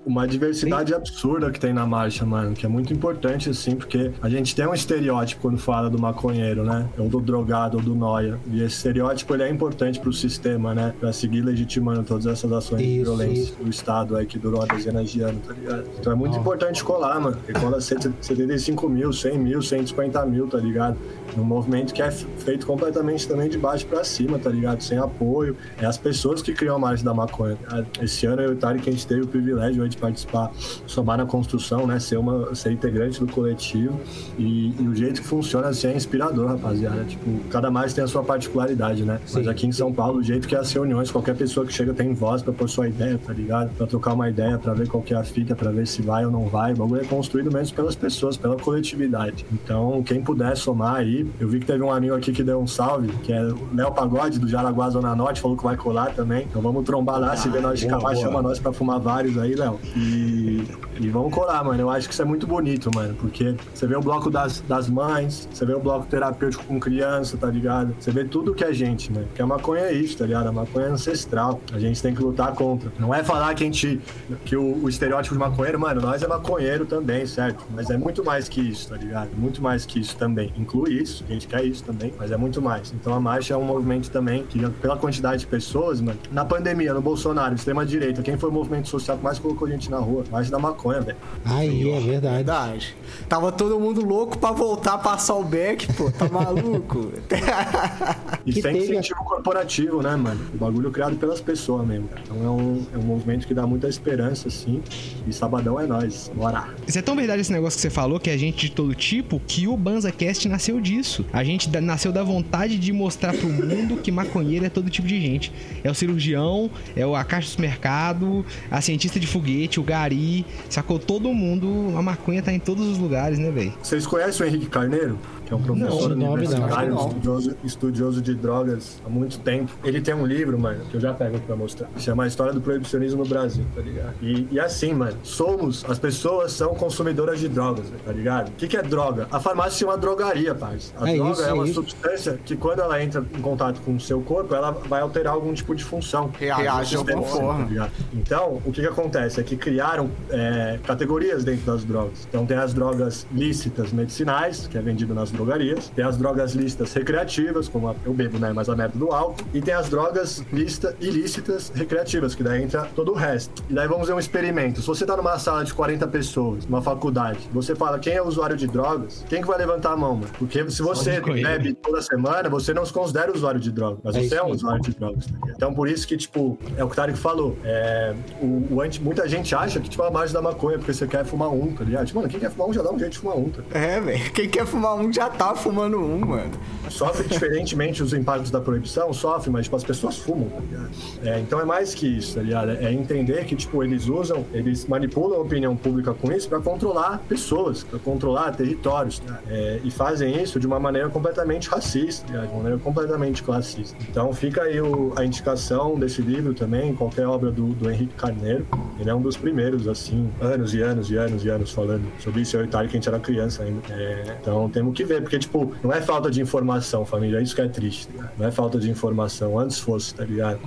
Uma 0.06 0.28
diversidade 0.28 0.94
absurda 0.94 1.52
que 1.52 1.60
tem 1.60 1.74
na 1.74 1.86
marcha, 1.86 2.26
mano, 2.26 2.54
que 2.54 2.66
é 2.66 2.70
muito 2.70 2.94
importante, 2.94 3.50
assim, 3.50 3.76
porque 3.76 4.12
a 4.22 4.30
gente 4.30 4.56
tem 4.56 4.68
um 4.68 4.74
estereótipo 4.74 5.42
quando 5.42 5.58
fala 5.58 5.90
do 5.90 6.00
maconheiro, 6.00 6.64
né? 6.64 6.88
Ou 6.98 7.08
do 7.10 7.20
drogado, 7.20 7.78
ou 7.78 7.84
do 7.84 7.96
noia. 7.96 8.40
E 8.48 8.58
esse 8.58 8.76
estereótipo, 8.76 9.34
ele 9.34 9.44
é 9.44 9.50
importante 9.50 10.00
pro 10.00 10.12
sistema, 10.12 10.74
né? 10.74 10.94
Pra 11.00 11.14
seguir 11.14 11.42
legitimando 11.42 12.04
todas 12.04 12.26
essas 12.26 12.52
ações 12.52 12.82
de 12.82 12.96
Isso, 12.98 13.04
violência 13.04 13.42
isso. 13.44 13.64
do 13.64 13.70
Estado 13.70 14.16
aí 14.16 14.26
que 14.26 14.38
durou 14.38 14.62
há 14.62 14.66
dezenas 14.66 15.10
de 15.10 15.22
anos, 15.22 15.46
tá 15.48 15.54
ligado? 15.54 15.86
Então 16.00 16.14
é 16.14 16.16
muito 16.16 16.38
importante 16.38 16.84
colar, 16.84 17.20
mano. 17.20 17.38
Porque 17.38 17.54
cola 17.54 17.80
75 17.80 18.90
mil, 18.90 19.14
100 19.14 19.38
mil, 19.40 19.62
150 19.62 20.26
mil, 20.26 20.48
tá 20.48 20.58
ligado? 20.58 20.98
Num 21.36 21.44
movimento 21.44 21.94
que 21.94 22.02
é 22.02 22.12
feito 22.12 22.66
completamente 22.66 23.28
também 23.28 23.50
de 23.50 23.58
baixo 23.58 23.86
pra 23.86 24.04
cima, 24.04 24.38
tá 24.38 24.50
ligado? 24.50 24.82
Sem 24.82 24.98
apoio. 24.98 25.56
É 25.82 25.86
as 25.86 25.98
pessoas 25.98 26.42
que 26.42 26.54
criam 26.54 26.76
a 26.76 26.80
marcha 26.80 27.04
da 27.04 27.14
maconha. 27.14 27.58
Esse 28.02 28.26
ano 28.26 28.42
eu 28.42 28.50
e 28.50 28.54
o 28.54 28.56
Tarek, 28.56 28.88
a 28.88 28.92
gente 28.92 29.08
teve 29.08 29.22
o 29.22 29.28
privilégio 29.28 29.84
participar, 29.98 30.52
somar 30.86 31.18
na 31.18 31.26
construção, 31.26 31.86
né? 31.88 32.00
Ser, 32.00 32.18
uma, 32.18 32.54
ser 32.56 32.72
integrante 32.72 33.20
do 33.20 33.28
coletivo. 33.28 34.00
E, 34.38 34.74
e 34.80 34.88
o 34.88 34.96
jeito 34.96 35.22
que 35.22 35.28
funciona 35.28 35.68
assim 35.68 35.88
é 35.88 35.96
inspirador, 35.96 36.48
rapaziada. 36.48 37.04
Tipo, 37.04 37.40
cada 37.50 37.70
marcha 37.70 37.96
tem 37.96 38.04
a 38.04 38.08
sua 38.08 38.24
particularidade, 38.24 39.04
né? 39.04 39.20
Mas 39.22 39.44
Sim. 39.44 39.50
aqui 39.50 39.68
em 39.68 39.72
São 39.72 39.92
Paulo, 39.94 40.20
o 40.20 40.24
jeito 40.24 40.48
que 40.48 40.56
é 40.56 40.60
as 40.60 40.72
reuniões, 40.72 41.12
qualquer 41.12 41.36
pessoa 41.36 41.66
que 41.66 41.74
chega 41.74 41.94
tem 41.94 42.14
voz 42.14 42.42
pra 42.42 42.54
pôr 42.54 42.70
sua 42.70 42.88
ideia, 42.88 43.20
tá 43.24 43.34
ligado? 43.34 43.74
Pra 43.76 43.88
trocar 43.88 44.14
uma 44.14 44.30
ideia, 44.30 44.58
pra 44.58 44.74
ver 44.74 44.88
qual 44.88 45.04
que 45.04 45.14
é 45.14 45.18
a 45.18 45.24
fita, 45.24 45.56
pra 45.56 45.72
ver 45.72 45.88
se 45.88 46.02
vai 46.02 46.26
ou 46.26 46.32
não 46.32 46.48
vai. 46.48 46.74
O 46.74 46.78
bagulho 46.78 47.02
é 47.02 47.06
construído 47.06 47.52
mesmo 47.52 47.76
pelas 47.76 47.96
pessoas, 47.96 48.38
pela 48.38 48.56
coletividade. 48.58 49.46
Então, 49.52 50.04
quem 50.04 50.22
puder 50.22 50.56
somar 50.56 50.96
aí, 50.96 51.26
eu 51.40 51.48
vi 51.48 51.60
que 51.60 51.66
teve 51.66 51.84
um 51.84 51.92
amigo 51.92 52.16
aqui 52.16 52.32
que 52.32 52.44
deu 52.44 52.60
um 52.60 52.68
salve, 52.68 53.10
que 53.24 53.32
é 53.32 53.42
o 53.44 53.68
Léo 53.74 53.92
Pagode, 53.92 54.40
do 54.40 54.48
Jaraguá 54.48 54.90
Zona 54.90 55.16
Norte, 55.16 55.42
falou 55.42 55.58
que 55.58 55.64
vai 55.64 55.76
colar 55.76 56.14
também. 56.14 56.46
Então 56.50 56.62
vamos 56.62 56.84
trombar 56.84 57.20
lá, 57.20 57.36
se 57.36 57.50
vê 57.50 57.60
nós 57.60 57.80
de 57.80 57.88
boa. 57.88 58.16
chama 58.16 58.42
nós 58.42 58.60
pra 58.60 58.72
fumar 58.74 59.00
vários 59.00 59.38
aí, 59.38 59.56
Léo. 59.56 59.80
E, 59.96 60.64
e 61.00 61.10
vamos 61.10 61.34
colar, 61.34 61.64
mano. 61.64 61.80
Eu 61.80 61.90
acho 61.90 62.08
que 62.08 62.14
isso 62.14 62.22
é 62.22 62.26
muito 62.26 62.48
bonito, 62.48 62.90
mano, 62.94 63.16
porque 63.16 63.56
você 63.74 63.86
vê 63.86 63.96
o 63.96 64.02
bloco 64.02 64.30
das, 64.30 64.62
das 64.62 64.90
mães, 64.90 65.48
você 65.52 65.66
vê 65.66 65.74
o 65.74 65.80
bloco 65.80 66.06
terapêutico 66.08 66.64
com 66.66 66.80
criança, 66.80 67.38
tá 67.38 67.48
ligado? 67.48 67.96
Você 68.00 68.12
vê 68.12 68.24
tudo 68.24 68.54
que 68.54 68.64
é 68.64 68.74
gente, 68.74 69.12
né? 69.12 69.24
Porque 69.28 69.42
a 69.42 69.48
maconha 69.48 69.84
é 69.84 69.94
isso, 69.94 70.18
tá 70.18 70.26
ligado? 70.26 70.48
A 70.48 70.52
maconha 70.52 70.88
é 70.88 70.90
ancestral. 70.90 71.60
A 71.72 71.80
gente 71.80 72.02
tem 72.02 72.14
que 72.14 72.22
lutar 72.22 72.54
contra. 72.54 72.92
Não 73.00 73.14
é 73.14 73.24
falar 73.24 73.54
que 73.54 73.64
a 73.64 73.66
gente. 73.66 74.02
que 74.46 74.56
o, 74.56 74.84
o 74.84 74.90
estereótipo 74.90 75.36
de 75.36 75.40
maconheiro, 75.40 75.80
mano, 75.80 76.02
nós 76.02 76.24
é 76.24 76.28
maconheiro 76.28 76.86
também, 76.86 77.26
certo? 77.26 77.64
Mas 77.72 77.90
é 77.90 77.98
muito 77.98 78.24
mais 78.24 78.50
que 78.50 78.62
isso, 78.62 78.90
tá 78.90 78.96
ligado? 78.96 79.30
Muito 79.36 79.62
mais 79.62 79.86
que 79.86 80.00
isso 80.00 80.16
também. 80.18 80.54
Inclui 80.58 80.94
isso, 80.94 81.24
a 81.28 81.34
gente 81.34 81.48
quer 81.48 81.64
isso 81.64 81.84
também, 81.84 82.14
mas 82.18 82.32
é 82.32 82.38
muito 82.38 82.62
mais. 82.62 82.94
Então 82.94 83.14
a 83.14 83.20
marcha 83.20 83.54
é 83.54 83.58
um 83.58 83.64
movimento 83.64 84.10
também 84.10 84.44
que, 84.44 84.60
pela 84.82 84.98
quantidade 84.98 85.42
de 85.42 85.48
pessoas, 85.48 86.02
mano, 86.02 86.20
na 86.32 86.46
pandemia, 86.46 86.94
no 86.94 87.02
Bolsonaro, 87.02 87.56
extrema-direita, 87.56 88.22
quem 88.22 88.38
foi 88.38 88.50
o 88.50 88.52
movimento 88.52 88.88
social 88.88 89.18
que 89.18 89.24
mais 89.24 89.40
colocou 89.40 89.68
gente 89.74 89.90
na 89.92 89.98
rua? 89.98 90.24
Marcha 90.32 90.50
da 90.52 90.60
maconha, 90.60 91.02
velho. 91.02 91.18
Aí, 91.46 91.90
é 91.90 92.00
verdade. 92.00 92.34
Verdade. 92.36 92.96
Tava 93.30 93.52
todo 93.52 93.80
mundo 93.80 94.04
louco 94.06 94.38
pra 94.38 94.52
voltar 94.52 94.94
a 94.94 94.98
passar 94.98 95.36
o 95.36 95.44
beck, 95.44 95.92
pô. 95.94 96.10
Tá 96.12 96.28
maluco? 96.32 97.12
E 98.46 98.52
Que 98.52 98.62
sem 98.62 98.74
teve 98.74 98.78
a- 98.80 99.00
incentivo 99.00 99.24
corporativo, 99.24 100.02
né, 100.02 100.16
mano? 100.18 100.40
O 100.54 100.58
bagulho 100.58 100.92
criado 100.92 101.16
pelas 101.16 101.40
pessoas 101.40 101.88
mesmo. 101.88 102.10
cara. 102.10 102.22
Então 102.26 102.44
é 102.46 102.50
um, 102.50 102.86
é 102.94 102.98
um 102.98 103.02
movimento 103.02 103.48
que 103.48 103.54
dá 103.54 103.66
muita 103.66 103.88
esperança, 103.88 104.50
assim. 104.50 104.82
E 105.26 105.32
sabadão 105.32 105.80
é 105.80 105.86
nós. 105.88 106.30
Bora. 106.36 106.68
Isso 106.86 107.00
é 107.00 107.02
tão 107.02 107.16
verdade 107.16 107.40
esse 107.42 107.52
negócio 107.54 107.78
que 107.78 107.82
você 107.82 107.90
falou, 107.90 108.20
que 108.20 108.30
é 108.30 108.38
gente 108.38 108.66
de 108.68 108.72
todo 108.74 108.94
tipo, 108.94 109.40
que 109.48 109.66
o 109.68 109.78
BanzaCast 109.78 110.50
nasceu 110.50 110.82
disso. 110.82 111.26
A 111.32 111.42
gente 111.44 111.70
nasceu 111.80 112.12
da 112.12 112.22
vontade 112.24 112.78
de 112.78 112.92
mostrar 112.92 113.34
pro 113.34 113.48
mundo 113.48 113.96
que 113.98 114.12
maconheiro 114.12 114.66
é 114.66 114.70
todo 114.70 114.90
tipo 114.90 115.08
de 115.08 115.22
gente. 115.22 115.52
É 115.82 115.90
o 115.90 115.94
cirurgião, 115.96 116.70
é 116.98 117.06
o 117.08 117.16
a 117.16 117.24
caixa 117.24 117.48
do 117.48 117.52
supermercado, 117.52 118.46
a 118.70 118.82
cientista 118.82 119.20
de 119.22 119.28
foguete, 119.28 119.63
o 119.80 119.84
gari, 119.84 120.46
sacou? 120.70 121.00
Todo 121.00 121.34
mundo, 121.34 121.94
a 121.98 122.02
maconha 122.02 122.42
tá 122.42 122.52
em 122.54 122.60
todos 122.60 122.88
os 122.88 122.98
lugares, 122.98 123.40
né, 123.40 123.52
velho? 123.52 123.74
Vocês 123.82 124.06
conhecem 124.06 124.46
o 124.46 124.50
Henrique 124.50 124.68
Carneiro? 124.68 125.18
Que 125.46 125.54
é 125.54 125.56
um 125.56 125.62
professor 125.62 126.16
não. 126.16 126.34
universitário, 126.34 126.94
não. 126.94 127.08
estudioso, 127.08 127.56
estudioso 127.64 128.22
de 128.22 128.34
drogas 128.36 129.02
há 129.06 129.10
muito 129.10 129.40
tempo. 129.40 129.72
Ele 129.84 130.00
tem 130.02 130.14
um 130.14 130.26
livro, 130.26 130.58
mano, 130.60 130.86
que 130.86 130.96
eu 130.96 131.02
já 131.02 131.14
pego 131.14 131.40
pra 131.42 131.56
mostrar. 131.56 131.90
Chama 131.98 132.24
A 132.24 132.28
História 132.28 132.54
do 132.54 132.62
Proibicionismo 132.62 133.24
no 133.24 133.30
Brasil, 133.30 133.66
tá 133.76 133.82
ligado? 133.82 134.14
E, 134.22 134.48
e 134.52 134.60
assim, 134.60 134.94
mano, 134.94 135.18
somos, 135.24 135.84
as 135.88 136.00
pessoas 136.00 136.52
são 136.54 136.74
consumidoras 136.76 137.40
de 137.40 137.48
drogas, 137.50 137.86
tá 138.06 138.12
ligado? 138.12 138.50
O 138.50 138.52
que, 138.54 138.68
que 138.68 138.78
é 138.78 138.82
droga? 138.82 139.28
A 139.32 139.40
farmácia 139.40 139.86
é 139.86 139.88
uma 139.88 139.98
drogaria, 139.98 140.56
parça. 140.56 140.94
A 141.00 141.10
É 141.10 141.16
droga 141.16 141.32
isso, 141.32 141.42
é 141.44 141.50
é 141.50 141.54
uma 141.54 141.66
isso. 141.66 141.74
substância 141.76 142.40
que 142.46 142.56
quando 142.56 142.80
ela 142.80 143.02
entra 143.04 143.24
em 143.38 143.42
contato 143.42 143.82
com 143.82 143.96
o 143.96 144.00
seu 144.00 144.22
corpo, 144.22 144.54
ela 144.56 144.72
vai 144.72 145.02
alterar 145.02 145.34
algum 145.34 145.54
tipo 145.54 145.76
de 145.76 145.84
função. 145.84 146.32
Reage 146.40 146.92
de 146.92 146.96
alguma 146.98 147.24
Sistema, 147.24 147.46
forma. 147.56 147.76
tá? 147.76 147.90
Então, 148.14 148.62
o 148.66 148.72
que, 148.72 148.82
que 148.82 148.88
acontece 148.88 149.40
é 149.40 149.44
que 149.44 149.56
criaram 149.58 150.10
é, 150.30 150.80
categorias 150.84 151.44
dentro 151.44 151.66
das 151.66 151.84
drogas. 151.84 152.26
Então, 152.30 152.46
tem 152.46 152.58
as 152.58 152.74
drogas 152.74 153.28
lícitas 153.32 153.92
medicinais, 153.92 154.68
que 154.68 154.78
é 154.78 154.82
vendido 154.82 155.14
nas 155.14 155.32
drogarias. 155.34 155.90
Tem 155.96 156.06
as 156.06 156.18
drogas 156.18 156.54
lícitas 156.54 156.94
recreativas, 156.94 157.68
como 157.68 157.90
a, 157.90 157.96
eu 158.06 158.14
bebo, 158.14 158.40
né? 158.40 158.52
Mas 158.54 158.70
a 158.70 158.76
merda 158.76 158.98
do 158.98 159.12
álcool. 159.12 159.44
E 159.54 159.62
tem 159.62 159.74
as 159.74 159.90
drogas 159.90 160.44
lícita, 160.52 160.96
ilícitas 161.00 161.72
recreativas, 161.74 162.34
que 162.36 162.44
daí 162.44 162.64
entra 162.64 162.88
todo 162.96 163.12
o 163.12 163.16
resto. 163.16 163.64
E 163.70 163.74
daí 163.74 163.88
vamos 163.88 164.08
ver 164.08 164.14
um 164.14 164.20
experimento. 164.20 164.82
Se 164.82 164.88
você 164.88 165.06
tá 165.06 165.16
numa 165.18 165.38
sala 165.40 165.64
de 165.64 165.74
40 165.74 166.08
pessoas, 166.08 166.66
numa 166.66 166.82
faculdade, 166.82 167.40
você 167.52 167.76
fala 167.76 168.00
quem 168.00 168.14
é 168.14 168.22
usuário 168.22 168.56
de 168.56 168.68
drogas, 168.68 169.24
quem 169.28 169.42
que 169.42 169.48
vai 169.48 169.58
levantar 169.58 169.92
a 169.94 169.98
mão, 169.98 170.16
mano? 170.16 170.32
Porque 170.38 170.70
se 170.70 170.82
você 170.82 171.20
maconheiro. 171.20 171.50
bebe 171.50 171.74
toda 171.74 172.02
semana, 172.02 172.50
você 172.50 172.74
não 172.74 172.86
se 172.86 172.94
considera 172.94 173.32
usuário 173.32 173.60
de 173.60 173.72
drogas. 173.72 174.00
Mas 174.04 174.16
É 174.16 174.20
você 174.20 174.26
isso 174.26 174.36
é 174.36 174.42
um 174.42 174.46
mesmo. 174.46 174.56
usuário 174.58 174.82
de 174.84 174.92
drogas, 174.96 175.26
ligado? 175.26 175.52
Então, 175.56 175.74
por 175.74 175.88
isso 175.88 176.08
que, 176.08 176.18
tipo, 176.18 176.58
é 176.78 176.84
o 176.84 176.88
que 176.88 176.94
o 176.94 176.96
Tarek 176.96 177.18
falou. 177.18 177.58
É, 177.64 178.14
o, 178.42 178.68
o 178.76 178.82
anti, 178.82 179.02
muita 179.02 179.28
gente 179.28 179.54
acha 179.56 179.80
que, 179.80 179.90
tipo, 179.90 180.04
a 180.04 180.12
margem 180.12 180.34
da 180.34 180.42
maconha, 180.42 180.78
porque 180.78 180.94
você 180.94 181.08
quer 181.08 181.26
fumar 181.26 181.50
um, 181.50 181.74
tá 181.74 181.84
ligado? 181.84 182.06
Tipo, 182.06 182.20
mano, 182.20 182.30
quem 182.30 182.40
quer 182.40 182.52
fumar 182.52 182.70
um 182.70 182.74
já 182.74 182.82
dá 182.82 182.92
um 182.92 183.00
jeito 183.00 183.12
de 183.14 183.20
fumar 183.20 183.38
um, 183.38 183.50
tá 183.50 183.62
ligado? 183.62 183.84
É, 183.84 184.00
velho. 184.00 184.32
Quem 184.34 184.50
quer 184.50 184.66
fumar 184.66 184.96
um 184.96 185.12
já 185.12 185.23
já 185.24 185.30
tá 185.30 185.56
fumando 185.56 186.00
um, 186.00 186.20
mano. 186.20 186.52
Sofre 186.90 187.28
diferentemente 187.28 188.04
os 188.04 188.14
impactos 188.14 188.52
da 188.52 188.60
proibição, 188.60 189.14
sofre, 189.14 189.50
mas 189.50 189.66
tipo, 189.66 189.76
as 189.76 189.84
pessoas 189.84 190.18
fumam, 190.18 190.50
tá 190.50 190.60
ligado? 190.60 190.90
É, 191.24 191.40
então 191.40 191.60
é 191.60 191.66
mais 191.66 191.96
que 191.96 192.06
isso, 192.06 192.36
tá 192.36 192.42
ligado? 192.42 192.72
É 192.72 192.92
entender 192.92 193.46
que, 193.46 193.56
tipo, 193.56 193.84
eles 193.84 194.08
usam, 194.08 194.46
eles 194.54 194.86
manipulam 194.86 195.40
a 195.40 195.42
opinião 195.42 195.76
pública 195.76 196.14
com 196.14 196.32
isso 196.32 196.48
para 196.50 196.60
controlar 196.60 197.20
pessoas, 197.28 197.84
para 197.84 198.00
controlar 198.00 198.52
territórios, 198.52 199.20
tá? 199.20 199.40
é, 199.50 199.80
e 199.84 199.90
fazem 199.90 200.42
isso 200.42 200.60
de 200.60 200.68
uma 200.68 200.80
maneira 200.80 201.10
completamente 201.10 201.70
racista, 201.70 202.32
tá 202.32 202.42
de 202.42 202.48
uma 202.48 202.58
maneira 202.58 202.78
completamente 202.80 203.42
classista. 203.42 203.98
Então 204.10 204.34
fica 204.34 204.64
aí 204.64 204.82
o, 204.82 205.14
a 205.16 205.24
indicação 205.24 205.98
desse 205.98 206.22
livro 206.22 206.54
também, 206.54 206.94
qualquer 206.94 207.28
obra 207.28 207.50
do, 207.50 207.68
do 207.68 207.90
Henrique 207.90 208.14
Carneiro. 208.16 208.68
Ele 209.00 209.10
é 209.10 209.16
um 209.16 209.22
dos 209.22 209.38
primeiros, 209.38 209.88
assim, 209.88 210.30
anos 210.42 210.74
e 210.74 210.82
anos 210.82 211.10
e 211.10 211.18
anos 211.18 211.46
e 211.46 211.50
anos 211.50 211.72
falando 211.72 212.04
sobre 212.20 212.42
isso. 212.42 212.58
Eu 212.58 212.66
e 212.66 212.68
que 212.68 212.76
a 212.76 212.88
gente 212.88 213.08
era 213.08 213.20
criança 213.20 213.64
ainda. 213.64 213.82
É, 213.90 214.38
então 214.42 214.70
temos 214.70 214.94
que 214.94 215.04
ver, 215.04 215.13
porque, 215.22 215.40
tipo, 215.40 215.74
não 215.84 215.92
é 215.92 216.02
falta 216.02 216.30
de 216.30 216.42
informação, 216.42 217.06
família, 217.06 217.40
é 217.40 217.44
isso 217.44 217.56
que 217.56 217.62
é 217.62 217.68
triste. 217.68 218.08
Tá? 218.08 218.32
Não 218.38 218.48
é 218.48 218.52
falta 218.52 218.80
de 218.80 218.90
informação, 218.90 219.60
antes 219.60 219.80
fosse, 219.80 220.14
tá 220.14 220.24
ligado? 220.24 220.60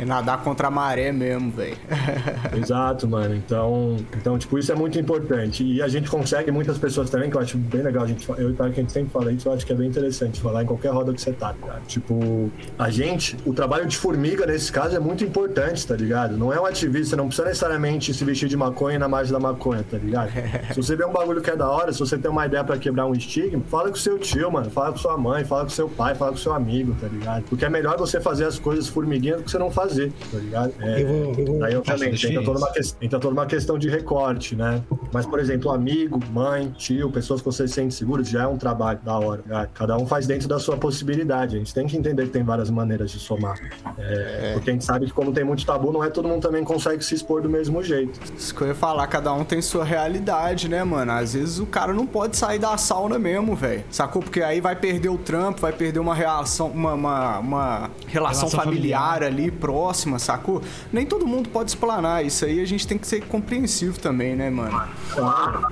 É 0.00 0.04
nadar 0.06 0.42
contra 0.42 0.68
a 0.68 0.70
maré 0.70 1.12
mesmo, 1.12 1.50
velho. 1.50 1.76
Exato, 2.56 3.06
mano. 3.06 3.34
Então, 3.34 3.98
então, 4.16 4.38
tipo, 4.38 4.58
isso 4.58 4.72
é 4.72 4.74
muito 4.74 4.98
importante. 4.98 5.62
E 5.62 5.82
a 5.82 5.88
gente 5.88 6.08
consegue, 6.08 6.50
muitas 6.50 6.78
pessoas 6.78 7.10
também, 7.10 7.28
que 7.28 7.36
eu 7.36 7.40
acho 7.42 7.58
bem 7.58 7.82
legal, 7.82 8.04
a 8.04 8.06
gente, 8.06 8.26
eu 8.30 8.48
e 8.48 8.52
o 8.52 8.56
que 8.56 8.62
a 8.62 8.68
gente 8.70 8.92
sempre 8.92 9.12
fala 9.12 9.30
isso, 9.30 9.46
eu 9.46 9.52
acho 9.52 9.66
que 9.66 9.72
é 9.72 9.74
bem 9.74 9.88
interessante 9.88 10.40
falar 10.40 10.62
em 10.62 10.66
qualquer 10.66 10.90
roda 10.90 11.12
que 11.12 11.20
você 11.20 11.32
tá, 11.32 11.52
ligado? 11.52 11.86
Tipo, 11.86 12.50
a 12.78 12.88
gente, 12.88 13.36
o 13.44 13.52
trabalho 13.52 13.86
de 13.86 13.94
formiga 13.94 14.46
nesse 14.46 14.72
caso 14.72 14.96
é 14.96 14.98
muito 14.98 15.22
importante, 15.22 15.86
tá 15.86 15.94
ligado? 15.94 16.34
Não 16.34 16.50
é 16.50 16.58
um 16.58 16.64
ativista, 16.64 17.14
não 17.14 17.26
precisa 17.26 17.46
necessariamente 17.46 18.14
se 18.14 18.24
vestir 18.24 18.48
de 18.48 18.56
maconha 18.56 18.98
na 18.98 19.06
margem 19.06 19.34
da 19.34 19.38
maconha, 19.38 19.84
tá 19.88 19.98
ligado? 19.98 20.30
Se 20.72 20.76
você 20.76 20.96
vê 20.96 21.04
um 21.04 21.12
bagulho 21.12 21.42
que 21.42 21.50
é 21.50 21.56
da 21.56 21.68
hora, 21.68 21.92
se 21.92 21.98
você 21.98 22.16
tem 22.16 22.30
uma 22.30 22.46
ideia 22.46 22.64
para 22.64 22.78
quebrar 22.78 23.06
um 23.06 23.12
estigma, 23.12 23.62
fala 23.68 23.90
com 23.90 23.96
seu 23.96 24.18
tio, 24.18 24.50
mano, 24.50 24.70
fala 24.70 24.92
com 24.92 24.98
sua 24.98 25.16
mãe, 25.18 25.44
fala 25.44 25.64
com 25.64 25.70
seu 25.70 25.88
pai, 25.88 26.14
fala 26.14 26.30
com 26.30 26.38
seu 26.38 26.54
amigo, 26.54 26.96
tá 27.00 27.06
ligado? 27.08 27.42
Porque 27.44 27.64
é 27.64 27.68
melhor 27.68 27.98
você 27.98 28.20
fazer 28.20 28.44
as 28.44 28.58
coisas 28.58 28.88
formiguinha 28.88 29.36
do 29.36 29.42
que 29.42 29.50
você 29.50 29.58
não 29.58 29.70
fazer 29.70 29.89
fazer, 29.90 30.12
tá 30.30 30.38
ligado? 30.38 30.74
É, 30.80 31.02
eu 31.02 31.06
vou, 31.06 31.34
eu 31.34 31.46
vou... 31.46 31.64
Aí, 31.64 31.76
obviamente, 31.76 32.26
entra 32.26 32.42
toda, 32.44 32.58
uma 32.58 32.72
entra 33.02 33.18
toda 33.18 33.32
uma 33.34 33.46
questão 33.46 33.78
de 33.78 33.88
recorte, 33.88 34.56
né? 34.56 34.82
Mas, 35.12 35.26
por 35.26 35.38
exemplo, 35.38 35.70
amigo, 35.70 36.18
mãe, 36.32 36.72
tio, 36.76 37.10
pessoas 37.10 37.40
que 37.40 37.46
você 37.46 37.66
se 37.66 37.74
sente 37.74 37.94
seguro, 37.94 38.22
já 38.24 38.42
é 38.42 38.46
um 38.46 38.56
trabalho 38.56 39.00
da 39.02 39.18
hora. 39.18 39.42
Tá? 39.48 39.66
Cada 39.74 39.96
um 39.96 40.06
faz 40.06 40.26
dentro 40.26 40.48
da 40.48 40.58
sua 40.58 40.76
possibilidade. 40.76 41.56
A 41.56 41.58
gente 41.58 41.74
tem 41.74 41.86
que 41.86 41.96
entender 41.96 42.24
que 42.24 42.30
tem 42.30 42.42
várias 42.42 42.70
maneiras 42.70 43.10
de 43.10 43.18
somar. 43.18 43.58
É, 43.98 44.50
é. 44.50 44.52
Porque 44.54 44.70
a 44.70 44.72
gente 44.72 44.84
sabe 44.84 45.06
que, 45.06 45.12
como 45.12 45.32
tem 45.32 45.44
muito 45.44 45.64
tabu, 45.64 45.92
não 45.92 46.02
é 46.02 46.10
todo 46.10 46.28
mundo 46.28 46.42
também 46.42 46.64
consegue 46.64 47.04
se 47.04 47.14
expor 47.14 47.42
do 47.42 47.48
mesmo 47.48 47.82
jeito. 47.82 48.18
Isso 48.36 48.54
que 48.54 48.62
eu 48.62 48.68
ia 48.68 48.74
falar, 48.74 49.06
cada 49.06 49.32
um 49.32 49.44
tem 49.44 49.60
sua 49.60 49.84
realidade, 49.84 50.68
né, 50.68 50.84
mano? 50.84 51.12
Às 51.12 51.34
vezes 51.34 51.58
o 51.58 51.66
cara 51.66 51.92
não 51.92 52.06
pode 52.06 52.36
sair 52.36 52.58
da 52.58 52.76
sauna 52.76 53.18
mesmo, 53.18 53.54
velho. 53.54 53.84
Sacou? 53.90 54.22
Porque 54.22 54.42
aí 54.42 54.60
vai 54.60 54.76
perder 54.76 55.08
o 55.08 55.18
trampo, 55.18 55.60
vai 55.60 55.72
perder 55.72 55.98
uma 55.98 56.14
relação, 56.14 56.68
uma, 56.68 56.94
uma, 56.94 57.38
uma 57.38 57.90
relação, 58.06 58.48
relação 58.48 58.50
familiar, 58.50 59.00
familiar 59.00 59.22
ali, 59.22 59.50
próxima 59.50 59.80
próxima, 59.80 60.18
sacou? 60.18 60.62
Nem 60.92 61.06
todo 61.06 61.26
mundo 61.26 61.48
pode 61.48 61.70
explanar. 61.70 62.24
Isso 62.24 62.44
aí 62.44 62.60
a 62.60 62.64
gente 62.66 62.86
tem 62.86 62.98
que 62.98 63.06
ser 63.06 63.24
compreensivo 63.26 63.98
também, 63.98 64.36
né, 64.36 64.50
mano? 64.50 64.88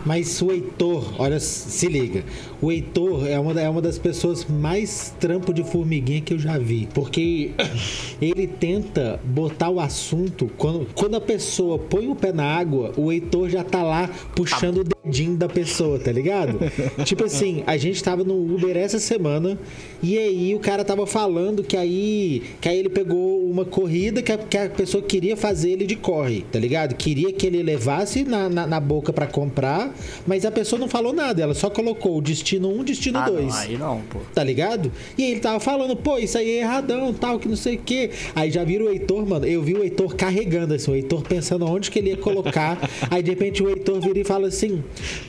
Mas 0.05 0.41
o 0.43 0.51
Heitor, 0.51 1.14
olha, 1.19 1.38
se 1.38 1.87
liga. 1.87 2.25
O 2.61 2.73
Heitor 2.73 3.27
é 3.29 3.38
uma, 3.38 3.61
é 3.61 3.68
uma 3.68 3.81
das 3.81 3.99
pessoas 3.99 4.44
mais 4.44 5.14
trampo 5.21 5.55
de 5.55 5.62
formiguinha 5.62 6.21
que 6.21 6.35
eu 6.35 6.38
já 6.38 6.59
vi. 6.59 6.88
Porque 6.92 7.53
ele 8.21 8.49
tenta 8.49 9.21
botar 9.25 9.71
o 9.71 9.79
assunto. 9.79 10.51
Quando, 10.59 10.87
quando 10.94 11.16
a 11.16 11.21
pessoa 11.21 11.79
põe 11.79 12.09
o 12.09 12.16
pé 12.16 12.33
na 12.33 12.44
água, 12.44 12.92
o 12.97 13.12
Heitor 13.12 13.49
já 13.49 13.62
tá 13.62 13.83
lá 13.83 14.11
puxando 14.35 14.79
o 14.79 14.85
dedinho 14.85 15.37
da 15.37 15.49
pessoa, 15.49 16.01
tá 16.01 16.11
ligado? 16.11 16.59
tipo 17.05 17.25
assim, 17.25 17.62
a 17.66 17.77
gente 17.77 18.03
tava 18.03 18.25
no 18.25 18.35
Uber 18.35 18.77
essa 18.77 18.99
semana 18.99 19.59
e 20.03 20.18
aí 20.18 20.55
o 20.55 20.59
cara 20.59 20.85
tava 20.85 21.07
falando 21.07 21.62
que 21.62 21.77
aí, 21.77 22.42
que 22.61 22.68
aí 22.68 22.79
ele 22.79 22.88
pegou 22.88 23.49
uma 23.49 23.64
corrida 23.64 24.21
que 24.21 24.33
a, 24.33 24.38
que 24.38 24.59
a 24.59 24.68
pessoa 24.68 25.03
queria 25.03 25.37
fazer 25.37 25.71
ele 25.71 25.87
de 25.87 25.94
corre, 25.94 26.44
tá 26.51 26.59
ligado? 26.59 26.94
Queria 26.97 27.33
que 27.33 27.47
ele 27.47 27.62
levasse 27.62 28.25
na, 28.25 28.49
na, 28.49 28.66
na 28.66 28.81
boca 28.81 29.12
para 29.12 29.27
comprar, 29.27 29.94
mas 30.27 30.44
a 30.44 30.51
pessoa 30.51 30.79
não 30.79 30.88
falou 30.88 31.12
nada, 31.12 31.42
ela 31.42 31.55
só 31.55 31.71
colocou 31.71 32.18
o 32.18 32.21
destino 32.21 32.48
1, 32.57 32.85
destino 32.85 33.25
2. 33.25 33.55
Ah, 33.55 33.61
aí 33.61 33.77
não, 33.77 34.01
pô. 34.03 34.21
Tá 34.35 34.43
ligado? 34.43 34.91
E 35.17 35.25
ele 35.25 35.41
tava 35.41 35.61
falando, 35.61 35.97
pô, 35.97 36.19
isso 36.19 36.39
aí 36.39 36.51
é 36.51 36.61
erradão, 36.61 37.13
tal, 37.13 37.39
que 37.39 37.49
não 37.49 37.57
sei 37.57 37.77
o 37.77 37.79
quê. 37.79 38.11
Aí 38.35 38.51
já 38.51 38.65
viram 38.65 38.87
o 38.87 38.91
Heitor, 38.91 39.27
mano, 39.27 39.45
eu 39.47 39.63
vi 39.63 39.75
o 39.75 39.83
Heitor 39.83 40.15
carregando 40.15 40.75
assim, 40.75 40.91
o 40.91 40.95
Heitor 40.95 41.23
pensando 41.23 41.67
onde 41.67 41.91
que 41.91 41.99
ele 41.99 42.11
ia 42.11 42.17
colocar. 42.17 42.79
aí 43.11 43.23
de 43.23 43.31
repente 43.31 43.63
o 43.63 43.69
Heitor 43.69 44.01
vira 44.01 44.19
e 44.19 44.25
fala 44.25 44.49
assim: 44.49 44.83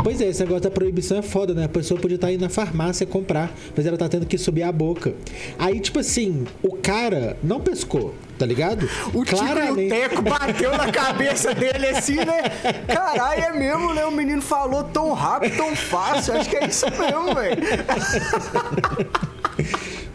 Pois 0.03 0.21
é, 0.21 0.29
esse 0.29 0.41
negócio 0.41 0.63
da 0.63 0.71
proibição 0.71 1.17
é 1.17 1.21
foda, 1.21 1.53
né? 1.53 1.65
A 1.65 1.69
pessoa 1.69 1.99
podia 1.99 2.15
estar 2.15 2.27
tá 2.27 2.33
indo 2.33 2.41
na 2.41 2.49
farmácia 2.49 3.05
comprar, 3.05 3.53
mas 3.75 3.85
ela 3.85 3.97
tá 3.97 4.07
tendo 4.07 4.25
que 4.25 4.37
subir 4.37 4.63
a 4.63 4.71
boca. 4.71 5.13
Aí, 5.57 5.79
tipo 5.79 5.99
assim, 5.99 6.45
o 6.63 6.75
cara 6.75 7.37
não 7.43 7.59
pescou 7.59 8.13
tá 8.39 8.45
ligado? 8.45 8.89
O 9.13 9.25
Claramente... 9.25 9.67
Tico 9.67 9.81
e 9.81 9.85
o 9.85 9.89
Teco 9.89 10.21
bateu 10.21 10.71
na 10.71 10.89
cabeça 10.89 11.53
dele 11.53 11.87
assim, 11.87 12.15
né? 12.15 12.43
Caralho, 12.87 13.43
é 13.43 13.53
mesmo, 13.53 13.93
né? 13.93 14.05
O 14.05 14.11
menino 14.11 14.41
falou 14.41 14.85
tão 14.85 15.11
rápido, 15.11 15.57
tão 15.57 15.75
fácil. 15.75 16.35
Acho 16.35 16.49
que 16.49 16.55
é 16.55 16.65
isso 16.65 16.85
mesmo, 16.89 17.35
velho. 17.35 17.61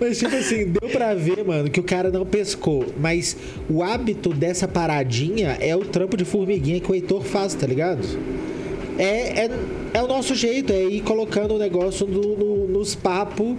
Mas, 0.01 0.19
tipo 0.19 0.35
assim, 0.35 0.71
deu 0.71 0.89
pra 0.91 1.15
ver, 1.15 1.45
mano, 1.45 1.71
que 1.71 1.79
o 1.79 1.85
cara 1.85 2.11
não 2.11 2.25
pescou. 2.25 2.87
Mas 2.99 3.37
o 3.69 3.83
hábito 3.83 4.31
dessa 4.31 4.67
paradinha 4.67 5.59
é 5.61 5.77
o 5.77 5.85
trampo 5.85 6.17
de 6.17 6.25
formiguinha 6.25 6.81
que 6.81 6.91
o 6.91 6.95
Heitor 6.95 7.23
faz, 7.23 7.55
tá 7.55 7.67
ligado? 7.67 8.03
É, 8.99 9.45
é, 9.45 9.51
é 9.95 10.03
o 10.03 10.07
nosso 10.07 10.35
jeito, 10.35 10.73
é 10.73 10.83
ir 10.83 11.03
colocando 11.03 11.55
o 11.55 11.59
negócio 11.59 12.07
no, 12.07 12.37
no, 12.37 12.69
nos 12.69 12.95
papos 12.95 13.57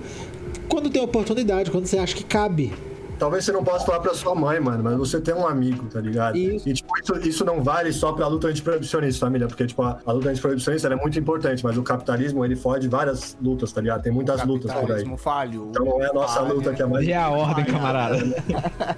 quando 0.67 0.89
tem 0.89 1.01
oportunidade, 1.01 1.71
quando 1.71 1.86
você 1.86 1.97
acha 1.97 2.15
que 2.15 2.23
cabe. 2.23 2.73
Talvez 3.17 3.45
você 3.45 3.51
não 3.51 3.63
possa 3.63 3.86
falar 3.86 3.99
pra 3.99 4.13
sua 4.13 4.36
mãe, 4.36 4.60
mano, 4.60 4.84
mas 4.84 4.97
você 4.97 5.19
tem 5.19 5.34
um 5.34 5.47
amigo, 5.47 5.86
tá 5.88 5.99
ligado? 5.99 6.38
Isso. 6.38 6.67
E, 6.67 6.73
tipo, 6.73 6.89
isso, 6.99 7.28
isso 7.28 7.45
não 7.45 7.63
vale 7.63 7.91
só 7.93 8.12
pra 8.12 8.28
luta 8.28 8.47
antiproibicionista, 8.47 9.25
família, 9.25 9.47
porque, 9.47 9.65
tipo, 9.65 9.82
a, 9.84 9.99
a 10.06 10.12
luta 10.12 10.30
antiproibicionista 10.30 10.88
é 10.88 10.95
muito 10.95 11.17
importante, 11.17 11.63
mas 11.63 11.78
o 11.78 11.84
capitalismo, 11.84 12.43
ele 12.43 12.56
fode 12.56 12.88
várias 12.88 13.38
lutas, 13.41 13.71
tá 13.71 13.82
ligado? 13.82 14.04
Tem 14.04 14.12
muitas 14.12 14.43
lutas 14.45 14.71
por 14.73 14.91
aí. 14.91 15.06
Falho. 15.17 15.67
Então 15.69 15.86
não 15.86 16.04
é 16.04 16.10
a 16.10 16.13
nossa 16.13 16.41
luta 16.41 16.73
que 16.73 16.82
é 16.82 16.86
mais... 16.86 17.08
E 17.08 17.13
a 17.13 17.30
ordem, 17.30 17.65
camarada. 17.65 18.17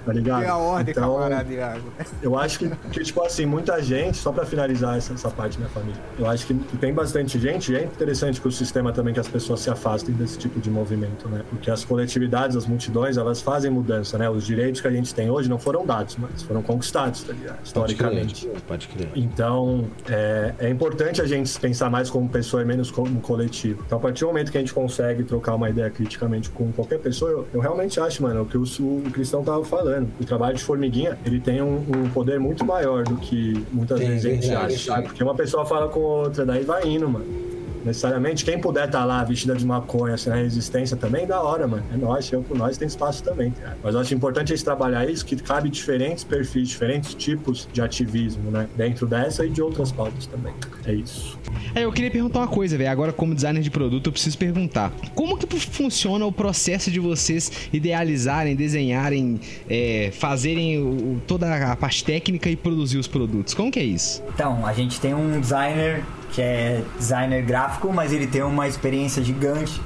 tá 0.04 0.12
ligado? 0.12 0.42
E 0.42 0.46
a 0.46 0.56
ordem, 0.56 0.92
então, 0.92 1.14
camarada, 1.14 1.80
Eu 2.22 2.38
acho 2.38 2.58
que, 2.58 2.68
que, 2.68 3.02
tipo 3.02 3.22
assim, 3.22 3.46
muita 3.46 3.80
gente, 3.82 4.18
só 4.18 4.32
pra 4.32 4.44
finalizar 4.44 4.96
essa, 4.96 5.12
essa 5.14 5.30
parte, 5.30 5.58
minha 5.58 5.70
família, 5.70 6.00
eu 6.18 6.26
acho 6.26 6.46
que, 6.46 6.54
que 6.54 6.76
tem 6.76 6.92
bastante 6.92 7.38
gente, 7.38 7.72
e 7.72 7.76
é 7.76 7.84
interessante 7.84 8.40
que 8.40 8.48
o 8.48 8.52
sistema 8.52 8.92
também, 8.92 9.14
que 9.14 9.20
as 9.20 9.28
pessoas 9.28 9.60
se 9.60 9.70
afastem 9.70 10.14
desse 10.14 10.38
tipo 10.38 10.60
de 10.60 10.70
movimento, 10.70 11.28
né? 11.28 11.42
Porque 11.48 11.70
as 11.70 11.84
coletividades, 11.84 12.56
as 12.56 12.66
multidões, 12.66 13.16
elas 13.16 13.40
fazem 13.40 13.70
mudança, 13.70 14.07
né? 14.16 14.30
Os 14.30 14.46
direitos 14.46 14.80
que 14.80 14.86
a 14.86 14.90
gente 14.90 15.14
tem 15.14 15.28
hoje 15.28 15.48
não 15.48 15.58
foram 15.58 15.84
dados, 15.84 16.16
mas 16.16 16.42
foram 16.42 16.62
conquistados, 16.62 17.22
tá 17.22 17.32
ligado? 17.32 17.58
Historicamente. 17.64 18.46
Pode 18.46 18.58
crer. 18.58 18.62
Pode 18.66 18.88
crer. 18.88 19.08
Então, 19.16 19.84
é, 20.08 20.54
é, 20.58 20.70
importante 20.70 21.20
a 21.20 21.26
gente 21.26 21.58
pensar 21.58 21.90
mais 21.90 22.08
como 22.08 22.28
pessoa 22.28 22.62
e 22.62 22.64
menos 22.64 22.90
como 22.90 23.20
coletivo. 23.20 23.82
Então, 23.86 23.98
a 23.98 24.00
partir 24.00 24.20
do 24.20 24.28
momento 24.28 24.52
que 24.52 24.58
a 24.58 24.60
gente 24.60 24.72
consegue 24.72 25.24
trocar 25.24 25.54
uma 25.56 25.68
ideia 25.68 25.90
criticamente 25.90 26.48
com 26.50 26.70
qualquer 26.72 26.98
pessoa, 26.98 27.30
eu, 27.30 27.48
eu 27.52 27.60
realmente 27.60 28.00
acho, 28.00 28.22
mano, 28.22 28.42
o 28.42 28.46
que 28.46 28.56
o, 28.56 28.62
o 28.62 29.10
Cristão 29.12 29.42
tava 29.42 29.64
falando. 29.64 30.08
O 30.20 30.24
trabalho 30.24 30.56
de 30.56 30.62
formiguinha, 30.62 31.18
ele 31.24 31.40
tem 31.40 31.60
um, 31.60 31.76
um 31.78 32.08
poder 32.10 32.38
muito 32.38 32.64
maior 32.64 33.02
do 33.02 33.16
que 33.16 33.64
muitas 33.72 33.98
tem, 33.98 34.08
vezes 34.08 34.24
a 34.26 34.68
gente 34.68 34.90
acha. 34.90 35.02
Porque 35.02 35.22
uma 35.22 35.34
pessoa 35.34 35.66
fala 35.66 35.88
com 35.88 36.00
outra, 36.00 36.46
daí 36.46 36.64
vai 36.64 36.86
indo, 36.86 37.08
mano 37.08 37.47
necessariamente. 37.84 38.44
Quem 38.44 38.58
puder 38.58 38.86
estar 38.86 39.00
tá 39.00 39.04
lá 39.04 39.24
vestida 39.24 39.54
de 39.54 39.64
maconha, 39.64 40.14
assim, 40.14 40.30
na 40.30 40.36
resistência 40.36 40.96
também, 40.96 41.26
da 41.26 41.40
hora, 41.40 41.66
mano. 41.66 41.84
É 41.92 41.96
nós, 41.96 42.30
eu 42.32 42.42
com 42.42 42.54
nós 42.54 42.76
tem 42.76 42.88
espaço 42.88 43.22
também, 43.22 43.50
cara. 43.50 43.76
Mas 43.82 43.94
eu 43.94 44.00
acho 44.00 44.14
importante 44.14 44.52
a 44.52 44.56
gente 44.56 44.64
trabalhar 44.64 45.08
isso, 45.08 45.24
que 45.24 45.36
cabe 45.36 45.68
diferentes 45.68 46.24
perfis, 46.24 46.68
diferentes 46.68 47.14
tipos 47.14 47.68
de 47.72 47.80
ativismo, 47.80 48.50
né? 48.50 48.68
Dentro 48.76 49.06
dessa 49.06 49.44
e 49.44 49.50
de 49.50 49.62
outras 49.62 49.92
pautas 49.92 50.26
também. 50.26 50.52
É 50.84 50.92
isso. 50.92 51.38
É, 51.74 51.84
eu 51.84 51.92
queria 51.92 52.10
perguntar 52.10 52.40
uma 52.40 52.48
coisa, 52.48 52.76
velho. 52.76 52.90
Agora, 52.90 53.12
como 53.12 53.34
designer 53.34 53.62
de 53.62 53.70
produto, 53.70 54.06
eu 54.08 54.12
preciso 54.12 54.38
perguntar. 54.38 54.92
Como 55.14 55.36
que 55.36 55.58
funciona 55.58 56.24
o 56.24 56.32
processo 56.32 56.90
de 56.90 57.00
vocês 57.00 57.68
idealizarem, 57.72 58.54
desenharem, 58.54 59.40
é, 59.68 60.10
fazerem 60.12 60.78
o, 60.80 61.20
toda 61.26 61.72
a 61.72 61.76
parte 61.76 62.04
técnica 62.04 62.48
e 62.48 62.56
produzir 62.56 62.98
os 62.98 63.06
produtos? 63.06 63.54
Como 63.54 63.70
que 63.70 63.78
é 63.78 63.84
isso? 63.84 64.22
Então, 64.34 64.66
a 64.66 64.72
gente 64.72 65.00
tem 65.00 65.14
um 65.14 65.40
designer 65.40 66.04
que 66.30 66.42
é 66.42 66.82
designer 66.98 67.42
gráfico, 67.42 67.92
mas 67.92 68.12
ele 68.12 68.26
tem 68.26 68.42
uma 68.42 68.68
experiência 68.68 69.22
gigante 69.22 69.80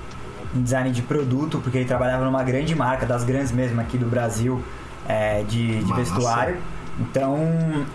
em 0.54 0.62
design 0.62 0.90
de 0.90 1.02
produto, 1.02 1.60
porque 1.62 1.78
ele 1.78 1.86
trabalhava 1.86 2.24
numa 2.24 2.42
grande 2.42 2.74
marca, 2.74 3.06
das 3.06 3.24
grandes 3.24 3.52
mesmo 3.52 3.80
aqui 3.80 3.96
do 3.96 4.06
Brasil, 4.06 4.62
é, 5.08 5.42
de, 5.42 5.82
de 5.82 5.92
vestuário. 5.94 6.58
Então, 7.00 7.38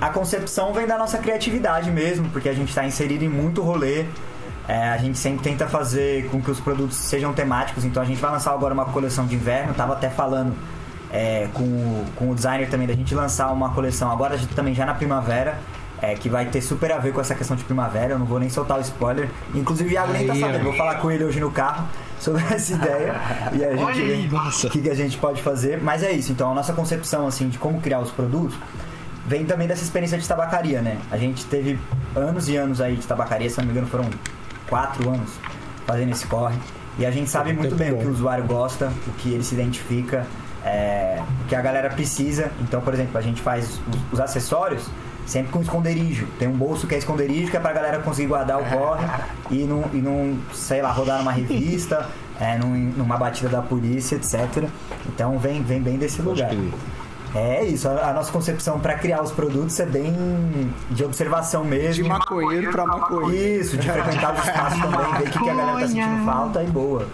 a 0.01 0.09
concepção 0.09 0.73
vem 0.73 0.87
da 0.87 0.97
nossa 0.97 1.19
criatividade 1.19 1.91
mesmo, 1.91 2.29
porque 2.29 2.49
a 2.49 2.53
gente 2.53 2.69
está 2.69 2.85
inserido 2.85 3.23
em 3.23 3.29
muito 3.29 3.61
rolê. 3.61 4.05
É, 4.67 4.89
a 4.89 4.97
gente 4.97 5.17
sempre 5.17 5.43
tenta 5.43 5.67
fazer 5.67 6.27
com 6.29 6.41
que 6.41 6.51
os 6.51 6.59
produtos 6.59 6.97
sejam 6.97 7.31
temáticos, 7.33 7.85
então 7.85 8.01
a 8.01 8.05
gente 8.05 8.19
vai 8.19 8.31
lançar 8.31 8.51
agora 8.51 8.73
uma 8.73 8.85
coleção 8.85 9.25
de 9.25 9.35
inverno. 9.35 9.73
tava 9.73 9.93
até 9.93 10.09
falando 10.09 10.53
é, 11.11 11.47
com, 11.53 11.63
o, 11.63 12.05
com 12.15 12.31
o 12.31 12.35
designer 12.35 12.69
também 12.69 12.87
da 12.87 12.93
gente 12.93 13.13
lançar 13.15 13.51
uma 13.51 13.69
coleção 13.69 14.11
agora 14.11 14.37
também 14.55 14.73
já 14.73 14.85
na 14.85 14.93
primavera 14.93 15.57
é, 16.01 16.15
que 16.15 16.29
vai 16.29 16.45
ter 16.45 16.61
super 16.61 16.91
a 16.91 16.97
ver 16.97 17.13
com 17.13 17.21
essa 17.21 17.35
questão 17.35 17.55
de 17.55 17.63
primavera. 17.63 18.13
Eu 18.13 18.19
não 18.19 18.25
vou 18.25 18.39
nem 18.39 18.49
soltar 18.49 18.77
o 18.77 18.81
spoiler. 18.81 19.29
Inclusive, 19.53 19.89
o 19.89 19.93
Iago 19.93 20.13
nem 20.13 20.27
tá 20.27 20.35
sabendo. 20.35 20.63
Vou 20.63 20.73
falar 20.73 20.95
com 20.95 21.11
ele 21.11 21.23
hoje 21.23 21.39
no 21.39 21.51
carro. 21.51 21.87
sobre 22.19 22.43
essa 22.53 22.73
ideia 22.73 23.15
e 23.53 23.63
a 23.63 23.75
gente 23.75 24.01
aí, 24.01 24.27
o 24.27 24.69
que, 24.69 24.81
que 24.81 24.89
a 24.89 24.95
gente 24.95 25.17
pode 25.17 25.41
fazer. 25.41 25.81
Mas 25.81 26.03
é 26.03 26.11
isso, 26.11 26.31
então 26.31 26.51
a 26.51 26.55
nossa 26.55 26.73
concepção 26.73 27.27
assim 27.27 27.47
de 27.49 27.57
como 27.57 27.79
criar 27.79 27.99
os 27.99 28.11
produtos 28.11 28.57
vem 29.25 29.45
também 29.45 29.67
dessa 29.67 29.83
experiência 29.83 30.17
de 30.17 30.27
tabacaria, 30.27 30.81
né? 30.81 30.97
A 31.11 31.17
gente 31.17 31.45
teve 31.45 31.77
anos 32.15 32.47
e 32.47 32.55
anos 32.55 32.79
aí 32.79 32.95
de 32.95 33.05
tabacaria, 33.05 33.49
se 33.49 33.57
não 33.57 33.65
me 33.65 33.71
engano 33.71 33.87
foram 33.87 34.09
quatro 34.69 35.09
anos 35.09 35.31
fazendo 35.85 36.11
esse 36.11 36.25
corre. 36.27 36.57
E 36.97 37.05
a 37.05 37.11
gente 37.11 37.29
sabe 37.29 37.53
muito 37.53 37.75
bem 37.75 37.91
o 37.91 37.97
que 37.97 38.05
o 38.07 38.11
usuário 38.11 38.45
gosta, 38.45 38.91
o 39.05 39.11
que 39.11 39.33
ele 39.33 39.43
se 39.43 39.53
identifica, 39.53 40.25
é, 40.65 41.21
o 41.43 41.47
que 41.47 41.55
a 41.55 41.61
galera 41.61 41.89
precisa. 41.89 42.51
Então, 42.61 42.81
por 42.81 42.93
exemplo, 42.93 43.17
a 43.17 43.21
gente 43.21 43.41
faz 43.41 43.79
os 44.11 44.19
acessórios 44.19 44.89
sempre 45.27 45.51
com 45.51 45.61
esconderijo. 45.61 46.25
Tem 46.39 46.47
um 46.47 46.57
bolso 46.57 46.87
que 46.87 46.95
é 46.95 46.97
esconderijo, 46.97 47.51
que 47.51 47.57
é 47.57 47.59
pra 47.59 47.71
galera 47.73 47.99
conseguir 47.99 48.27
guardar 48.29 48.59
o 48.59 48.65
corre 48.65 49.05
e 49.51 49.63
não, 49.65 49.83
e 49.93 49.97
não 49.97 50.35
sei 50.53 50.81
lá, 50.81 50.91
rodar 50.91 51.19
numa 51.19 51.31
revista, 51.31 52.09
é, 52.41 52.57
num- 52.57 52.91
numa 52.97 53.17
batida 53.17 53.49
da 53.49 53.61
polícia, 53.61 54.15
etc. 54.15 54.67
Então 55.07 55.37
vem, 55.37 55.61
vem 55.61 55.79
bem 55.81 55.97
desse 55.97 56.21
lugar. 56.23 56.49
É 57.35 57.63
isso, 57.65 57.87
a, 57.89 58.09
a 58.09 58.13
nossa 58.13 58.31
concepção 58.31 58.79
pra 58.79 58.95
criar 58.95 59.21
os 59.21 59.31
produtos 59.33 59.77
é 59.81 59.85
bem 59.85 60.15
de 60.89 61.03
observação 61.03 61.63
De 61.63 61.67
mesmo. 61.69 62.07
maconheiro 62.07 62.71
pra 62.71 62.85
maconheiro. 62.85 63.61
Isso, 63.61 63.77
de 63.77 63.87
frequentar 63.91 64.33
os 64.33 64.39
espaços 64.47 64.79
também, 64.81 65.13
ver 65.19 65.27
o 65.27 65.31
que, 65.31 65.39
que 65.43 65.49
a 65.49 65.53
galera 65.53 65.79
tá 65.79 65.87
sentindo 65.87 66.25
falta 66.25 66.63
e 66.63 66.67
boa. 66.67 67.05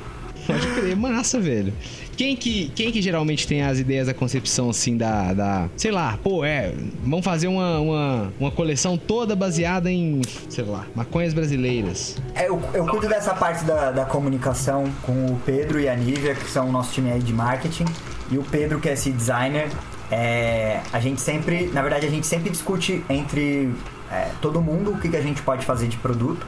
Pode 0.46 0.68
crer, 0.68 0.96
massa, 0.96 1.40
velho. 1.40 1.74
Quem 2.16 2.36
que, 2.36 2.72
quem 2.76 2.92
que 2.92 3.02
geralmente 3.02 3.48
tem 3.48 3.64
as 3.64 3.80
ideias 3.80 4.08
da 4.08 4.14
concepção, 4.14 4.70
assim, 4.70 4.96
da. 4.98 5.34
da 5.34 5.70
sei 5.76 5.92
lá, 5.92 6.18
pô, 6.24 6.44
é. 6.46 6.74
Vamos 7.04 7.26
fazer 7.26 7.48
uma, 7.48 7.80
uma, 7.80 8.34
uma 8.40 8.52
coleção 8.52 8.98
toda 8.98 9.36
baseada 9.36 9.92
em, 9.92 10.22
sei 10.50 10.64
lá, 10.64 10.86
maconhas 10.96 11.34
brasileiras. 11.34 12.18
É, 12.36 12.48
eu, 12.48 12.62
eu 12.74 12.86
cuido 12.86 13.08
dessa 13.08 13.34
parte 13.34 13.64
da, 13.66 13.92
da 13.92 14.06
comunicação 14.06 14.86
com 15.02 15.26
o 15.26 15.42
Pedro 15.46 15.80
e 15.80 15.90
a 15.90 15.96
Nívia, 15.96 16.36
que 16.36 16.50
são 16.50 16.70
o 16.70 16.72
nosso 16.72 16.94
time 16.94 17.12
aí 17.12 17.20
de 17.20 17.34
marketing. 17.34 17.86
E 18.32 18.38
o 18.38 18.44
Pedro, 18.44 18.80
que 18.80 18.90
é 18.90 18.94
esse 18.94 19.12
designer, 19.12 19.70
é, 20.12 20.82
a 20.92 21.00
gente 21.00 21.22
sempre, 21.22 21.68
na 21.74 21.82
verdade, 21.82 22.06
a 22.06 22.10
gente 22.10 22.28
sempre 22.28 22.50
discute 22.50 23.04
entre 23.10 23.74
é, 24.12 24.30
todo 24.42 24.62
mundo 24.62 24.92
o 24.92 25.00
que, 25.00 25.10
que 25.10 25.18
a 25.18 25.22
gente 25.22 25.42
pode 25.42 25.66
fazer 25.66 25.88
de 25.88 25.98
produto. 25.98 26.46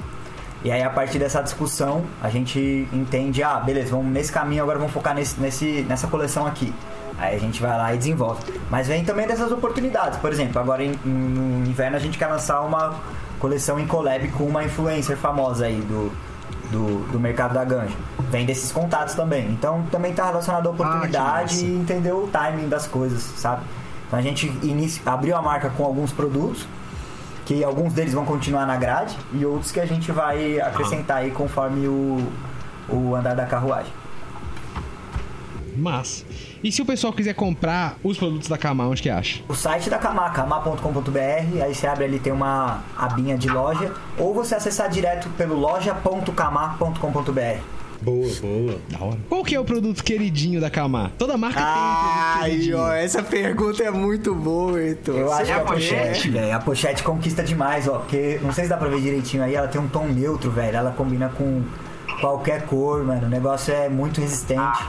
E 0.66 0.72
aí, 0.72 0.82
a 0.82 0.90
partir 0.90 1.20
dessa 1.20 1.42
discussão, 1.44 2.04
a 2.22 2.30
gente 2.30 2.90
entende, 2.92 3.44
ah, 3.44 3.60
beleza, 3.60 3.92
vamos 3.92 4.12
nesse 4.12 4.32
caminho, 4.32 4.64
agora 4.64 4.80
vamos 4.80 4.92
focar 4.94 5.14
nesse, 5.14 5.40
nesse, 5.40 5.86
nessa 5.88 6.08
coleção 6.08 6.48
aqui. 6.48 6.74
Aí 7.20 7.36
a 7.36 7.40
gente 7.40 7.62
vai 7.62 7.78
lá 7.78 7.94
e 7.94 7.98
desenvolve. 8.00 8.42
Mas 8.70 8.88
vem 8.88 9.06
também 9.06 9.28
dessas 9.28 9.52
oportunidades. 9.52 10.18
Por 10.18 10.32
exemplo, 10.32 10.60
agora 10.60 10.84
em, 10.84 10.92
no 11.06 11.66
inverno 11.70 11.96
a 11.96 12.00
gente 12.00 12.18
quer 12.18 12.28
lançar 12.28 12.62
uma 12.62 12.96
coleção 13.40 13.80
em 13.80 13.86
collab 13.86 14.28
com 14.30 14.44
uma 14.46 14.64
influencer 14.64 15.16
famosa 15.16 15.66
aí 15.68 15.80
do, 15.82 16.12
do, 16.72 17.12
do 17.12 17.20
mercado 17.20 17.54
da 17.54 17.64
ganja. 17.64 17.94
Vem 18.32 18.44
desses 18.46 18.72
contatos 18.72 19.14
também. 19.14 19.46
Então 19.52 19.84
também 19.92 20.14
tá 20.14 20.26
relacionado 20.26 20.68
à 20.68 20.72
oportunidade 20.72 21.54
massa. 21.58 21.66
e 21.66 21.76
entender 21.76 22.12
o 22.12 22.28
timing 22.28 22.68
das 22.68 22.88
coisas, 22.88 23.22
sabe? 23.22 23.62
Então 24.08 24.18
a 24.18 24.22
gente 24.22 24.48
inici- 24.64 25.02
abriu 25.06 25.38
a 25.38 25.42
marca 25.44 25.70
com 25.70 25.86
alguns 25.86 26.12
produtos, 26.12 26.68
que 27.46 27.64
alguns 27.64 27.94
deles 27.94 28.14
vão 28.14 28.26
continuar 28.26 28.66
na 28.66 28.76
grade 28.76 29.16
e 29.34 29.46
outros 29.46 29.72
que 29.72 29.80
a 29.80 29.86
gente 29.86 30.12
vai 30.12 30.60
acrescentar 30.60 31.18
aí 31.18 31.32
conforme 31.32 31.88
o, 31.88 32.28
o 32.90 33.16
andar 33.16 33.36
da 33.36 33.46
carruagem. 33.46 33.94
Massa. 35.78 36.26
E 36.64 36.72
se 36.72 36.82
o 36.82 36.86
pessoal 36.86 37.14
quiser 37.14 37.36
comprar 37.36 37.98
os 38.04 38.18
produtos 38.18 38.48
da 38.48 38.58
Kama, 38.58 38.88
onde 38.88 39.02
que 39.02 39.10
acha? 39.10 39.44
O 39.48 39.54
site 39.54 39.90
da 39.90 39.98
Kamar, 39.98 40.34
kamar.com.br, 40.34 41.62
aí 41.62 41.76
você 41.76 41.86
abre 41.86 42.06
ali, 42.06 42.18
tem 42.18 42.34
uma 42.34 42.82
abinha 42.98 43.38
de 43.38 43.50
loja, 43.50 43.94
ou 44.18 44.34
você 44.34 44.56
acessar 44.56 44.90
direto 44.90 45.30
pelo 45.32 45.56
loja.kamar.com.br. 45.56 47.75
Boa, 48.06 48.28
boa. 48.40 48.80
Da 48.90 49.04
hora. 49.04 49.18
Qual 49.28 49.44
que 49.44 49.56
é 49.56 49.60
o 49.60 49.66
produto 49.66 50.04
queridinho 50.04 50.62
da 50.62 50.70
Kama? 50.70 51.12
Toda 51.18 51.36
marca 51.36 51.60
tem 51.60 51.66
um 51.66 52.62
produto 52.62 52.78
ó, 52.78 52.94
essa 52.94 53.24
pergunta 53.24 53.84
é 53.84 53.90
muito 53.92 54.36
boa, 54.36 54.80
Heitor. 54.80 55.16
Eu 55.16 55.28
Você 55.28 55.34
acho 55.42 55.46
que 55.46 55.52
é 55.52 55.56
a 55.56 55.64
mulher? 55.66 55.74
pochete, 55.74 56.30
velho, 56.30 56.56
a 56.56 56.60
pochete 56.60 57.04
conquista 57.04 57.44
demais, 57.44 57.88
ó, 57.88 57.98
porque 57.98 58.40
não 58.44 58.54
sei 58.54 58.66
se 58.66 58.70
dá 58.70 58.78
pra 58.78 58.88
ver 58.90 59.02
direitinho 59.02 59.44
aí, 59.44 59.56
ela 59.56 59.68
tem 59.68 59.82
um 59.82 59.88
tom 59.88 60.06
neutro, 60.08 60.52
velho, 60.52 60.78
ela 60.78 60.92
combina 60.92 61.30
com 61.30 61.64
qualquer 62.20 62.66
cor, 62.66 63.04
mano, 63.04 63.28
o 63.28 63.30
negócio 63.30 63.74
é 63.74 63.90
muito 63.90 64.22
resistente. 64.22 64.84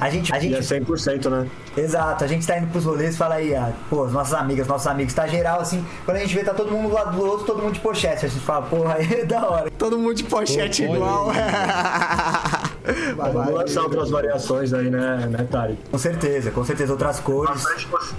A 0.00 0.10
gente, 0.10 0.32
a 0.32 0.38
E 0.38 0.54
é 0.54 0.62
gente 0.62 0.84
100%, 0.84 1.30
né? 1.30 1.48
Exato, 1.76 2.24
a 2.24 2.26
gente 2.26 2.46
tá 2.46 2.58
indo 2.58 2.66
pros 2.68 2.84
rolês 2.84 3.14
e 3.14 3.18
fala 3.18 3.36
aí, 3.36 3.54
ah, 3.54 3.72
pô, 3.88 4.04
as 4.04 4.12
nossas 4.12 4.34
amigas, 4.34 4.66
nossos 4.66 4.86
amigos, 4.86 5.14
tá 5.14 5.26
geral 5.26 5.60
assim, 5.60 5.84
quando 6.04 6.18
a 6.18 6.20
gente 6.20 6.34
vê 6.34 6.44
tá 6.44 6.52
todo 6.52 6.70
mundo 6.70 6.88
do 6.88 6.94
lado 6.94 7.16
do 7.16 7.24
outro, 7.24 7.46
todo 7.46 7.62
mundo 7.62 7.72
de 7.72 7.80
pochete, 7.80 8.26
a 8.26 8.28
gente 8.28 8.44
fala, 8.44 8.62
porra, 8.62 8.94
aí 8.94 9.20
é 9.20 9.24
da 9.24 9.48
hora. 9.48 9.70
Todo 9.70 9.98
mundo 9.98 10.14
de 10.14 10.24
pochete 10.24 10.84
Olha 10.84 10.96
igual. 10.96 11.32
Vamos 13.16 13.54
lançar 13.54 13.82
outras 13.82 14.10
variações 14.10 14.74
aí, 14.74 14.90
né, 14.90 15.26
né 15.30 15.46
Tari? 15.50 15.78
Com 15.90 15.98
certeza, 15.98 16.50
com 16.50 16.64
certeza, 16.64 16.92
outras 16.92 17.20
cores, 17.20 17.64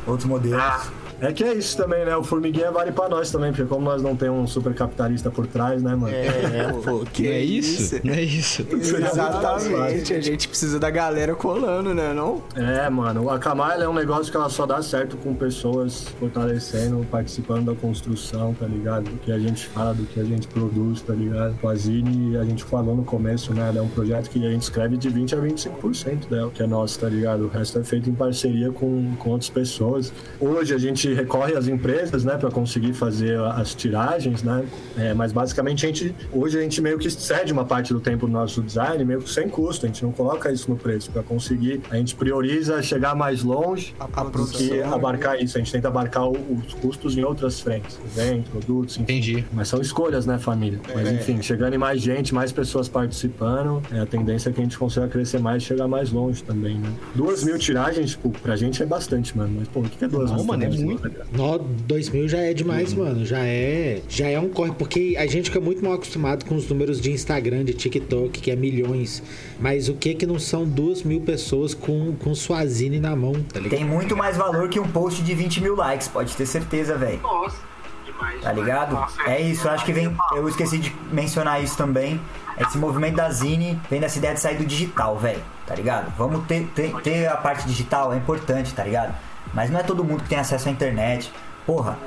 outros 0.07 0.27
modelos. 0.27 0.63
É 0.63 1.02
que 1.31 1.43
é 1.43 1.53
isso 1.53 1.75
também, 1.77 2.05
né? 2.05 2.15
O 2.15 2.23
Formiguinha 2.23 2.71
vale 2.71 2.91
pra 2.91 3.09
nós 3.09 3.31
também, 3.31 3.51
porque 3.51 3.65
como 3.65 3.85
nós 3.85 4.01
não 4.01 4.15
temos 4.15 4.39
um 4.39 4.47
super 4.47 4.73
capitalista 4.73 5.29
por 5.29 5.47
trás, 5.47 5.81
né, 5.81 5.95
mano? 5.95 6.13
É, 6.13 6.71
pô, 6.83 7.05
que 7.11 7.23
Não 7.23 7.31
é 7.31 7.39
isso? 7.39 8.01
Não 8.03 8.13
é 8.13 8.21
isso. 8.21 8.65
Exatamente, 8.71 10.13
a 10.13 10.21
gente 10.21 10.47
precisa 10.47 10.79
da 10.79 10.89
galera 10.89 11.35
colando, 11.35 11.93
né, 11.93 12.13
não? 12.13 12.43
É, 12.55 12.89
mano, 12.89 13.29
a 13.29 13.39
Kamal 13.39 13.71
é 13.81 13.87
um 13.87 13.93
negócio 13.93 14.31
que 14.31 14.37
ela 14.37 14.49
só 14.49 14.65
dá 14.65 14.81
certo 14.81 15.17
com 15.17 15.33
pessoas 15.33 16.07
fortalecendo, 16.19 17.05
participando 17.09 17.65
da 17.65 17.75
construção, 17.75 18.53
tá 18.53 18.65
ligado? 18.65 19.03
Do 19.03 19.17
que 19.17 19.31
a 19.31 19.39
gente 19.39 19.65
fala, 19.67 19.93
do 19.93 20.03
que 20.03 20.19
a 20.19 20.23
gente 20.23 20.47
produz, 20.47 21.01
tá 21.01 21.13
ligado? 21.13 21.55
Com 21.59 21.69
a 21.69 21.75
Zine, 21.75 22.37
a 22.37 22.43
gente 22.43 22.63
falou 22.63 22.95
no 22.95 23.03
começo, 23.03 23.53
né? 23.53 23.67
Ela 23.69 23.79
é 23.79 23.81
um 23.81 23.89
projeto 23.89 24.29
que 24.29 24.45
a 24.45 24.49
gente 24.49 24.63
escreve 24.63 24.97
de 24.97 25.09
20 25.09 25.35
a 25.35 25.37
25% 25.39 26.29
dela, 26.29 26.51
que 26.51 26.61
é 26.61 26.67
nosso, 26.67 26.99
tá 26.99 27.07
ligado? 27.07 27.45
O 27.45 27.47
resto 27.47 27.79
é 27.79 27.83
feito 27.83 28.09
em 28.09 28.13
parceria 28.13 28.71
com, 28.71 29.15
com 29.17 29.31
outras 29.31 29.49
pessoas. 29.49 30.13
Hoje 30.39 30.73
a 30.73 30.77
gente 30.77 31.02
recorre 31.13 31.55
às 31.55 31.67
empresas, 31.67 32.23
né, 32.23 32.37
pra 32.37 32.51
conseguir 32.51 32.93
fazer 32.93 33.39
as 33.39 33.73
tiragens, 33.73 34.43
né? 34.43 34.63
É, 34.97 35.13
mas 35.13 35.31
basicamente 35.31 35.85
a 35.85 35.89
gente, 35.89 36.13
hoje 36.31 36.59
a 36.59 36.61
gente 36.61 36.79
meio 36.81 36.99
que 36.99 37.09
cede 37.09 37.51
uma 37.51 37.65
parte 37.65 37.91
do 37.93 37.99
tempo 37.99 38.27
do 38.27 38.31
nosso 38.31 38.61
design, 38.61 39.03
meio 39.03 39.21
que 39.21 39.29
sem 39.29 39.49
custo, 39.49 39.85
a 39.85 39.89
gente 39.89 40.03
não 40.03 40.11
coloca 40.11 40.51
isso 40.51 40.69
no 40.69 40.77
preço 40.77 41.09
pra 41.11 41.23
conseguir. 41.23 41.81
A 41.89 41.95
gente 41.97 42.13
prioriza 42.15 42.81
chegar 42.83 43.15
mais 43.15 43.43
longe 43.43 43.95
A 43.99 44.05
do 44.23 44.31
produção, 44.31 44.59
que 44.67 44.81
abarcar 44.81 45.41
isso. 45.41 45.57
A 45.57 45.61
gente 45.61 45.71
tenta 45.71 45.87
abarcar 45.87 46.27
o- 46.27 46.57
os 46.67 46.73
custos 46.75 47.17
em 47.17 47.23
outras 47.23 47.59
frentes, 47.59 47.99
vem, 48.15 48.41
produtos, 48.43 48.95
enfim. 48.97 49.03
Entendi. 49.13 49.45
Mas 49.51 49.67
são 49.67 49.81
escolhas, 49.81 50.25
né, 50.25 50.37
família? 50.37 50.79
Mas 50.93 51.11
enfim, 51.11 51.41
chegando 51.41 51.73
em 51.73 51.77
mais 51.77 52.01
gente, 52.01 52.33
mais 52.33 52.51
pessoas 52.51 52.87
participando, 52.89 53.81
é, 53.91 53.99
a 54.01 54.05
tendência 54.05 54.49
é 54.49 54.53
que 54.53 54.59
a 54.59 54.63
gente 54.63 54.77
consiga 54.77 55.07
crescer 55.07 55.39
mais 55.39 55.63
e 55.63 55.65
chegar 55.65 55.87
mais 55.87 56.11
longe 56.11 56.43
também, 56.43 56.77
né? 56.77 56.89
Duas 57.15 57.43
mil 57.43 57.57
tiragens, 57.57 58.11
tipo, 58.11 58.29
pra 58.29 58.55
gente 58.55 58.81
é 58.81 58.85
bastante, 58.85 59.35
mano. 59.37 59.53
Mas, 59.59 59.67
pô, 59.67 59.79
o 59.79 59.83
que 59.83 60.03
é 60.03 60.07
duas 60.07 60.29
Não, 60.29 60.37
mil? 60.37 60.45
mano, 60.45 60.63
é 60.63 60.69
muito. 60.69 60.92
Tá 60.97 61.07
ligado? 61.07 61.27
Nó, 61.31 61.57
2 61.57 62.09
mil 62.09 62.27
já 62.27 62.39
é 62.39 62.53
demais, 62.53 62.93
mano. 62.93 63.25
Já 63.25 63.39
é, 63.39 64.01
já 64.07 64.27
é 64.27 64.39
um 64.39 64.49
corre. 64.49 64.71
Porque 64.71 65.15
a 65.17 65.25
gente 65.25 65.49
fica 65.49 65.59
muito 65.59 65.83
mal 65.83 65.93
acostumado 65.93 66.45
com 66.45 66.55
os 66.55 66.67
números 66.67 66.99
de 66.99 67.11
Instagram, 67.11 67.65
de 67.65 67.73
TikTok, 67.73 68.39
que 68.39 68.51
é 68.51 68.55
milhões. 68.55 69.23
Mas 69.59 69.89
o 69.89 69.93
que 69.93 70.13
que 70.13 70.25
não 70.25 70.39
são 70.39 70.65
duas 70.65 71.03
mil 71.03 71.21
pessoas 71.21 71.73
com, 71.73 72.13
com 72.15 72.33
Suazine 72.35 72.99
na 72.99 73.15
mão, 73.15 73.33
tá 73.33 73.59
ligado? 73.59 73.79
Tem 73.79 73.87
muito 73.87 74.15
mais 74.15 74.37
valor 74.37 74.69
que 74.69 74.79
um 74.79 74.87
post 74.87 75.21
de 75.23 75.33
20 75.33 75.61
mil 75.61 75.75
likes, 75.75 76.07
pode 76.07 76.35
ter 76.35 76.45
certeza, 76.45 76.95
velho. 76.95 77.21
Nossa, 77.21 77.57
demais. 78.05 78.41
Tá 78.41 78.51
ligado? 78.51 78.97
É 79.25 79.41
isso, 79.41 79.67
eu 79.67 79.71
acho 79.71 79.85
que 79.85 79.93
vem. 79.93 80.15
Eu 80.35 80.47
esqueci 80.47 80.77
de 80.77 80.93
mencionar 81.11 81.63
isso 81.63 81.77
também. 81.77 82.19
Esse 82.59 82.77
movimento 82.77 83.15
da 83.15 83.29
Zine 83.31 83.79
vem 83.89 83.99
dessa 83.99 84.19
ideia 84.19 84.33
de 84.33 84.39
sair 84.39 84.57
do 84.57 84.65
digital, 84.65 85.17
velho. 85.17 85.41
Tá 85.65 85.75
ligado? 85.75 86.13
Vamos 86.17 86.45
ter, 86.45 86.67
ter, 86.75 86.93
ter 87.01 87.27
a 87.27 87.35
parte 87.35 87.65
digital, 87.65 88.13
é 88.13 88.17
importante, 88.17 88.73
tá 88.73 88.83
ligado? 88.83 89.15
Mas 89.53 89.69
não 89.69 89.79
é 89.79 89.83
todo 89.83 90.03
mundo 90.03 90.23
que 90.23 90.29
tem 90.29 90.39
acesso 90.39 90.67
à 90.67 90.71
internet. 90.71 91.31
Porra, 91.65 91.97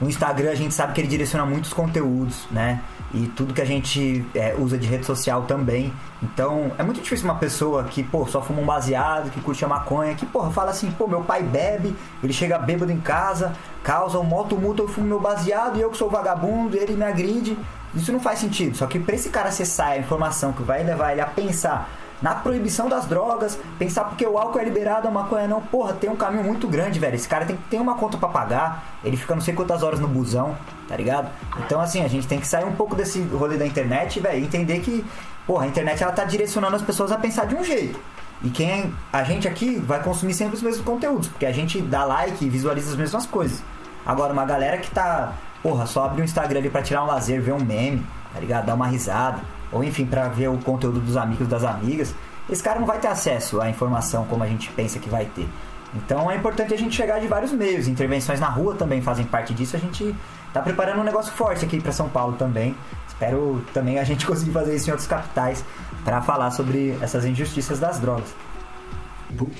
o 0.00 0.06
Instagram 0.06 0.50
a 0.50 0.54
gente 0.54 0.74
sabe 0.74 0.92
que 0.92 1.00
ele 1.00 1.08
direciona 1.08 1.46
muitos 1.46 1.72
conteúdos, 1.72 2.46
né? 2.50 2.82
E 3.14 3.28
tudo 3.28 3.54
que 3.54 3.62
a 3.62 3.64
gente 3.64 4.26
é, 4.34 4.54
usa 4.58 4.76
de 4.76 4.86
rede 4.86 5.06
social 5.06 5.42
também. 5.42 5.92
Então, 6.22 6.72
é 6.76 6.82
muito 6.82 7.00
difícil 7.00 7.24
uma 7.24 7.36
pessoa 7.36 7.84
que, 7.84 8.02
pô, 8.02 8.26
só 8.26 8.42
fuma 8.42 8.60
um 8.60 8.66
baseado, 8.66 9.30
que 9.30 9.40
curte 9.40 9.64
a 9.64 9.68
maconha, 9.68 10.14
que, 10.14 10.26
porra, 10.26 10.50
fala 10.50 10.70
assim, 10.70 10.90
pô, 10.90 11.06
meu 11.06 11.22
pai 11.22 11.42
bebe, 11.42 11.96
ele 12.22 12.32
chega 12.32 12.58
bêbado 12.58 12.92
em 12.92 13.00
casa, 13.00 13.52
causa 13.82 14.18
um 14.18 14.24
moto 14.24 14.56
multa, 14.56 14.82
eu 14.82 14.88
fumo 14.88 15.06
meu 15.06 15.20
baseado 15.20 15.78
e 15.78 15.80
eu 15.80 15.90
que 15.90 15.96
sou 15.96 16.10
vagabundo, 16.10 16.76
ele 16.76 16.94
me 16.94 17.04
agride. 17.04 17.56
Isso 17.94 18.12
não 18.12 18.20
faz 18.20 18.40
sentido. 18.40 18.76
Só 18.76 18.86
que 18.86 18.98
pra 18.98 19.14
esse 19.14 19.30
cara 19.30 19.48
acessar 19.48 19.92
a 19.92 19.98
informação 19.98 20.52
que 20.52 20.62
vai 20.62 20.82
levar 20.82 21.12
ele 21.12 21.20
a 21.22 21.26
pensar 21.26 21.88
na 22.20 22.34
proibição 22.34 22.88
das 22.88 23.06
drogas, 23.06 23.58
pensar 23.78 24.04
porque 24.04 24.26
o 24.26 24.38
álcool 24.38 24.58
é 24.58 24.64
liberado, 24.64 25.06
a 25.06 25.10
maconha 25.10 25.46
não, 25.46 25.60
porra, 25.60 25.92
tem 25.92 26.08
um 26.08 26.16
caminho 26.16 26.44
muito 26.44 26.66
grande, 26.66 26.98
velho. 26.98 27.14
Esse 27.14 27.28
cara 27.28 27.44
tem 27.44 27.56
que 27.56 27.62
ter 27.64 27.78
uma 27.78 27.94
conta 27.94 28.16
pra 28.16 28.28
pagar, 28.28 28.96
ele 29.04 29.16
fica 29.16 29.34
não 29.34 29.42
sei 29.42 29.54
quantas 29.54 29.82
horas 29.82 30.00
no 30.00 30.08
busão, 30.08 30.56
tá 30.88 30.96
ligado? 30.96 31.30
Então, 31.58 31.80
assim, 31.80 32.02
a 32.02 32.08
gente 32.08 32.26
tem 32.26 32.40
que 32.40 32.46
sair 32.46 32.64
um 32.64 32.74
pouco 32.74 32.94
desse 32.94 33.20
rolê 33.20 33.56
da 33.56 33.66
internet, 33.66 34.18
velho, 34.20 34.40
e 34.40 34.44
entender 34.44 34.80
que, 34.80 35.04
porra, 35.46 35.64
a 35.64 35.68
internet 35.68 36.02
ela 36.02 36.12
tá 36.12 36.24
direcionando 36.24 36.76
as 36.76 36.82
pessoas 36.82 37.12
a 37.12 37.18
pensar 37.18 37.46
de 37.46 37.54
um 37.54 37.62
jeito. 37.62 38.00
E 38.42 38.50
quem 38.50 38.94
a 39.12 39.22
gente 39.22 39.48
aqui 39.48 39.76
vai 39.78 40.02
consumir 40.02 40.34
sempre 40.34 40.56
os 40.56 40.62
mesmos 40.62 40.84
conteúdos, 40.84 41.28
porque 41.28 41.46
a 41.46 41.52
gente 41.52 41.80
dá 41.80 42.04
like 42.04 42.44
e 42.44 42.48
visualiza 42.48 42.90
as 42.90 42.96
mesmas 42.96 43.26
coisas. 43.26 43.62
Agora, 44.04 44.32
uma 44.32 44.44
galera 44.44 44.78
que 44.78 44.90
tá, 44.90 45.32
porra, 45.62 45.86
só 45.86 46.04
abre 46.04 46.22
o 46.22 46.24
Instagram 46.24 46.60
ali 46.60 46.70
pra 46.70 46.82
tirar 46.82 47.02
um 47.02 47.06
lazer, 47.06 47.40
ver 47.40 47.52
um 47.52 47.64
meme, 47.64 48.06
tá 48.32 48.38
ligado? 48.38 48.66
Dar 48.66 48.74
uma 48.74 48.86
risada, 48.86 49.40
ou 49.72 49.82
enfim, 49.82 50.06
pra 50.06 50.28
ver 50.28 50.48
o 50.48 50.58
conteúdo 50.58 51.00
dos 51.00 51.16
amigos 51.16 51.48
das 51.48 51.64
amigas. 51.64 52.14
esse 52.48 52.62
cara 52.62 52.78
não 52.78 52.86
vai 52.86 52.98
ter 52.98 53.08
acesso 53.08 53.60
à 53.60 53.68
informação 53.68 54.24
como 54.26 54.42
a 54.44 54.46
gente 54.46 54.70
pensa 54.70 54.98
que 54.98 55.08
vai 55.08 55.26
ter. 55.26 55.48
Então 55.94 56.30
é 56.30 56.36
importante 56.36 56.74
a 56.74 56.78
gente 56.78 56.94
chegar 56.94 57.20
de 57.20 57.26
vários 57.26 57.52
meios. 57.52 57.88
Intervenções 57.88 58.40
na 58.40 58.48
rua 58.48 58.74
também 58.74 59.00
fazem 59.00 59.24
parte 59.24 59.54
disso. 59.54 59.76
A 59.76 59.78
gente 59.78 60.14
está 60.48 60.60
preparando 60.60 61.00
um 61.00 61.04
negócio 61.04 61.32
forte 61.32 61.64
aqui 61.64 61.80
para 61.80 61.92
São 61.92 62.08
Paulo 62.08 62.36
também. 62.36 62.76
Espero 63.08 63.64
também 63.72 63.98
a 63.98 64.04
gente 64.04 64.24
conseguir 64.26 64.52
fazer 64.52 64.76
isso 64.76 64.88
em 64.88 64.92
outras 64.92 65.08
capitais 65.08 65.64
para 66.04 66.20
falar 66.20 66.50
sobre 66.50 66.96
essas 67.00 67.24
injustiças 67.24 67.78
das 67.78 67.98
drogas. 67.98 68.34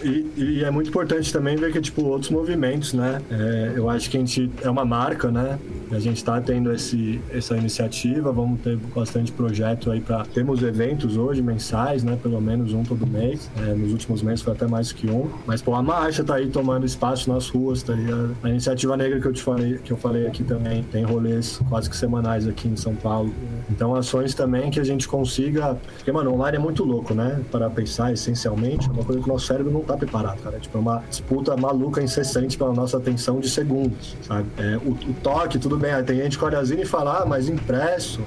E, 0.02 0.26
e, 0.36 0.64
é 0.64 0.70
muito 0.70 0.88
importante 0.88 1.32
também 1.32 1.56
ver 1.56 1.72
que, 1.72 1.80
tipo, 1.80 2.04
outros 2.04 2.30
movimentos, 2.30 2.92
né? 2.92 3.20
É, 3.30 3.72
eu 3.76 3.90
acho 3.90 4.08
que 4.08 4.16
a 4.16 4.20
gente 4.20 4.50
é 4.62 4.70
uma 4.70 4.84
marca, 4.84 5.30
né? 5.30 5.58
A 5.90 5.98
gente 5.98 6.16
está 6.16 6.40
tendo 6.40 6.72
esse, 6.72 7.20
essa 7.30 7.56
iniciativa, 7.56 8.32
vamos 8.32 8.60
ter 8.60 8.76
bastante 8.76 9.32
projeto 9.32 9.90
aí 9.90 10.00
para 10.00 10.24
Temos 10.24 10.62
eventos 10.62 11.16
hoje, 11.16 11.42
mensais, 11.42 12.02
né? 12.04 12.18
Pelo 12.22 12.40
menos 12.40 12.72
um 12.72 12.82
todo 12.82 13.06
mês. 13.06 13.50
É, 13.58 13.74
nos 13.74 13.92
últimos 13.92 14.22
meses 14.22 14.42
foi 14.42 14.52
até 14.52 14.66
mais 14.66 14.92
que 14.92 15.08
um. 15.08 15.28
Mas, 15.46 15.60
pô, 15.62 15.74
a 15.74 15.82
marcha 15.82 16.22
tá 16.24 16.36
aí 16.36 16.48
tomando 16.48 16.86
espaço 16.86 17.30
nas 17.30 17.48
ruas, 17.48 17.82
tá 17.82 17.94
ligado? 17.94 18.36
A 18.42 18.48
iniciativa 18.48 18.96
negra 18.96 19.20
que 19.20 19.26
eu 19.26 19.32
te 19.32 19.42
falei, 19.42 19.78
que 19.78 19.92
eu 19.92 19.96
falei 19.96 20.26
aqui 20.26 20.44
também, 20.44 20.82
tem 20.84 21.04
rolês 21.04 21.60
quase 21.68 21.90
que 21.90 21.96
semanais 21.96 22.46
aqui 22.46 22.68
em 22.68 22.76
São 22.76 22.94
Paulo. 22.94 23.32
Então, 23.70 23.94
ações 23.94 24.34
também 24.34 24.70
que 24.70 24.80
a 24.80 24.84
gente 24.84 25.08
consiga. 25.08 25.76
Porque, 25.96 26.10
mano, 26.12 26.32
online 26.32 26.56
é 26.56 26.60
muito 26.60 26.84
louco, 26.84 27.14
né? 27.14 27.40
Para 27.50 27.68
pensar, 27.68 28.12
essencialmente, 28.12 28.88
é 28.88 28.92
uma 28.92 29.04
coisa 29.04 29.20
que 29.20 29.28
nosso 29.28 29.46
cérebro 29.56 29.72
não 29.72 29.80
tá 29.80 29.96
preparado, 29.96 30.42
cara. 30.42 30.58
Tipo, 30.58 30.78
é 30.78 30.80
uma 30.80 31.02
disputa 31.08 31.56
maluca, 31.56 32.02
incessante 32.02 32.56
pela 32.56 32.72
nossa 32.72 32.98
atenção 32.98 33.40
de 33.40 33.48
segundos, 33.48 34.16
sabe? 34.22 34.48
É, 34.58 34.76
o, 34.76 34.90
o 34.90 35.14
toque, 35.22 35.58
tudo 35.58 35.76
bem. 35.76 35.92
Aí 35.92 36.02
tem 36.02 36.16
gente 36.16 36.38
que 36.38 36.44
olha 36.44 36.62
e 36.62 36.84
fala, 36.84 37.22
ah, 37.22 37.26
mas 37.26 37.48
impresso, 37.48 38.20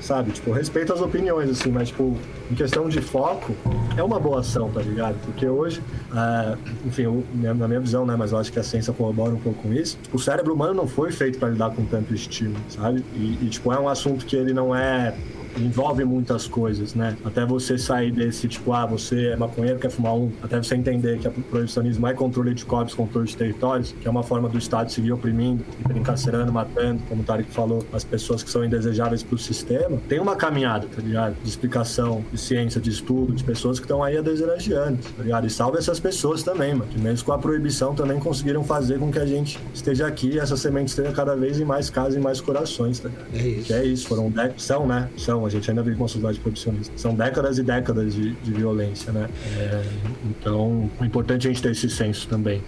sabe? 0.00 0.30
Tipo, 0.30 0.52
respeito 0.52 0.92
as 0.92 1.00
opiniões, 1.00 1.50
assim, 1.50 1.70
mas, 1.70 1.88
tipo, 1.88 2.16
em 2.50 2.54
questão 2.54 2.88
de 2.88 3.00
foco, 3.00 3.54
é 3.96 4.02
uma 4.02 4.18
boa 4.20 4.40
ação, 4.40 4.70
tá 4.70 4.80
ligado? 4.80 5.16
Porque 5.24 5.46
hoje, 5.46 5.82
é, 6.14 6.56
enfim, 6.86 7.02
eu, 7.02 7.24
na 7.34 7.66
minha 7.66 7.80
visão, 7.80 8.06
né, 8.06 8.14
mas 8.16 8.32
eu 8.32 8.38
acho 8.38 8.52
que 8.52 8.58
a 8.58 8.62
ciência 8.62 8.92
corrobora 8.92 9.32
um 9.32 9.40
pouco 9.40 9.62
com 9.62 9.72
isso, 9.72 9.98
tipo, 10.02 10.16
o 10.16 10.20
cérebro 10.20 10.54
humano 10.54 10.74
não 10.74 10.86
foi 10.86 11.10
feito 11.10 11.38
para 11.38 11.48
lidar 11.48 11.70
com 11.70 11.84
tanto 11.84 12.14
estímulo, 12.14 12.60
sabe? 12.68 13.04
E, 13.14 13.38
e, 13.42 13.48
tipo, 13.48 13.72
é 13.72 13.78
um 13.78 13.88
assunto 13.88 14.24
que 14.24 14.36
ele 14.36 14.52
não 14.52 14.74
é 14.74 15.14
envolve 15.56 16.04
muitas 16.04 16.46
coisas, 16.46 16.94
né? 16.94 17.16
Até 17.24 17.44
você 17.44 17.78
sair 17.78 18.10
desse, 18.12 18.48
tipo, 18.48 18.72
ah, 18.72 18.86
você 18.86 19.28
é 19.28 19.36
maconheiro, 19.36 19.78
quer 19.78 19.90
fumar 19.90 20.14
um, 20.14 20.30
até 20.42 20.56
você 20.56 20.74
entender 20.74 21.18
que 21.18 21.28
o 21.28 21.30
proibicionismo 21.30 22.06
é 22.06 22.14
controle 22.14 22.54
de 22.54 22.64
corpos, 22.64 22.94
controle 22.94 23.26
de 23.26 23.36
territórios, 23.36 23.94
que 24.00 24.06
é 24.06 24.10
uma 24.10 24.22
forma 24.22 24.48
do 24.48 24.58
Estado 24.58 24.90
seguir 24.90 25.12
oprimindo, 25.12 25.64
encarcerando, 25.94 26.52
matando, 26.52 27.02
como 27.08 27.22
o 27.22 27.24
Tarek 27.24 27.50
falou, 27.50 27.84
as 27.92 28.04
pessoas 28.04 28.42
que 28.42 28.50
são 28.50 28.64
indesejáveis 28.64 29.22
pro 29.22 29.38
sistema, 29.38 29.98
tem 30.08 30.18
uma 30.18 30.36
caminhada, 30.36 30.86
tá 30.86 31.00
ligado? 31.02 31.36
De 31.42 31.48
explicação, 31.48 32.24
de 32.32 32.38
ciência, 32.38 32.80
de 32.80 32.90
estudo, 32.90 33.32
de 33.32 33.44
pessoas 33.44 33.78
que 33.78 33.84
estão 33.84 34.02
aí 34.02 34.16
há 34.16 34.22
dezenas 34.22 34.62
de 34.62 34.72
anos, 34.72 35.04
tá 35.16 35.22
ligado? 35.22 35.46
E 35.46 35.50
salve 35.50 35.78
essas 35.78 36.00
pessoas 36.00 36.42
também, 36.42 36.74
mano, 36.74 36.90
que 36.90 36.98
mesmo 36.98 37.24
com 37.24 37.32
a 37.32 37.38
proibição 37.38 37.94
também 37.94 38.18
conseguiram 38.18 38.64
fazer 38.64 38.98
com 38.98 39.10
que 39.10 39.18
a 39.18 39.26
gente 39.26 39.58
esteja 39.74 40.06
aqui 40.06 40.30
e 40.30 40.38
essa 40.38 40.56
semente 40.56 40.88
esteja 40.88 41.12
cada 41.12 41.34
vez 41.34 41.60
em 41.60 41.64
mais 41.64 41.90
casas 41.90 42.16
e 42.16 42.20
mais 42.20 42.40
corações, 42.40 42.98
tá 42.98 43.08
ligado? 43.08 43.28
É 43.34 43.48
isso. 43.48 43.66
Que 43.66 43.72
é 43.72 43.84
isso, 43.84 44.08
foram 44.08 44.30
décadas, 44.30 44.62
são, 44.62 44.86
né? 44.86 45.08
São, 45.16 45.37
a 45.46 45.50
gente 45.50 45.70
ainda 45.70 45.82
vive 45.82 45.96
uma 45.96 46.08
sociedade 46.08 46.38
proibicionista. 46.40 46.92
São 46.96 47.14
décadas 47.14 47.58
e 47.58 47.62
décadas 47.62 48.14
de, 48.14 48.34
de 48.34 48.52
violência, 48.52 49.12
né? 49.12 49.28
É, 49.56 49.84
então, 50.24 50.90
é 51.00 51.04
importante 51.04 51.46
a 51.46 51.50
gente 51.50 51.62
ter 51.62 51.72
esse 51.72 51.88
senso 51.90 52.28
também. 52.28 52.62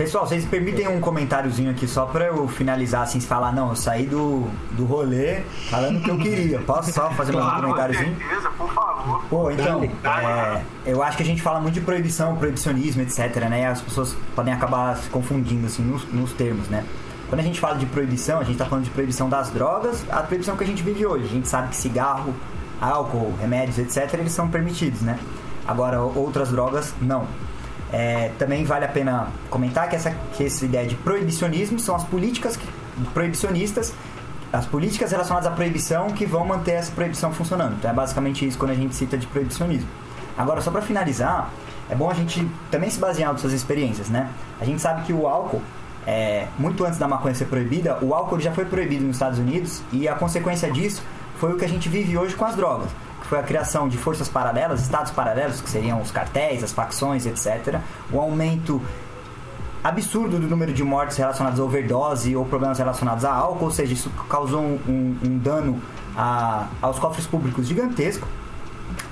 Pessoal, 0.00 0.26
vocês 0.26 0.46
permitem 0.46 0.88
um 0.88 0.98
comentáriozinho 0.98 1.70
aqui 1.70 1.86
só 1.86 2.06
pra 2.06 2.28
eu 2.28 2.48
finalizar, 2.48 3.02
assim, 3.02 3.20
falar, 3.20 3.52
não, 3.52 3.68
eu 3.68 3.76
saí 3.76 4.06
do, 4.06 4.46
do 4.72 4.86
rolê 4.86 5.42
falando 5.68 5.98
o 5.98 6.02
que 6.02 6.10
eu 6.10 6.16
queria. 6.16 6.58
Posso 6.60 6.90
só 6.90 7.10
fazer 7.10 7.32
mais 7.32 7.46
um 7.46 7.60
comentáriozinho? 7.60 8.16
Certeza, 8.16 8.50
por 8.56 8.72
favor. 8.72 9.24
Pô, 9.28 9.50
então, 9.50 9.84
é, 9.84 10.62
eu 10.86 11.02
acho 11.02 11.18
que 11.18 11.22
a 11.22 11.26
gente 11.26 11.42
fala 11.42 11.60
muito 11.60 11.74
de 11.74 11.82
proibição, 11.82 12.34
proibicionismo, 12.36 13.02
etc, 13.02 13.36
né? 13.50 13.60
E 13.60 13.64
as 13.66 13.82
pessoas 13.82 14.16
podem 14.34 14.54
acabar 14.54 14.96
se 14.96 15.10
confundindo, 15.10 15.66
assim, 15.66 15.82
nos, 15.82 16.02
nos 16.10 16.32
termos, 16.32 16.66
né? 16.70 16.82
Quando 17.30 17.42
a 17.42 17.44
gente 17.44 17.60
fala 17.60 17.78
de 17.78 17.86
proibição, 17.86 18.40
a 18.40 18.42
gente 18.42 18.54
está 18.54 18.66
falando 18.66 18.84
de 18.84 18.90
proibição 18.90 19.28
das 19.28 19.50
drogas, 19.50 20.04
a 20.10 20.20
proibição 20.20 20.56
que 20.56 20.64
a 20.64 20.66
gente 20.66 20.82
vive 20.82 21.06
hoje. 21.06 21.26
A 21.26 21.28
gente 21.28 21.46
sabe 21.46 21.68
que 21.68 21.76
cigarro, 21.76 22.34
álcool, 22.80 23.32
remédios, 23.40 23.78
etc., 23.78 24.14
eles 24.14 24.32
são 24.32 24.48
permitidos, 24.48 25.00
né? 25.02 25.16
Agora, 25.64 26.00
outras 26.02 26.50
drogas, 26.50 26.92
não. 27.00 27.28
É, 27.92 28.32
também 28.36 28.64
vale 28.64 28.84
a 28.84 28.88
pena 28.88 29.28
comentar 29.48 29.88
que 29.88 29.94
essa, 29.94 30.10
que 30.32 30.44
essa 30.44 30.64
ideia 30.64 30.88
de 30.88 30.96
proibicionismo 30.96 31.78
são 31.78 31.94
as 31.94 32.02
políticas 32.02 32.58
proibicionistas, 33.14 33.94
as 34.52 34.66
políticas 34.66 35.12
relacionadas 35.12 35.46
à 35.46 35.54
proibição 35.54 36.10
que 36.10 36.26
vão 36.26 36.44
manter 36.44 36.72
essa 36.72 36.90
proibição 36.90 37.32
funcionando. 37.32 37.76
Então 37.78 37.92
é 37.92 37.94
basicamente 37.94 38.44
isso 38.44 38.58
quando 38.58 38.72
a 38.72 38.74
gente 38.74 38.92
cita 38.96 39.16
de 39.16 39.28
proibicionismo. 39.28 39.88
Agora, 40.36 40.60
só 40.60 40.72
para 40.72 40.82
finalizar, 40.82 41.48
é 41.88 41.94
bom 41.94 42.10
a 42.10 42.14
gente 42.14 42.44
também 42.72 42.90
se 42.90 42.98
basear 42.98 43.30
nas 43.30 43.40
suas 43.40 43.52
experiências, 43.52 44.08
né? 44.08 44.28
A 44.60 44.64
gente 44.64 44.82
sabe 44.82 45.02
que 45.02 45.12
o 45.12 45.28
álcool 45.28 45.62
é, 46.10 46.48
muito 46.58 46.84
antes 46.84 46.98
da 46.98 47.06
maconha 47.06 47.32
ser 47.36 47.44
proibida, 47.44 47.96
o 48.02 48.12
álcool 48.12 48.40
já 48.40 48.50
foi 48.50 48.64
proibido 48.64 49.04
nos 49.04 49.14
Estados 49.14 49.38
Unidos 49.38 49.80
e 49.92 50.08
a 50.08 50.14
consequência 50.16 50.68
disso 50.68 51.04
foi 51.36 51.52
o 51.52 51.56
que 51.56 51.64
a 51.64 51.68
gente 51.68 51.88
vive 51.88 52.18
hoje 52.18 52.34
com 52.34 52.44
as 52.44 52.56
drogas, 52.56 52.90
que 53.20 53.28
foi 53.28 53.38
a 53.38 53.44
criação 53.44 53.88
de 53.88 53.96
forças 53.96 54.28
paralelas, 54.28 54.82
estados 54.82 55.12
paralelos, 55.12 55.60
que 55.60 55.70
seriam 55.70 56.02
os 56.02 56.10
cartéis, 56.10 56.64
as 56.64 56.72
facções, 56.72 57.26
etc. 57.26 57.78
O 58.10 58.18
aumento 58.18 58.82
absurdo 59.84 60.40
do 60.40 60.48
número 60.48 60.72
de 60.72 60.82
mortes 60.82 61.16
relacionadas 61.16 61.60
a 61.60 61.62
overdose 61.62 62.34
ou 62.34 62.44
problemas 62.44 62.80
relacionados 62.80 63.24
a 63.24 63.32
álcool, 63.32 63.66
ou 63.66 63.70
seja, 63.70 63.92
isso 63.92 64.10
causou 64.28 64.60
um, 64.60 65.16
um, 65.24 65.38
dano 65.38 65.80
a, 66.16 66.66
aos 66.82 66.98
cofres 66.98 67.24
públicos 67.24 67.68
gigantesco. 67.68 68.26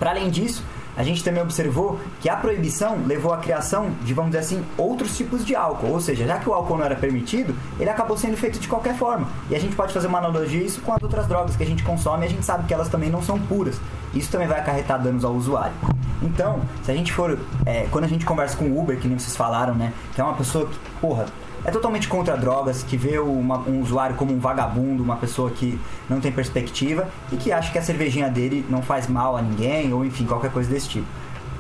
Para 0.01 0.11
além 0.11 0.31
disso, 0.31 0.65
a 0.99 1.05
gente 1.05 1.23
também 1.23 1.41
observou 1.41 2.01
que 2.21 2.29
a 2.29 2.35
proibição 2.35 2.99
levou 3.07 3.33
à 3.33 3.37
criação 3.37 3.93
de, 4.03 4.13
vamos 4.13 4.33
dizer 4.33 4.41
assim, 4.41 4.65
outros 4.77 5.17
tipos 5.17 5.47
de 5.47 5.55
álcool. 5.55 5.93
Ou 5.93 6.01
seja, 6.01 6.27
já 6.27 6.41
que 6.41 6.51
o 6.51 6.53
álcool 6.53 6.77
não 6.77 6.85
era 6.85 6.97
permitido, 6.97 7.55
ele 7.79 7.89
acabou 7.89 8.19
sendo 8.19 8.37
feito 8.37 8.59
de 8.59 8.67
qualquer 8.67 8.97
forma. 8.97 9.29
E 9.49 9.55
a 9.55 9.61
gente 9.61 9.77
pode 9.77 9.93
fazer 9.93 10.09
uma 10.09 10.19
analogia 10.19 10.61
isso 10.61 10.81
com 10.81 10.93
as 10.93 11.01
outras 11.01 11.29
drogas 11.29 11.55
que 11.55 11.63
a 11.63 11.67
gente 11.67 11.85
consome, 11.85 12.27
a 12.27 12.29
gente 12.29 12.45
sabe 12.45 12.67
que 12.67 12.75
elas 12.75 12.89
também 12.89 13.11
não 13.11 13.23
são 13.23 13.39
puras. 13.39 13.81
Isso 14.13 14.29
também 14.29 14.49
vai 14.49 14.59
acarretar 14.59 15.01
danos 15.01 15.25
ao 15.25 15.35
usuário. 15.35 15.73
Então, 16.21 16.61
se 16.83 16.91
a 16.91 16.95
gente 16.95 17.13
for. 17.13 17.39
É, 17.65 17.87
quando 17.93 18.03
a 18.03 18.09
gente 18.09 18.27
conversa 18.27 18.57
com 18.57 18.65
o 18.65 18.81
Uber, 18.81 18.99
que 18.99 19.07
nem 19.07 19.17
vocês 19.17 19.37
falaram, 19.37 19.77
né? 19.77 19.93
Que 20.17 20.21
é 20.21 20.25
uma 20.25 20.35
pessoa 20.35 20.67
que, 20.67 20.77
porra, 21.01 21.27
é 21.69 21.71
totalmente 21.71 22.09
contra 22.09 22.35
drogas, 22.35 22.83
que 22.83 22.97
vê 22.97 23.19
uma, 23.19 23.59
um 23.59 23.83
usuário 23.83 24.17
como 24.17 24.33
um 24.33 24.39
vagabundo, 24.39 25.03
uma 25.03 25.17
pessoa 25.17 25.51
que 25.51 25.79
não 26.09 26.19
tem 26.19 26.33
perspectiva 26.33 27.07
e 27.31 27.37
que 27.37 27.53
acha 27.53 27.71
que 27.71 27.79
a 27.79 27.83
cervejinha 27.83 28.31
dele 28.31 28.65
não 28.71 28.81
faz 28.81 29.07
mal 29.07 29.37
a 29.37 29.43
ninguém, 29.43 29.93
ou 29.93 30.03
enfim, 30.03 30.25
qualquer 30.25 30.51
coisa 30.51 30.71
desse 30.71 30.89
tipo. 30.89 31.07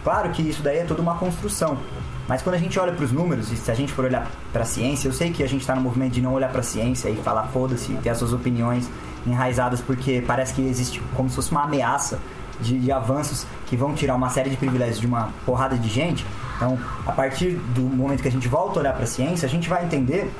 Claro 0.03 0.31
que 0.31 0.41
isso 0.41 0.63
daí 0.63 0.79
é 0.79 0.85
toda 0.85 1.03
uma 1.03 1.17
construção. 1.17 1.77
Mas 2.27 2.41
quando 2.41 2.55
a 2.55 2.59
gente 2.59 2.79
olha 2.81 2.93
para 2.93 3.05
os 3.05 3.13
números, 3.13 3.53
e 3.53 3.57
se 3.57 3.71
a 3.71 3.75
gente 3.75 3.93
for 3.93 4.07
olhar 4.07 4.31
para 4.51 4.63
a 4.63 4.65
ciência, 4.65 5.09
eu 5.09 5.13
sei 5.13 5.31
que 5.31 5.43
a 5.43 5.49
gente 5.49 5.61
está 5.61 5.75
no 5.75 5.83
movimento 5.83 6.13
de 6.13 6.23
não 6.23 6.33
olhar 6.33 6.49
para 6.49 6.61
a 6.61 6.65
ciência 6.65 7.11
e 7.11 7.17
falar 7.17 7.45
foda-se, 7.49 7.93
ter 7.97 8.09
as 8.09 8.17
suas 8.17 8.33
opiniões 8.33 8.89
enraizadas, 9.27 9.83
porque 9.83 10.25
parece 10.27 10.55
que 10.55 10.63
existe 10.63 11.03
como 11.15 11.29
se 11.29 11.37
fosse 11.37 11.51
uma 11.51 11.65
ameaça 11.65 12.19
de, 12.61 12.79
de 12.79 12.93
avanços 12.93 13.47
que 13.67 13.77
vão 13.77 13.95
tirar 13.95 14.15
uma 14.15 14.31
série 14.31 14.51
de 14.51 14.57
privilégios 14.57 15.01
de 15.01 15.07
uma 15.07 15.31
porrada 15.45 15.77
de 15.77 15.89
gente. 15.89 16.25
Então, 16.57 16.79
a 17.07 17.13
partir 17.13 17.53
do 17.75 17.83
momento 17.83 18.23
que 18.23 18.29
a 18.29 18.33
gente 18.33 18.49
volta 18.49 18.79
a 18.79 18.81
olhar 18.81 18.93
para 18.93 19.05
a 19.05 19.07
ciência, 19.07 19.47
a 19.47 19.49
gente 19.49 19.69
vai 19.69 19.85
entender 19.85 20.31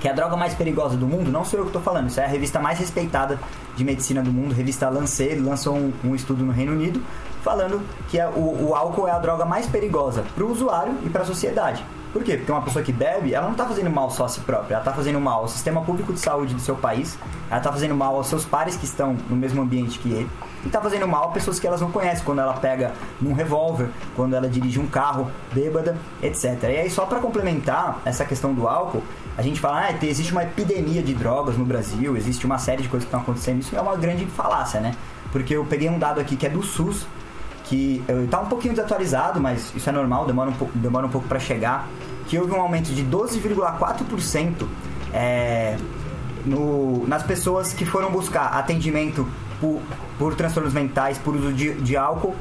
que 0.00 0.08
a 0.08 0.12
droga 0.12 0.36
mais 0.36 0.54
perigosa 0.54 0.96
do 0.96 1.06
mundo, 1.06 1.30
não 1.30 1.44
sou 1.44 1.58
eu 1.58 1.64
que 1.64 1.70
estou 1.70 1.82
falando, 1.82 2.08
isso 2.08 2.20
é 2.20 2.24
a 2.24 2.28
revista 2.28 2.60
mais 2.60 2.78
respeitada 2.78 3.38
de 3.76 3.84
medicina 3.84 4.22
do 4.22 4.32
mundo, 4.32 4.54
revista 4.54 4.88
Lancet, 4.88 5.36
lançou 5.40 5.76
um, 5.76 5.92
um 6.04 6.14
estudo 6.14 6.44
no 6.44 6.52
Reino 6.52 6.72
Unido 6.72 7.02
falando 7.42 7.80
que 8.08 8.18
é, 8.18 8.28
o, 8.28 8.68
o 8.68 8.74
álcool 8.74 9.08
é 9.08 9.12
a 9.12 9.18
droga 9.18 9.44
mais 9.44 9.66
perigosa 9.66 10.24
para 10.34 10.44
o 10.44 10.50
usuário 10.50 10.94
e 11.04 11.08
para 11.08 11.22
a 11.22 11.24
sociedade. 11.24 11.84
Por 12.12 12.22
quê? 12.22 12.36
Porque 12.36 12.50
uma 12.50 12.62
pessoa 12.62 12.82
que 12.82 12.92
bebe, 12.92 13.34
ela 13.34 13.46
não 13.46 13.52
está 13.52 13.66
fazendo 13.66 13.90
mal 13.90 14.10
só 14.10 14.24
a 14.24 14.28
si 14.28 14.40
própria, 14.40 14.74
ela 14.74 14.82
está 14.82 14.92
fazendo 14.92 15.20
mal 15.20 15.40
ao 15.40 15.48
sistema 15.48 15.82
público 15.82 16.12
de 16.12 16.20
saúde 16.20 16.54
do 16.54 16.60
seu 16.60 16.74
país, 16.74 17.18
ela 17.50 17.58
está 17.58 17.70
fazendo 17.70 17.94
mal 17.94 18.16
aos 18.16 18.28
seus 18.28 18.44
pares 18.44 18.76
que 18.76 18.86
estão 18.86 19.16
no 19.28 19.36
mesmo 19.36 19.60
ambiente 19.60 19.98
que 19.98 20.10
ele, 20.10 20.30
e 20.64 20.66
está 20.66 20.80
fazendo 20.80 21.06
mal 21.06 21.24
a 21.24 21.28
pessoas 21.28 21.60
que 21.60 21.66
elas 21.66 21.80
não 21.80 21.90
conhecem, 21.90 22.24
quando 22.24 22.40
ela 22.40 22.54
pega 22.54 22.92
num 23.20 23.32
revólver, 23.32 23.88
quando 24.16 24.34
ela 24.34 24.48
dirige 24.48 24.78
um 24.78 24.86
carro 24.86 25.30
bêbada, 25.52 25.96
etc. 26.22 26.62
E 26.64 26.66
aí, 26.66 26.90
só 26.90 27.06
para 27.06 27.20
complementar 27.20 28.00
essa 28.04 28.24
questão 28.24 28.52
do 28.52 28.66
álcool, 28.66 29.02
a 29.36 29.42
gente 29.42 29.60
fala, 29.60 29.86
ah, 29.86 30.06
existe 30.06 30.32
uma 30.32 30.42
epidemia 30.42 31.02
de 31.02 31.14
drogas 31.14 31.56
no 31.56 31.64
Brasil, 31.64 32.16
existe 32.16 32.44
uma 32.44 32.58
série 32.58 32.82
de 32.82 32.88
coisas 32.88 33.04
que 33.04 33.08
estão 33.08 33.20
acontecendo, 33.20 33.60
isso 33.60 33.76
é 33.76 33.80
uma 33.80 33.96
grande 33.96 34.26
falácia, 34.26 34.80
né? 34.80 34.94
Porque 35.30 35.54
eu 35.54 35.64
peguei 35.64 35.88
um 35.88 35.98
dado 35.98 36.20
aqui 36.20 36.36
que 36.36 36.46
é 36.46 36.50
do 36.50 36.62
SUS, 36.62 37.06
que 37.64 38.02
está 38.24 38.40
um 38.40 38.46
pouquinho 38.46 38.74
desatualizado, 38.74 39.40
mas 39.40 39.72
isso 39.74 39.88
é 39.88 39.92
normal, 39.92 40.26
demora 40.26 40.50
um 40.50 40.54
pouco, 40.54 40.76
demora 40.76 41.06
um 41.06 41.10
pouco 41.10 41.28
para 41.28 41.38
chegar, 41.38 41.86
que 42.26 42.38
houve 42.38 42.52
um 42.52 42.60
aumento 42.60 42.92
de 42.92 43.04
12,4% 43.04 44.66
é, 45.12 45.76
no, 46.44 47.06
nas 47.06 47.22
pessoas 47.22 47.72
que 47.72 47.84
foram 47.84 48.10
buscar 48.10 48.46
atendimento 48.54 49.28
por, 49.60 49.80
por 50.18 50.34
transtornos 50.34 50.72
mentais, 50.72 51.18
por 51.18 51.36
uso 51.36 51.52
de, 51.52 51.74
de 51.74 51.94
álcool 51.96 52.34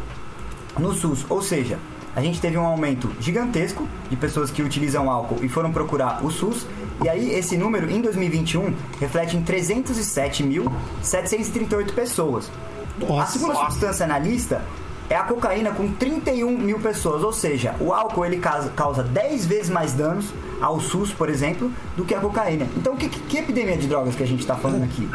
no 0.78 0.94
SUS. 0.94 1.26
Ou 1.30 1.42
seja, 1.42 1.78
a 2.16 2.22
gente 2.22 2.40
teve 2.42 2.58
um 2.58 2.66
aumento 2.66 3.12
gigantesco 3.20 3.88
de 4.10 4.16
pessoas 4.16 4.50
que 4.50 4.64
utilizam 4.64 5.12
álcool 5.12 5.44
e 5.44 5.50
foram 5.50 5.72
procurar 5.72 6.26
o 6.26 6.32
SUS. 6.32 6.66
E 7.04 7.10
aí, 7.10 7.32
esse 7.32 7.56
número, 7.56 7.88
em 7.92 8.02
2021, 8.02 8.74
reflete 9.00 9.38
em 9.38 9.44
307.738 9.44 11.94
pessoas. 11.94 12.50
Nossa, 13.00 13.22
a 13.22 13.28
segunda 13.28 13.54
substância 13.54 14.08
na 14.08 14.18
lista 14.18 14.64
é 15.10 15.16
a 15.16 15.24
cocaína 15.24 15.72
com 15.72 15.90
31 15.94 16.58
mil 16.58 16.80
pessoas. 16.80 17.24
Ou 17.24 17.32
seja, 17.32 17.74
o 17.80 17.94
álcool 17.94 18.26
ele 18.26 18.40
causa, 18.40 18.70
causa 18.70 19.04
10 19.04 19.46
vezes 19.46 19.70
mais 19.70 19.94
danos 19.94 20.34
ao 20.60 20.80
SUS, 20.80 21.14
por 21.14 21.30
exemplo, 21.30 21.72
do 21.96 22.04
que 22.04 22.16
a 22.16 22.20
cocaína. 22.20 22.68
Então, 22.76 22.96
que, 22.96 23.08
que 23.10 23.38
epidemia 23.38 23.78
de 23.78 23.86
drogas 23.88 24.16
que 24.16 24.24
a 24.24 24.28
gente 24.28 24.40
está 24.40 24.56
falando 24.56 24.86
aqui? 24.86 25.08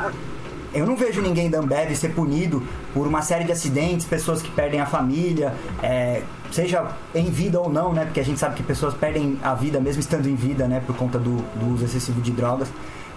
Eu 0.75 0.87
não 0.87 0.97
vejo 0.97 1.20
ninguém 1.20 1.51
da 1.51 1.59
Ambev 1.59 1.95
ser 1.95 2.14
punido 2.14 2.62
por 2.95 3.07
uma 3.07 3.20
série 3.20 3.45
de 3.45 3.53
acidentes, 3.53 4.07
pessoas 4.07 4.41
que 4.41 4.51
perdem 4.51 4.81
a 4.81 4.87
família, 4.87 5.55
é, 5.83 6.23
seja 6.51 6.93
em 7.14 7.31
vida 7.31 7.61
ou 7.61 7.68
não, 7.68 7.93
né? 7.93 8.05
Porque 8.07 8.20
a 8.20 8.25
gente 8.25 8.41
sabe 8.41 8.57
que 8.57 8.62
pessoas 8.62 8.95
perdem 8.95 9.39
a 9.43 9.55
vida 9.55 9.81
mesmo 9.81 10.01
estando 10.01 10.29
em 10.29 10.35
vida, 10.35 10.66
né? 10.66 10.83
Por 10.87 10.97
conta 10.97 11.18
do, 11.18 11.37
do 11.59 11.75
uso 11.75 11.85
excessivo 11.85 12.20
de 12.23 12.31
drogas. 12.31 12.68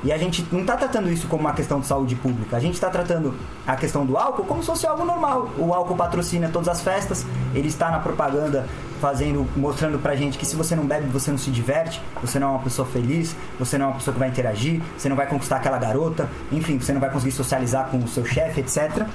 E 0.03 0.11
a 0.11 0.17
gente 0.17 0.45
não 0.51 0.61
está 0.61 0.75
tratando 0.77 1.09
isso 1.09 1.27
como 1.27 1.41
uma 1.41 1.53
questão 1.53 1.79
de 1.79 1.87
saúde 1.87 2.15
pública. 2.15 2.57
A 2.57 2.59
gente 2.59 2.75
está 2.75 2.89
tratando 2.89 3.33
a 3.65 3.75
questão 3.75 4.05
do 4.05 4.17
álcool 4.17 4.43
como 4.43 4.61
se 4.61 4.67
fosse 4.67 4.85
algo 4.85 5.03
normal. 5.03 5.49
O 5.57 5.73
álcool 5.73 5.95
patrocina 5.95 6.49
todas 6.51 6.67
as 6.67 6.81
festas, 6.81 7.25
ele 7.55 7.69
está 7.69 7.89
na 7.89 7.99
propaganda 7.99 8.67
fazendo, 8.99 9.47
mostrando 9.55 9.99
pra 9.99 10.15
gente 10.15 10.37
que 10.37 10.45
se 10.45 10.55
você 10.55 10.75
não 10.75 10.85
bebe, 10.85 11.07
você 11.07 11.31
não 11.31 11.37
se 11.37 11.51
diverte, 11.51 12.01
você 12.21 12.39
não 12.39 12.47
é 12.47 12.51
uma 12.51 12.59
pessoa 12.59 12.87
feliz, 12.87 13.35
você 13.59 13.77
não 13.77 13.85
é 13.85 13.89
uma 13.89 13.95
pessoa 13.95 14.13
que 14.13 14.19
vai 14.19 14.29
interagir, 14.29 14.81
você 14.97 15.09
não 15.09 15.15
vai 15.15 15.27
conquistar 15.27 15.57
aquela 15.57 15.77
garota, 15.77 16.29
enfim, 16.51 16.79
você 16.79 16.93
não 16.93 17.01
vai 17.01 17.09
conseguir 17.09 17.33
socializar 17.33 17.87
com 17.89 17.97
o 17.97 18.07
seu 18.07 18.25
chefe, 18.25 18.61
etc 18.61 19.07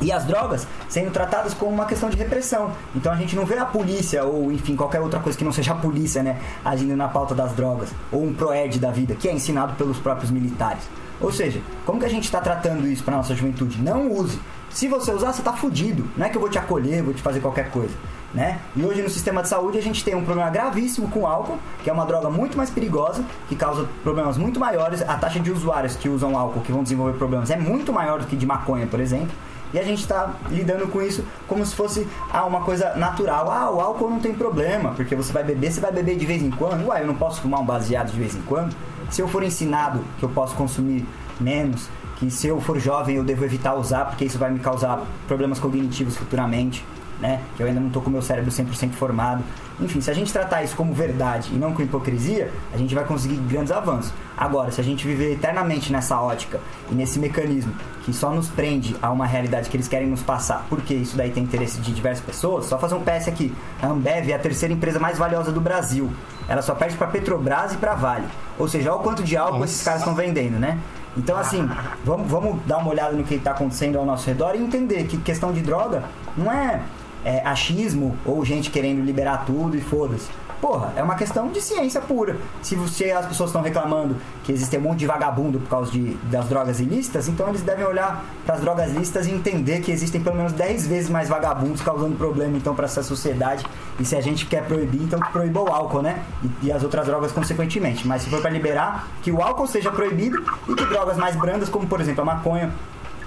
e 0.00 0.12
as 0.12 0.24
drogas 0.24 0.66
sendo 0.88 1.10
tratadas 1.10 1.54
como 1.54 1.72
uma 1.72 1.86
questão 1.86 2.08
de 2.08 2.16
repressão. 2.16 2.72
Então 2.94 3.12
a 3.12 3.16
gente 3.16 3.34
não 3.34 3.44
vê 3.44 3.58
a 3.58 3.64
polícia 3.64 4.24
ou 4.24 4.52
enfim 4.52 4.76
qualquer 4.76 5.00
outra 5.00 5.20
coisa 5.20 5.36
que 5.36 5.44
não 5.44 5.52
seja 5.52 5.72
a 5.72 5.76
polícia, 5.76 6.22
né, 6.22 6.38
agindo 6.64 6.96
na 6.96 7.08
pauta 7.08 7.34
das 7.34 7.52
drogas 7.52 7.90
ou 8.12 8.24
um 8.24 8.34
proed 8.34 8.78
da 8.78 8.90
vida 8.90 9.14
que 9.14 9.28
é 9.28 9.32
ensinado 9.32 9.74
pelos 9.74 9.98
próprios 9.98 10.30
militares. 10.30 10.84
Ou 11.20 11.32
seja, 11.32 11.62
como 11.86 11.98
que 11.98 12.04
a 12.04 12.10
gente 12.10 12.24
está 12.24 12.40
tratando 12.40 12.86
isso 12.86 13.02
para 13.02 13.16
nossa 13.16 13.34
juventude? 13.34 13.80
Não 13.80 14.10
use. 14.12 14.38
Se 14.68 14.86
você 14.86 15.12
usar, 15.12 15.32
você 15.32 15.40
está 15.40 15.54
fudido. 15.54 16.06
Não 16.14 16.26
é 16.26 16.28
que 16.28 16.36
eu 16.36 16.40
vou 16.40 16.50
te 16.50 16.58
acolher, 16.58 17.02
vou 17.02 17.14
te 17.14 17.22
fazer 17.22 17.40
qualquer 17.40 17.70
coisa. 17.70 17.94
Né? 18.36 18.60
E 18.76 18.84
hoje 18.84 19.00
no 19.00 19.08
sistema 19.08 19.40
de 19.40 19.48
saúde 19.48 19.78
a 19.78 19.82
gente 19.82 20.04
tem 20.04 20.14
um 20.14 20.22
problema 20.22 20.50
gravíssimo 20.50 21.08
com 21.08 21.26
álcool, 21.26 21.56
que 21.82 21.88
é 21.88 21.92
uma 21.92 22.04
droga 22.04 22.28
muito 22.28 22.54
mais 22.54 22.68
perigosa, 22.68 23.24
que 23.48 23.56
causa 23.56 23.88
problemas 24.02 24.36
muito 24.36 24.60
maiores. 24.60 25.00
A 25.00 25.16
taxa 25.16 25.40
de 25.40 25.50
usuários 25.50 25.96
que 25.96 26.06
usam 26.06 26.36
álcool, 26.36 26.60
que 26.60 26.70
vão 26.70 26.82
desenvolver 26.82 27.16
problemas, 27.16 27.50
é 27.50 27.56
muito 27.56 27.94
maior 27.94 28.20
do 28.20 28.26
que 28.26 28.36
de 28.36 28.44
maconha, 28.44 28.86
por 28.86 29.00
exemplo. 29.00 29.30
E 29.72 29.78
a 29.78 29.82
gente 29.82 30.00
está 30.00 30.34
lidando 30.50 30.86
com 30.88 31.00
isso 31.00 31.24
como 31.48 31.64
se 31.64 31.74
fosse 31.74 32.06
ah, 32.30 32.44
uma 32.44 32.60
coisa 32.60 32.94
natural. 32.94 33.50
Ah, 33.50 33.70
o 33.70 33.80
álcool 33.80 34.10
não 34.10 34.20
tem 34.20 34.34
problema, 34.34 34.92
porque 34.92 35.16
você 35.16 35.32
vai 35.32 35.42
beber, 35.42 35.72
você 35.72 35.80
vai 35.80 35.90
beber 35.90 36.18
de 36.18 36.26
vez 36.26 36.42
em 36.42 36.50
quando. 36.50 36.84
Uai, 36.84 37.04
eu 37.04 37.06
não 37.06 37.14
posso 37.14 37.40
fumar 37.40 37.60
um 37.60 37.64
baseado 37.64 38.12
de 38.12 38.18
vez 38.18 38.36
em 38.36 38.42
quando. 38.42 38.76
Se 39.10 39.22
eu 39.22 39.28
for 39.28 39.42
ensinado 39.42 40.04
que 40.18 40.24
eu 40.26 40.28
posso 40.28 40.54
consumir 40.56 41.06
menos, 41.40 41.88
que 42.16 42.30
se 42.30 42.48
eu 42.48 42.60
for 42.60 42.78
jovem 42.78 43.16
eu 43.16 43.24
devo 43.24 43.46
evitar 43.46 43.74
usar, 43.76 44.04
porque 44.04 44.26
isso 44.26 44.38
vai 44.38 44.50
me 44.50 44.58
causar 44.58 45.02
problemas 45.26 45.58
cognitivos 45.58 46.18
futuramente 46.18 46.84
né? 47.20 47.40
Que 47.56 47.62
eu 47.62 47.66
ainda 47.66 47.80
não 47.80 47.88
estou 47.88 48.02
com 48.02 48.08
o 48.08 48.12
meu 48.12 48.22
cérebro 48.22 48.50
100% 48.50 48.92
formado. 48.92 49.42
Enfim, 49.80 50.00
se 50.00 50.10
a 50.10 50.14
gente 50.14 50.32
tratar 50.32 50.62
isso 50.62 50.74
como 50.74 50.94
verdade 50.94 51.50
e 51.52 51.56
não 51.56 51.72
com 51.74 51.82
hipocrisia, 51.82 52.50
a 52.72 52.78
gente 52.78 52.94
vai 52.94 53.04
conseguir 53.04 53.36
grandes 53.36 53.70
avanços. 53.70 54.12
Agora, 54.36 54.70
se 54.70 54.80
a 54.80 54.84
gente 54.84 55.06
viver 55.06 55.32
eternamente 55.32 55.92
nessa 55.92 56.18
ótica 56.18 56.60
e 56.90 56.94
nesse 56.94 57.18
mecanismo 57.18 57.74
que 58.04 58.12
só 58.12 58.30
nos 58.30 58.48
prende 58.48 58.96
a 59.02 59.10
uma 59.10 59.26
realidade 59.26 59.68
que 59.68 59.76
eles 59.76 59.88
querem 59.88 60.08
nos 60.08 60.22
passar, 60.22 60.64
porque 60.68 60.94
isso 60.94 61.16
daí 61.16 61.30
tem 61.30 61.42
interesse 61.42 61.78
de 61.80 61.92
diversas 61.92 62.24
pessoas, 62.24 62.66
só 62.66 62.78
fazer 62.78 62.94
um 62.94 63.02
PS 63.02 63.28
aqui. 63.28 63.52
A 63.82 63.88
Ambev 63.88 64.30
é 64.30 64.34
a 64.34 64.38
terceira 64.38 64.72
empresa 64.72 64.98
mais 64.98 65.18
valiosa 65.18 65.52
do 65.52 65.60
Brasil. 65.60 66.10
Ela 66.48 66.62
só 66.62 66.74
perde 66.74 66.96
para 66.96 67.08
Petrobras 67.08 67.74
e 67.74 67.76
para 67.76 67.94
Vale. 67.94 68.26
Ou 68.58 68.68
seja, 68.68 68.92
olha 68.92 69.00
o 69.00 69.02
quanto 69.02 69.22
de 69.22 69.36
álcool 69.36 69.58
Nossa. 69.58 69.72
esses 69.72 69.82
caras 69.82 70.00
estão 70.00 70.14
vendendo, 70.14 70.58
né? 70.58 70.78
Então, 71.16 71.36
assim, 71.38 71.66
vamos, 72.04 72.30
vamos 72.30 72.60
dar 72.66 72.76
uma 72.78 72.90
olhada 72.90 73.12
no 73.12 73.24
que 73.24 73.34
está 73.34 73.52
acontecendo 73.52 73.98
ao 73.98 74.04
nosso 74.04 74.26
redor 74.26 74.54
e 74.54 74.58
entender 74.58 75.04
que 75.04 75.16
questão 75.16 75.52
de 75.52 75.62
droga 75.62 76.04
não 76.36 76.52
é 76.52 76.82
é, 77.26 77.42
achismo 77.44 78.16
ou 78.24 78.44
gente 78.44 78.70
querendo 78.70 79.02
liberar 79.02 79.44
tudo 79.44 79.76
e 79.76 79.80
foda-se. 79.80 80.28
Porra, 80.60 80.92
é 80.96 81.02
uma 81.02 81.16
questão 81.16 81.48
de 81.48 81.60
ciência 81.60 82.00
pura. 82.00 82.36
Se 82.62 82.74
você, 82.74 83.10
as 83.10 83.26
pessoas 83.26 83.50
estão 83.50 83.60
reclamando 83.60 84.16
que 84.42 84.52
existe 84.52 84.78
um 84.78 84.80
monte 84.80 85.00
de 85.00 85.06
vagabundo 85.06 85.58
por 85.60 85.68
causa 85.68 85.90
de, 85.90 86.14
das 86.30 86.48
drogas 86.48 86.80
ilícitas, 86.80 87.28
então 87.28 87.48
eles 87.48 87.60
devem 87.60 87.84
olhar 87.84 88.24
para 88.46 88.54
as 88.54 88.60
drogas 88.60 88.90
ilícitas 88.90 89.26
e 89.26 89.32
entender 89.32 89.80
que 89.80 89.90
existem 89.90 90.20
pelo 90.22 90.36
menos 90.36 90.52
10 90.52 90.86
vezes 90.86 91.10
mais 91.10 91.28
vagabundos 91.28 91.82
causando 91.82 92.16
problema 92.16 92.56
então 92.56 92.74
para 92.74 92.86
essa 92.86 93.02
sociedade. 93.02 93.66
E 94.00 94.04
se 94.04 94.16
a 94.16 94.20
gente 94.20 94.46
quer 94.46 94.64
proibir, 94.64 95.02
então 95.02 95.20
que 95.20 95.30
proíba 95.30 95.60
o 95.60 95.68
álcool, 95.68 96.00
né? 96.00 96.22
E, 96.42 96.66
e 96.66 96.72
as 96.72 96.82
outras 96.82 97.06
drogas 97.06 97.32
consequentemente. 97.32 98.06
Mas 98.06 98.22
se 98.22 98.30
for 98.30 98.40
para 98.40 98.50
liberar, 98.50 99.08
que 99.22 99.30
o 99.30 99.42
álcool 99.42 99.66
seja 99.66 99.90
proibido 99.90 100.42
e 100.68 100.74
que 100.74 100.86
drogas 100.86 101.18
mais 101.18 101.36
brandas, 101.36 101.68
como 101.68 101.86
por 101.86 102.00
exemplo 102.00 102.22
a 102.22 102.24
maconha 102.24 102.72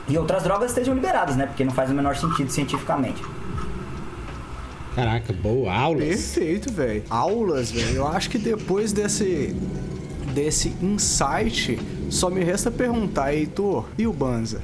e 0.07 0.17
outras 0.17 0.41
drogas, 0.41 0.71
estejam 0.71 0.95
liberadas, 0.95 1.35
né? 1.35 1.45
Porque 1.45 1.63
não 1.63 1.73
faz 1.73 1.91
o 1.91 1.93
menor 1.93 2.15
sentido 2.15 2.49
cientificamente. 2.49 3.21
Caraca, 4.95 5.33
boa. 5.33 5.73
Aulas. 5.73 6.03
Perfeito, 6.03 6.71
velho. 6.71 7.03
Aulas, 7.09 7.71
velho. 7.71 7.95
Eu 7.95 8.07
acho 8.07 8.29
que 8.29 8.37
depois 8.37 8.91
desse, 8.91 9.55
desse 10.33 10.73
insight, 10.81 11.79
só 12.09 12.29
me 12.29 12.43
resta 12.43 12.71
perguntar, 12.71 13.33
Heitor, 13.33 13.85
e 13.97 14.07
o 14.07 14.13
Banza? 14.13 14.61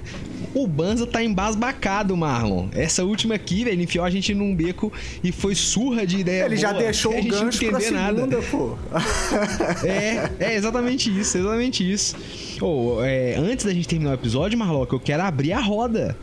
O 0.53 0.67
Banza 0.67 1.05
tá 1.05 1.21
embasbacado, 1.21 2.15
Marlon. 2.15 2.69
Essa 2.71 3.03
última 3.03 3.35
aqui, 3.35 3.65
velho, 3.65 3.81
enfiou 3.81 4.05
a 4.05 4.09
gente 4.09 4.33
num 4.33 4.55
beco 4.55 4.91
e 5.21 5.29
foi 5.29 5.53
surra 5.53 6.07
de 6.07 6.19
ideia. 6.19 6.45
Ele 6.45 6.55
boa, 6.55 6.57
já 6.57 6.71
deixou 6.71 7.11
o 7.11 7.23
gancho 7.25 7.65
pra 7.67 7.79
segunda, 7.81 7.97
nada. 7.97 8.41
pô. 8.49 8.77
é, 9.85 10.31
é 10.39 10.55
exatamente 10.55 11.09
isso, 11.09 11.37
exatamente 11.37 11.91
isso. 11.91 12.15
Oh, 12.61 13.01
é, 13.01 13.35
antes 13.35 13.65
da 13.65 13.73
gente 13.73 13.85
terminar 13.85 14.11
o 14.11 14.13
episódio, 14.13 14.57
Marlock, 14.57 14.93
eu 14.93 14.99
quero 14.99 15.23
abrir 15.23 15.51
a 15.51 15.59
roda 15.59 16.17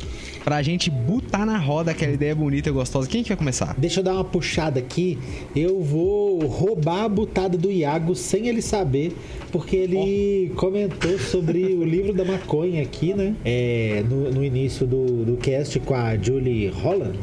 pra 0.45 0.63
gente 0.63 0.91
botar 0.91 1.47
na 1.47 1.59
roda 1.59 1.91
aquela 1.91 2.13
ideia 2.13 2.35
bonita 2.35 2.69
e 2.69 2.73
gostosa. 2.73 3.09
Quem 3.09 3.23
que 3.23 3.29
vai 3.29 3.37
começar? 3.37 3.75
Deixa 3.79 4.01
eu 4.01 4.05
dar 4.05 4.15
uma 4.15 4.25
puxada 4.25 4.79
aqui. 4.79 5.19
Eu 5.55 5.81
vou 5.81 6.47
roubar 6.47 7.05
a 7.05 7.09
butada 7.09 7.57
do 7.57 7.71
Iago 7.71 8.15
sem 8.15 8.49
ele 8.49 8.63
saber, 8.63 9.17
porque 9.51 9.77
ele 9.77 10.51
oh. 10.53 10.57
comentou 10.57 11.19
sobre 11.19 11.65
o 11.75 11.85
livro 11.85 12.13
da 12.13 12.25
maconha 12.25 12.83
aqui, 12.83 13.15
né? 13.15 13.35
É, 13.45 14.05
no, 14.09 14.31
no 14.31 14.45
início 14.45 14.87
do, 14.87 15.25
do 15.25 15.37
cast 15.37 15.79
com 15.81 15.95
a 15.95 16.17
Julie 16.17 16.69
Holland. 16.69 17.19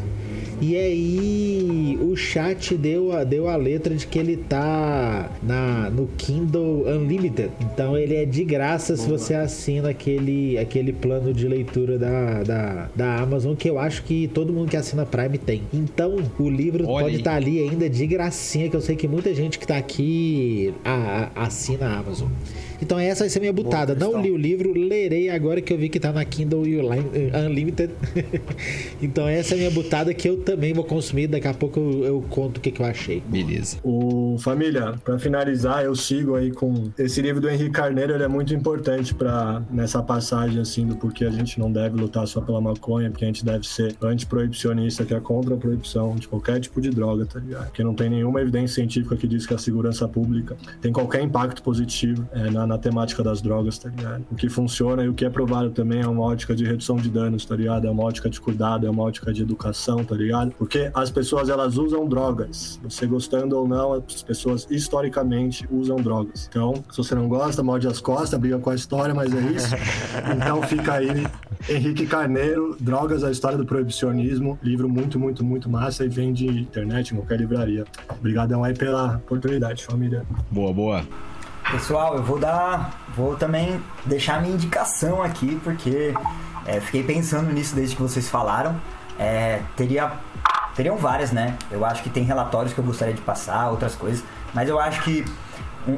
E 0.62 0.76
aí 0.76 1.98
o 2.02 2.16
chat 2.16 2.76
deu 2.76 3.12
a, 3.12 3.24
deu 3.24 3.48
a 3.48 3.56
letra 3.56 3.96
de 3.96 4.06
que 4.06 4.20
ele 4.20 4.38
tá 4.38 5.30
na, 5.42 5.90
no 5.90 6.08
Kindle 6.18 6.86
Unlimited. 6.88 7.52
Então 7.62 7.98
ele 7.98 8.16
é 8.16 8.26
de 8.26 8.44
graça 8.44 8.96
Boa. 8.96 9.06
se 9.06 9.10
você 9.10 9.34
assina 9.34 9.90
aquele, 9.90 10.58
aquele 10.58 10.92
plano 10.92 11.34
de 11.34 11.48
leitura 11.48 11.98
da, 11.98 12.44
da, 12.44 12.90
da 12.96 13.16
Amazon, 13.20 13.56
que 13.56 13.70
eu 13.70 13.80
acho 13.80 14.04
que 14.04 14.28
todo 14.28 14.52
mundo 14.52 14.70
que 14.70 14.78
assina 14.78 15.06
Prime 15.06 15.38
tem. 15.38 15.64
Então 15.74 16.18
o 16.38 16.50
livro 16.50 16.88
Olha 16.88 17.06
pode 17.06 17.18
estar 17.18 17.32
tá 17.32 17.38
ali 17.38 17.60
ainda 17.60 17.90
de 17.90 18.06
gracinha, 18.06 18.70
que 18.70 18.76
eu 18.76 18.82
sei 18.82 18.96
que 18.96 19.08
muita 19.08 19.34
gente 19.34 19.58
que 19.58 19.66
tá 19.66 19.78
aqui 19.78 20.74
a, 20.84 21.30
a, 21.36 21.46
assina 21.46 21.88
a 21.88 22.00
Amazon. 22.00 22.30
Então 22.82 22.98
essa 22.98 23.24
vai 23.24 23.30
ser 23.30 23.40
minha 23.40 23.54
butada. 23.54 23.96
Não 23.96 24.22
li 24.22 24.32
o 24.32 24.38
livro, 24.38 24.74
lerei 24.74 25.30
agora 25.30 25.62
que 25.62 25.74
eu 25.74 25.78
vi 25.78 25.90
que 25.90 26.00
tá 26.00 26.12
na 26.12 26.24
Kindle 26.24 26.64
Unlimited. 27.46 27.94
então 29.02 29.28
essa 29.28 29.54
é 29.54 29.56
a 29.56 29.58
minha 29.58 29.72
butada 29.72 30.14
que 30.14 30.30
eu 30.30 30.38
também 30.38 30.74
vou 30.74 30.84
consumir. 30.84 31.28
Daqui 31.28 31.48
a 31.48 31.54
pouco 31.54 31.80
eu, 31.80 32.04
eu 32.06 32.26
conto 32.30 32.58
o 32.58 32.62
que, 32.62 32.72
que 32.72 32.82
eu 32.82 32.86
achei. 32.86 33.22
Beleza. 33.28 33.78
O 33.84 34.38
família, 34.40 34.96
para 35.04 35.20
finalizar, 35.20 35.84
eu 35.84 35.96
sigo 35.96 36.36
aí 36.36 36.52
com 36.52 36.90
esse 36.98 37.22
livro 37.22 37.42
do 37.42 37.50
Henrique 37.50 37.72
Carneiro. 37.72 38.14
Ele 38.14 38.24
é 38.24 38.28
muito 38.28 38.54
importante 38.54 39.14
para 39.14 39.62
nessa 39.70 40.02
passagem 40.02 40.62
assim 40.62 40.86
do 40.86 40.96
porquê 40.96 41.26
a 41.26 41.32
gente 41.32 41.60
não 41.60 41.72
deve 41.72 42.00
lutar 42.00 42.28
só 42.28 42.42
pela 42.42 42.62
maconha, 42.62 43.10
porque 43.10 43.26
a 43.26 43.28
gente 43.28 43.44
deve 43.44 43.68
ser 43.68 43.96
antiproibicionista, 44.02 45.06
que 45.06 45.14
é 45.14 45.20
contra 45.20 45.56
a 45.56 45.58
proibição 45.58 46.16
de 46.16 46.28
qualquer 46.28 46.60
tipo 46.60 46.80
de 46.82 46.90
droga, 46.90 47.26
tá 47.26 47.40
ligado? 47.40 47.66
Porque 47.66 47.84
não 47.84 47.94
tem 47.94 48.10
nenhuma 48.10 48.42
evidência 48.42 48.76
científica 48.76 49.16
que 49.16 49.28
diz 49.28 49.46
que 49.46 49.54
a 49.54 49.58
segurança 49.58 50.08
pública 50.08 50.56
tem 50.82 50.92
qualquer 50.92 51.22
impacto 51.22 51.62
positivo 51.62 52.28
é, 52.32 52.50
na 52.50 52.69
na 52.70 52.78
temática 52.78 53.24
das 53.24 53.42
drogas, 53.42 53.80
tá 53.80 53.90
ligado? 53.90 54.24
O 54.32 54.36
que 54.36 54.48
funciona 54.48 55.04
e 55.04 55.10
o 55.10 55.14
que 55.14 55.26
é 55.26 55.30
provado 55.30 55.72
também 55.72 56.02
é 56.02 56.08
uma 56.08 56.24
ótica 56.24 56.56
de 56.56 56.64
redução 56.64 56.98
de 56.98 57.10
danos, 57.10 57.44
tá 57.44 57.56
ligado? 57.56 57.88
É 57.88 57.90
uma 57.90 58.04
ótica 58.04 58.30
de 58.30 58.40
cuidado, 58.40 58.86
é 58.86 58.90
uma 58.90 59.02
ótica 59.02 59.34
de 59.34 59.42
educação, 59.42 60.04
tá 60.04 60.16
ligado? 60.16 60.52
Porque 60.52 60.92
as 60.94 61.10
pessoas, 61.10 61.50
elas 61.50 61.78
usam 61.78 62.08
drogas. 62.08 62.80
Você 62.84 63.08
gostando 63.08 63.58
ou 63.58 63.68
não, 63.68 63.94
as 63.94 64.22
pessoas 64.22 64.68
historicamente 64.70 65.68
usam 65.72 65.98
drogas. 65.98 66.48
Então, 66.48 66.76
se 66.92 66.98
você 66.98 67.16
não 67.16 67.28
gosta, 67.28 67.64
morde 67.64 67.88
as 67.88 68.00
costas, 68.00 68.40
briga 68.40 68.60
com 68.60 68.70
a 68.70 68.76
história, 68.76 69.16
mas 69.16 69.34
é 69.34 69.42
isso. 69.52 69.76
Então 70.40 70.62
fica 70.62 70.94
aí 70.94 71.26
Henrique 71.68 72.06
Carneiro, 72.06 72.78
Drogas, 72.80 73.24
a 73.24 73.32
História 73.32 73.58
do 73.58 73.66
Proibicionismo. 73.66 74.60
Livro 74.62 74.88
muito, 74.88 75.20
muito, 75.20 75.44
muito 75.44 75.70
massa 75.70 76.06
e 76.06 76.10
vem 76.10 76.32
de 76.32 76.48
internet, 76.48 77.14
em 77.14 77.18
qualquer 77.18 77.40
livraria. 77.40 77.86
Obrigadão 78.18 78.64
aí 78.64 78.74
pela 78.74 79.16
oportunidade, 79.16 79.84
família. 79.84 80.24
Boa, 80.52 80.72
boa. 80.72 81.29
Pessoal, 81.72 82.16
eu 82.16 82.24
vou 82.24 82.40
dar. 82.40 82.92
Vou 83.16 83.36
também 83.36 83.80
deixar 84.04 84.42
minha 84.42 84.56
indicação 84.56 85.22
aqui, 85.22 85.60
porque 85.64 86.16
é, 86.66 86.80
fiquei 86.80 87.04
pensando 87.04 87.52
nisso 87.52 87.76
desde 87.76 87.96
que 87.96 88.02
vocês 88.02 88.28
falaram. 88.28 88.76
É, 89.20 89.62
teria, 89.76 90.12
teriam 90.76 90.98
várias, 90.98 91.32
né? 91.32 91.56
Eu 91.70 91.86
acho 91.86 92.02
que 92.02 92.10
tem 92.10 92.24
relatórios 92.24 92.74
que 92.74 92.80
eu 92.80 92.84
gostaria 92.84 93.14
de 93.14 93.22
passar, 93.22 93.70
outras 93.70 93.94
coisas. 93.94 94.24
Mas 94.52 94.68
eu 94.68 94.80
acho 94.80 95.04
que 95.04 95.24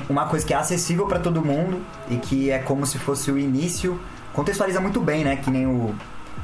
uma 0.09 0.25
coisa 0.25 0.45
que 0.45 0.53
é 0.53 0.57
acessível 0.57 1.07
para 1.07 1.19
todo 1.19 1.41
mundo 1.41 1.81
e 2.09 2.17
que 2.17 2.51
é 2.51 2.59
como 2.59 2.85
se 2.85 2.97
fosse 2.97 3.31
o 3.31 3.39
início, 3.39 3.97
contextualiza 4.33 4.81
muito 4.81 4.99
bem, 4.99 5.23
né? 5.23 5.37
Que 5.37 5.49
nem 5.49 5.65
o, 5.65 5.95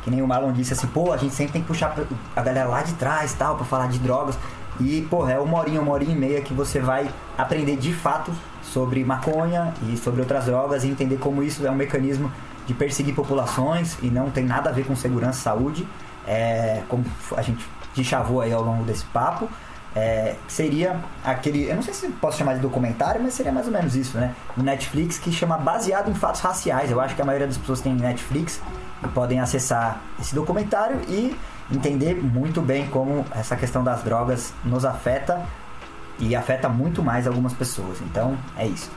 que 0.03 0.09
nem 0.09 0.21
o 0.21 0.27
Marlon 0.27 0.53
disse 0.53 0.71
assim, 0.71 0.87
pô, 0.87 1.11
a 1.11 1.17
gente 1.17 1.35
sempre 1.35 1.51
tem 1.51 1.61
que 1.61 1.67
puxar 1.67 1.93
a 2.33 2.41
galera 2.41 2.69
lá 2.69 2.81
de 2.81 2.93
trás 2.93 3.33
tal, 3.33 3.57
pra 3.57 3.65
falar 3.65 3.87
de 3.87 3.99
drogas. 3.99 4.37
E, 4.79 5.01
pô, 5.09 5.27
é 5.27 5.37
uma 5.37 5.57
horinha, 5.57 5.81
uma 5.81 5.91
horinha 5.91 6.15
e 6.15 6.17
meia 6.17 6.41
que 6.41 6.53
você 6.53 6.79
vai 6.79 7.09
aprender 7.37 7.75
de 7.75 7.93
fato 7.93 8.31
sobre 8.71 9.03
maconha 9.03 9.73
e 9.89 9.97
sobre 9.97 10.21
outras 10.21 10.45
drogas 10.45 10.83
e 10.83 10.87
entender 10.87 11.17
como 11.17 11.43
isso 11.43 11.65
é 11.65 11.71
um 11.71 11.75
mecanismo 11.75 12.31
de 12.65 12.73
perseguir 12.73 13.15
populações 13.15 13.97
e 14.01 14.07
não 14.07 14.29
tem 14.29 14.43
nada 14.43 14.69
a 14.69 14.73
ver 14.73 14.85
com 14.85 14.95
segurança 14.95 15.39
e 15.39 15.41
saúde, 15.41 15.87
é, 16.27 16.81
como 16.89 17.05
a 17.35 17.41
gente 17.41 17.65
deschavou 17.95 18.41
aí 18.41 18.51
ao 18.51 18.61
longo 18.61 18.83
desse 18.83 19.05
papo. 19.05 19.49
É, 19.95 20.35
seria 20.47 20.99
aquele, 21.23 21.67
eu 21.69 21.75
não 21.75 21.81
sei 21.81 21.93
se 21.93 22.07
posso 22.09 22.37
chamar 22.37 22.53
de 22.53 22.59
documentário, 22.59 23.21
mas 23.23 23.33
seria 23.33 23.51
mais 23.51 23.65
ou 23.65 23.73
menos 23.73 23.95
isso, 23.95 24.17
né? 24.17 24.35
No 24.55 24.63
Netflix 24.63 25.17
que 25.17 25.31
chama 25.31 25.57
Baseado 25.57 26.11
em 26.11 26.13
Fatos 26.13 26.41
Raciais. 26.41 26.91
Eu 26.91 26.99
acho 26.99 27.15
que 27.15 27.21
a 27.21 27.25
maioria 27.25 27.47
das 27.47 27.57
pessoas 27.57 27.81
tem 27.81 27.95
Netflix 27.95 28.61
e 29.03 29.07
podem 29.07 29.39
acessar 29.39 30.01
esse 30.19 30.35
documentário 30.35 30.99
e 31.07 31.35
entender 31.71 32.15
muito 32.15 32.61
bem 32.61 32.87
como 32.87 33.25
essa 33.31 33.55
questão 33.55 33.83
das 33.83 34.03
drogas 34.03 34.53
nos 34.63 34.85
afeta 34.85 35.41
e 36.19 36.35
afeta 36.35 36.67
muito 36.69 37.03
mais 37.03 37.27
algumas 37.27 37.53
pessoas. 37.53 38.01
Então, 38.01 38.37
é 38.57 38.67
isso. 38.67 38.89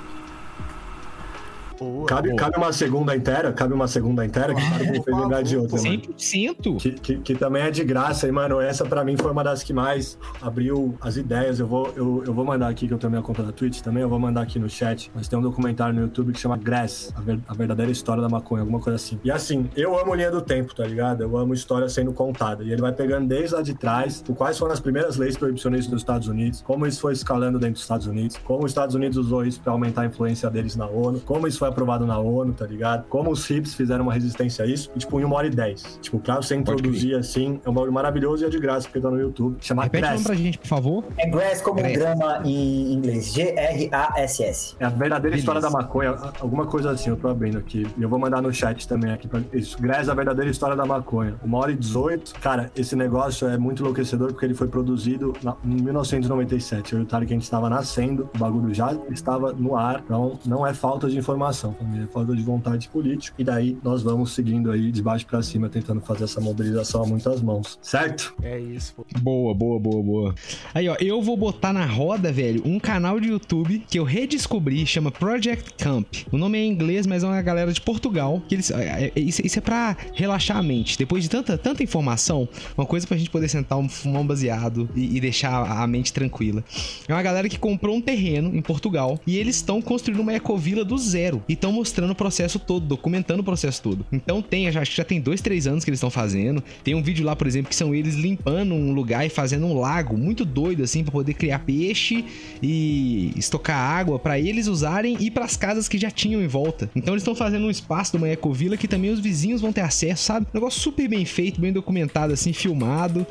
Boa, 1.80 2.06
cabe, 2.06 2.28
boa. 2.28 2.38
cabe 2.38 2.58
uma 2.58 2.72
segunda 2.74 3.16
inteira, 3.16 3.50
cabe 3.54 3.72
uma 3.72 3.88
segunda 3.88 4.22
inteira, 4.22 4.54
que 4.54 4.60
claro, 4.60 4.84
me 4.84 5.02
fez 5.02 5.16
lembrar 5.16 5.42
de 5.42 5.56
outra. 5.56 5.78
100%. 5.78 6.76
Que, 6.76 6.90
que, 6.92 7.18
que, 7.18 7.34
também 7.34 7.62
é 7.62 7.70
de 7.70 7.82
graça, 7.82 8.28
e, 8.28 8.32
mano, 8.32 8.60
essa 8.60 8.84
pra 8.84 9.02
mim 9.02 9.16
foi 9.16 9.32
uma 9.32 9.42
das 9.42 9.62
que 9.62 9.72
mais 9.72 10.18
abriu 10.42 10.94
as 11.00 11.16
ideias. 11.16 11.58
Eu 11.58 11.66
vou, 11.66 11.90
eu, 11.96 12.22
eu 12.26 12.34
vou 12.34 12.44
mandar 12.44 12.68
aqui, 12.68 12.86
que 12.86 12.92
eu 12.92 12.98
tenho 12.98 13.10
minha 13.10 13.22
conta 13.22 13.42
da 13.42 13.50
Twitch 13.50 13.80
também, 13.80 14.02
eu 14.02 14.10
vou 14.10 14.18
mandar 14.18 14.42
aqui 14.42 14.58
no 14.58 14.68
chat. 14.68 15.10
Mas 15.14 15.26
tem 15.26 15.38
um 15.38 15.42
documentário 15.42 15.94
no 15.94 16.02
YouTube 16.02 16.34
que 16.34 16.38
chama 16.38 16.58
Grass, 16.58 17.10
a, 17.16 17.20
ver, 17.22 17.40
a 17.48 17.54
verdadeira 17.54 17.90
história 17.90 18.22
da 18.22 18.28
maconha, 18.28 18.60
alguma 18.60 18.78
coisa 18.78 18.96
assim. 18.96 19.18
E 19.24 19.30
assim, 19.30 19.70
eu 19.74 19.98
amo 19.98 20.14
linha 20.14 20.30
do 20.30 20.42
tempo, 20.42 20.74
tá 20.74 20.86
ligado? 20.86 21.22
Eu 21.22 21.38
amo 21.38 21.54
história 21.54 21.88
sendo 21.88 22.12
contada. 22.12 22.62
E 22.62 22.70
ele 22.72 22.82
vai 22.82 22.92
pegando 22.92 23.26
desde 23.26 23.54
lá 23.54 23.62
de 23.62 23.72
trás, 23.72 24.22
quais 24.36 24.58
foram 24.58 24.74
as 24.74 24.80
primeiras 24.80 25.16
leis 25.16 25.34
proibicionistas 25.34 25.90
dos 25.90 26.02
Estados 26.02 26.28
Unidos, 26.28 26.60
como 26.60 26.86
isso 26.86 27.00
foi 27.00 27.14
escalando 27.14 27.58
dentro 27.58 27.74
dos 27.74 27.82
Estados 27.82 28.06
Unidos, 28.06 28.36
como 28.44 28.64
os 28.66 28.70
Estados 28.70 28.94
Unidos 28.94 29.16
usou 29.16 29.46
isso 29.46 29.60
pra 29.62 29.72
aumentar 29.72 30.02
a 30.02 30.06
influência 30.06 30.50
deles 30.50 30.76
na 30.76 30.86
ONU, 30.86 31.20
como 31.20 31.46
isso 31.46 31.58
foi 31.58 31.69
aprovado 31.70 32.06
na 32.06 32.18
ONU, 32.18 32.52
tá 32.52 32.66
ligado? 32.66 33.06
Como 33.08 33.30
os 33.30 33.48
hips 33.48 33.74
fizeram 33.74 34.04
uma 34.04 34.12
resistência 34.12 34.64
a 34.64 34.68
isso, 34.68 34.90
e, 34.94 34.98
tipo, 34.98 35.18
em 35.20 35.24
uma 35.24 35.36
hora 35.36 35.46
e 35.46 35.50
dez. 35.50 35.98
Tipo, 36.02 36.18
pra 36.18 36.36
você 36.36 36.54
introduzir 36.54 37.14
assim, 37.16 37.60
é 37.64 37.70
um 37.70 37.72
bagulho 37.72 37.92
maravilhoso 37.92 38.44
e 38.44 38.46
é 38.46 38.50
de 38.50 38.58
graça, 38.58 38.86
porque 38.86 39.00
tá 39.00 39.10
no 39.10 39.18
YouTube. 39.18 39.56
Chama 39.60 39.84
Repete 39.84 40.02
Grass. 40.02 40.22
pra 40.22 40.34
gente, 40.34 40.58
por 40.58 40.66
favor. 40.68 41.04
É 41.18 41.28
Grass 41.28 41.60
como 41.60 41.78
Grass. 41.78 41.92
grama 41.92 42.40
em 42.44 42.92
inglês. 42.92 43.32
G-R-A-S-S. 43.32 44.76
É 44.78 44.84
a 44.84 44.88
verdadeira 44.88 45.20
Beleza. 45.20 45.38
história 45.38 45.60
da 45.60 45.70
maconha, 45.70 46.16
alguma 46.40 46.66
coisa 46.66 46.90
assim, 46.90 47.10
eu 47.10 47.16
tô 47.16 47.28
abrindo 47.28 47.58
aqui. 47.58 47.86
E 47.96 48.02
eu 48.02 48.08
vou 48.08 48.18
mandar 48.18 48.40
no 48.42 48.52
chat 48.52 48.86
também 48.86 49.12
aqui 49.12 49.28
pra 49.28 49.40
isso. 49.52 49.80
Grass, 49.80 50.08
a 50.08 50.14
verdadeira 50.14 50.50
história 50.50 50.76
da 50.76 50.84
maconha. 50.84 51.34
Uma 51.42 51.58
hora 51.58 51.72
e 51.72 51.76
dezoito. 51.76 52.34
Cara, 52.40 52.70
esse 52.76 52.94
negócio 52.96 53.48
é 53.48 53.56
muito 53.58 53.82
enlouquecedor 53.82 54.28
porque 54.32 54.44
ele 54.46 54.54
foi 54.54 54.68
produzido 54.68 55.32
em 55.64 55.82
1997. 55.82 56.92
Eu 56.94 57.00
e 57.00 57.02
o 57.02 57.06
Tarek, 57.06 57.32
a 57.32 57.34
gente 57.34 57.42
estava 57.44 57.68
nascendo, 57.68 58.28
o 58.34 58.38
bagulho 58.38 58.72
já 58.72 58.92
estava 59.10 59.52
no 59.52 59.76
ar. 59.76 60.00
Então, 60.04 60.38
não 60.46 60.66
é 60.66 60.72
falta 60.74 61.08
de 61.08 61.18
informação, 61.18 61.59
família, 61.68 62.04
é 62.04 62.12
falta 62.12 62.34
de 62.34 62.42
vontade 62.42 62.88
política. 62.88 63.34
E 63.38 63.44
daí 63.44 63.76
nós 63.82 64.02
vamos 64.02 64.32
seguindo 64.32 64.70
aí 64.70 64.90
de 64.90 65.02
baixo 65.02 65.26
para 65.26 65.42
cima, 65.42 65.68
tentando 65.68 66.00
fazer 66.00 66.24
essa 66.24 66.40
mobilização 66.40 67.02
a 67.02 67.06
muitas 67.06 67.42
mãos. 67.42 67.78
Certo? 67.82 68.34
É 68.42 68.58
isso. 68.58 68.94
Pô. 68.94 69.04
Boa, 69.20 69.54
boa, 69.54 69.80
boa, 69.80 70.02
boa. 70.02 70.34
Aí, 70.74 70.88
ó, 70.88 70.96
eu 71.00 71.20
vou 71.22 71.36
botar 71.36 71.72
na 71.72 71.84
roda, 71.84 72.32
velho, 72.32 72.62
um 72.64 72.78
canal 72.78 73.18
de 73.20 73.28
YouTube 73.28 73.84
que 73.88 73.98
eu 73.98 74.04
redescobri, 74.04 74.86
chama 74.86 75.10
Project 75.10 75.74
Camp. 75.74 76.06
O 76.30 76.38
nome 76.38 76.58
é 76.58 76.62
em 76.62 76.70
inglês, 76.70 77.06
mas 77.06 77.22
é 77.22 77.26
uma 77.26 77.42
galera 77.42 77.72
de 77.72 77.80
Portugal. 77.80 78.42
Que 78.48 78.54
eles, 78.54 78.70
é, 78.70 79.12
é, 79.14 79.20
isso, 79.20 79.44
isso 79.44 79.58
é 79.58 79.62
pra 79.62 79.96
relaxar 80.14 80.56
a 80.56 80.62
mente. 80.62 80.98
Depois 80.98 81.22
de 81.22 81.30
tanta, 81.30 81.56
tanta 81.58 81.82
informação, 81.82 82.48
uma 82.76 82.86
coisa 82.86 83.06
pra 83.06 83.16
gente 83.16 83.30
poder 83.30 83.48
sentar, 83.48 83.78
um, 83.78 83.88
fumar 83.88 84.22
um 84.22 84.26
baseado 84.26 84.88
e, 84.94 85.16
e 85.16 85.20
deixar 85.20 85.82
a 85.82 85.86
mente 85.86 86.12
tranquila. 86.12 86.64
É 87.08 87.12
uma 87.12 87.22
galera 87.22 87.48
que 87.48 87.58
comprou 87.58 87.96
um 87.96 88.00
terreno 88.00 88.54
em 88.54 88.62
Portugal 88.62 89.18
e 89.26 89.36
eles 89.36 89.56
estão 89.56 89.80
construindo 89.80 90.20
uma 90.20 90.32
ecovila 90.32 90.84
do 90.84 90.96
zero 90.98 91.42
e 91.50 91.54
estão 91.54 91.72
mostrando 91.72 92.12
o 92.12 92.14
processo 92.14 92.60
todo, 92.60 92.86
documentando 92.86 93.40
o 93.40 93.44
processo 93.44 93.82
todo. 93.82 94.06
Então 94.12 94.40
tem, 94.40 94.68
acho 94.68 94.88
que 94.88 94.96
já 94.96 95.02
tem 95.02 95.20
dois, 95.20 95.40
três 95.40 95.66
anos 95.66 95.82
que 95.82 95.90
eles 95.90 95.98
estão 95.98 96.08
fazendo. 96.08 96.62
Tem 96.84 96.94
um 96.94 97.02
vídeo 97.02 97.26
lá, 97.26 97.34
por 97.34 97.44
exemplo, 97.44 97.68
que 97.68 97.74
são 97.74 97.92
eles 97.92 98.14
limpando 98.14 98.72
um 98.72 98.92
lugar 98.92 99.26
e 99.26 99.28
fazendo 99.28 99.66
um 99.66 99.76
lago 99.76 100.16
muito 100.16 100.44
doido 100.44 100.84
assim 100.84 101.02
para 101.02 101.10
poder 101.10 101.34
criar 101.34 101.58
peixe 101.58 102.24
e 102.62 103.32
estocar 103.36 103.76
água 103.76 104.16
para 104.16 104.38
eles 104.38 104.68
usarem 104.68 105.16
e 105.18 105.28
para 105.28 105.44
as 105.44 105.56
casas 105.56 105.88
que 105.88 105.98
já 105.98 106.08
tinham 106.08 106.40
em 106.40 106.46
volta. 106.46 106.88
Então 106.94 107.14
eles 107.14 107.22
estão 107.22 107.34
fazendo 107.34 107.66
um 107.66 107.70
espaço 107.70 108.12
de 108.12 108.18
uma 108.18 108.28
ecovila 108.28 108.76
que 108.76 108.86
também 108.86 109.10
os 109.10 109.18
vizinhos 109.18 109.60
vão 109.60 109.72
ter 109.72 109.80
acesso, 109.80 110.22
sabe? 110.22 110.46
Um 110.54 110.54
negócio 110.54 110.80
super 110.80 111.08
bem 111.08 111.24
feito, 111.24 111.60
bem 111.60 111.72
documentado 111.72 112.32
assim, 112.32 112.52
filmado 112.52 113.26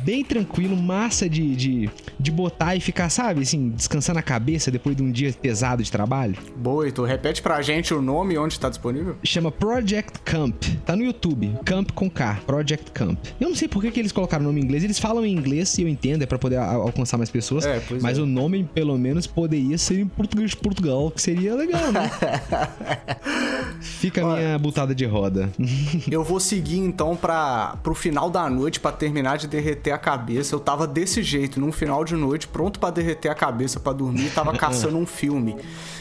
bem 0.00 0.24
tranquilo, 0.24 0.76
massa 0.76 1.28
de, 1.28 1.54
de, 1.54 1.90
de 2.18 2.30
botar 2.30 2.74
e 2.74 2.80
ficar, 2.80 3.08
sabe, 3.10 3.42
assim, 3.42 3.68
descansando 3.70 4.18
a 4.18 4.22
cabeça 4.22 4.70
depois 4.70 4.96
de 4.96 5.02
um 5.02 5.10
dia 5.10 5.32
pesado 5.32 5.82
de 5.82 5.90
trabalho. 5.90 6.36
Boa, 6.56 6.90
tu 6.90 7.04
repete 7.04 7.42
pra 7.42 7.61
gente 7.62 7.94
o 7.94 8.02
nome 8.02 8.36
onde 8.36 8.58
tá 8.58 8.68
disponível? 8.68 9.16
Chama 9.24 9.50
Project 9.50 10.20
Camp. 10.20 10.62
Tá 10.84 10.96
no 10.96 11.04
YouTube. 11.04 11.54
Camp 11.64 11.90
com 11.92 12.10
K. 12.10 12.40
Project 12.46 12.90
Camp. 12.90 13.18
Eu 13.40 13.48
não 13.48 13.56
sei 13.56 13.68
por 13.68 13.82
que, 13.82 13.90
que 13.90 14.00
eles 14.00 14.12
colocaram 14.12 14.44
o 14.44 14.46
nome 14.48 14.60
em 14.60 14.64
inglês. 14.64 14.84
Eles 14.84 14.98
falam 14.98 15.24
em 15.24 15.32
inglês 15.32 15.76
e 15.78 15.82
eu 15.82 15.88
entendo, 15.88 16.22
é 16.22 16.26
pra 16.26 16.38
poder 16.38 16.56
alcançar 16.56 17.16
mais 17.16 17.30
pessoas. 17.30 17.64
É, 17.64 17.82
mas 18.00 18.18
é. 18.18 18.22
o 18.22 18.26
nome, 18.26 18.68
pelo 18.74 18.98
menos, 18.98 19.26
poderia 19.26 19.78
ser 19.78 20.00
em 20.00 20.06
português 20.06 20.50
de 20.50 20.56
Portugal, 20.56 21.10
que 21.10 21.22
seria 21.22 21.54
legal, 21.54 21.92
né? 21.92 22.10
Fica 23.80 24.22
a 24.22 24.36
minha 24.36 24.58
butada 24.58 24.94
de 24.94 25.04
roda. 25.04 25.50
eu 26.10 26.22
vou 26.22 26.40
seguir 26.40 26.78
então 26.78 27.16
para 27.16 27.76
pro 27.82 27.94
final 27.94 28.30
da 28.30 28.48
noite 28.48 28.80
para 28.80 28.92
terminar 28.92 29.38
de 29.38 29.46
derreter 29.46 29.92
a 29.92 29.98
cabeça. 29.98 30.54
Eu 30.54 30.60
tava 30.60 30.86
desse 30.86 31.22
jeito, 31.22 31.60
num 31.60 31.72
final 31.72 32.04
de 32.04 32.14
noite, 32.14 32.48
pronto 32.48 32.78
para 32.78 32.90
derreter 32.90 33.28
a 33.28 33.34
cabeça 33.34 33.80
para 33.80 33.92
dormir, 33.92 34.30
tava 34.30 34.52
caçando 34.56 34.96
um 34.96 35.06
filme. 35.06 35.56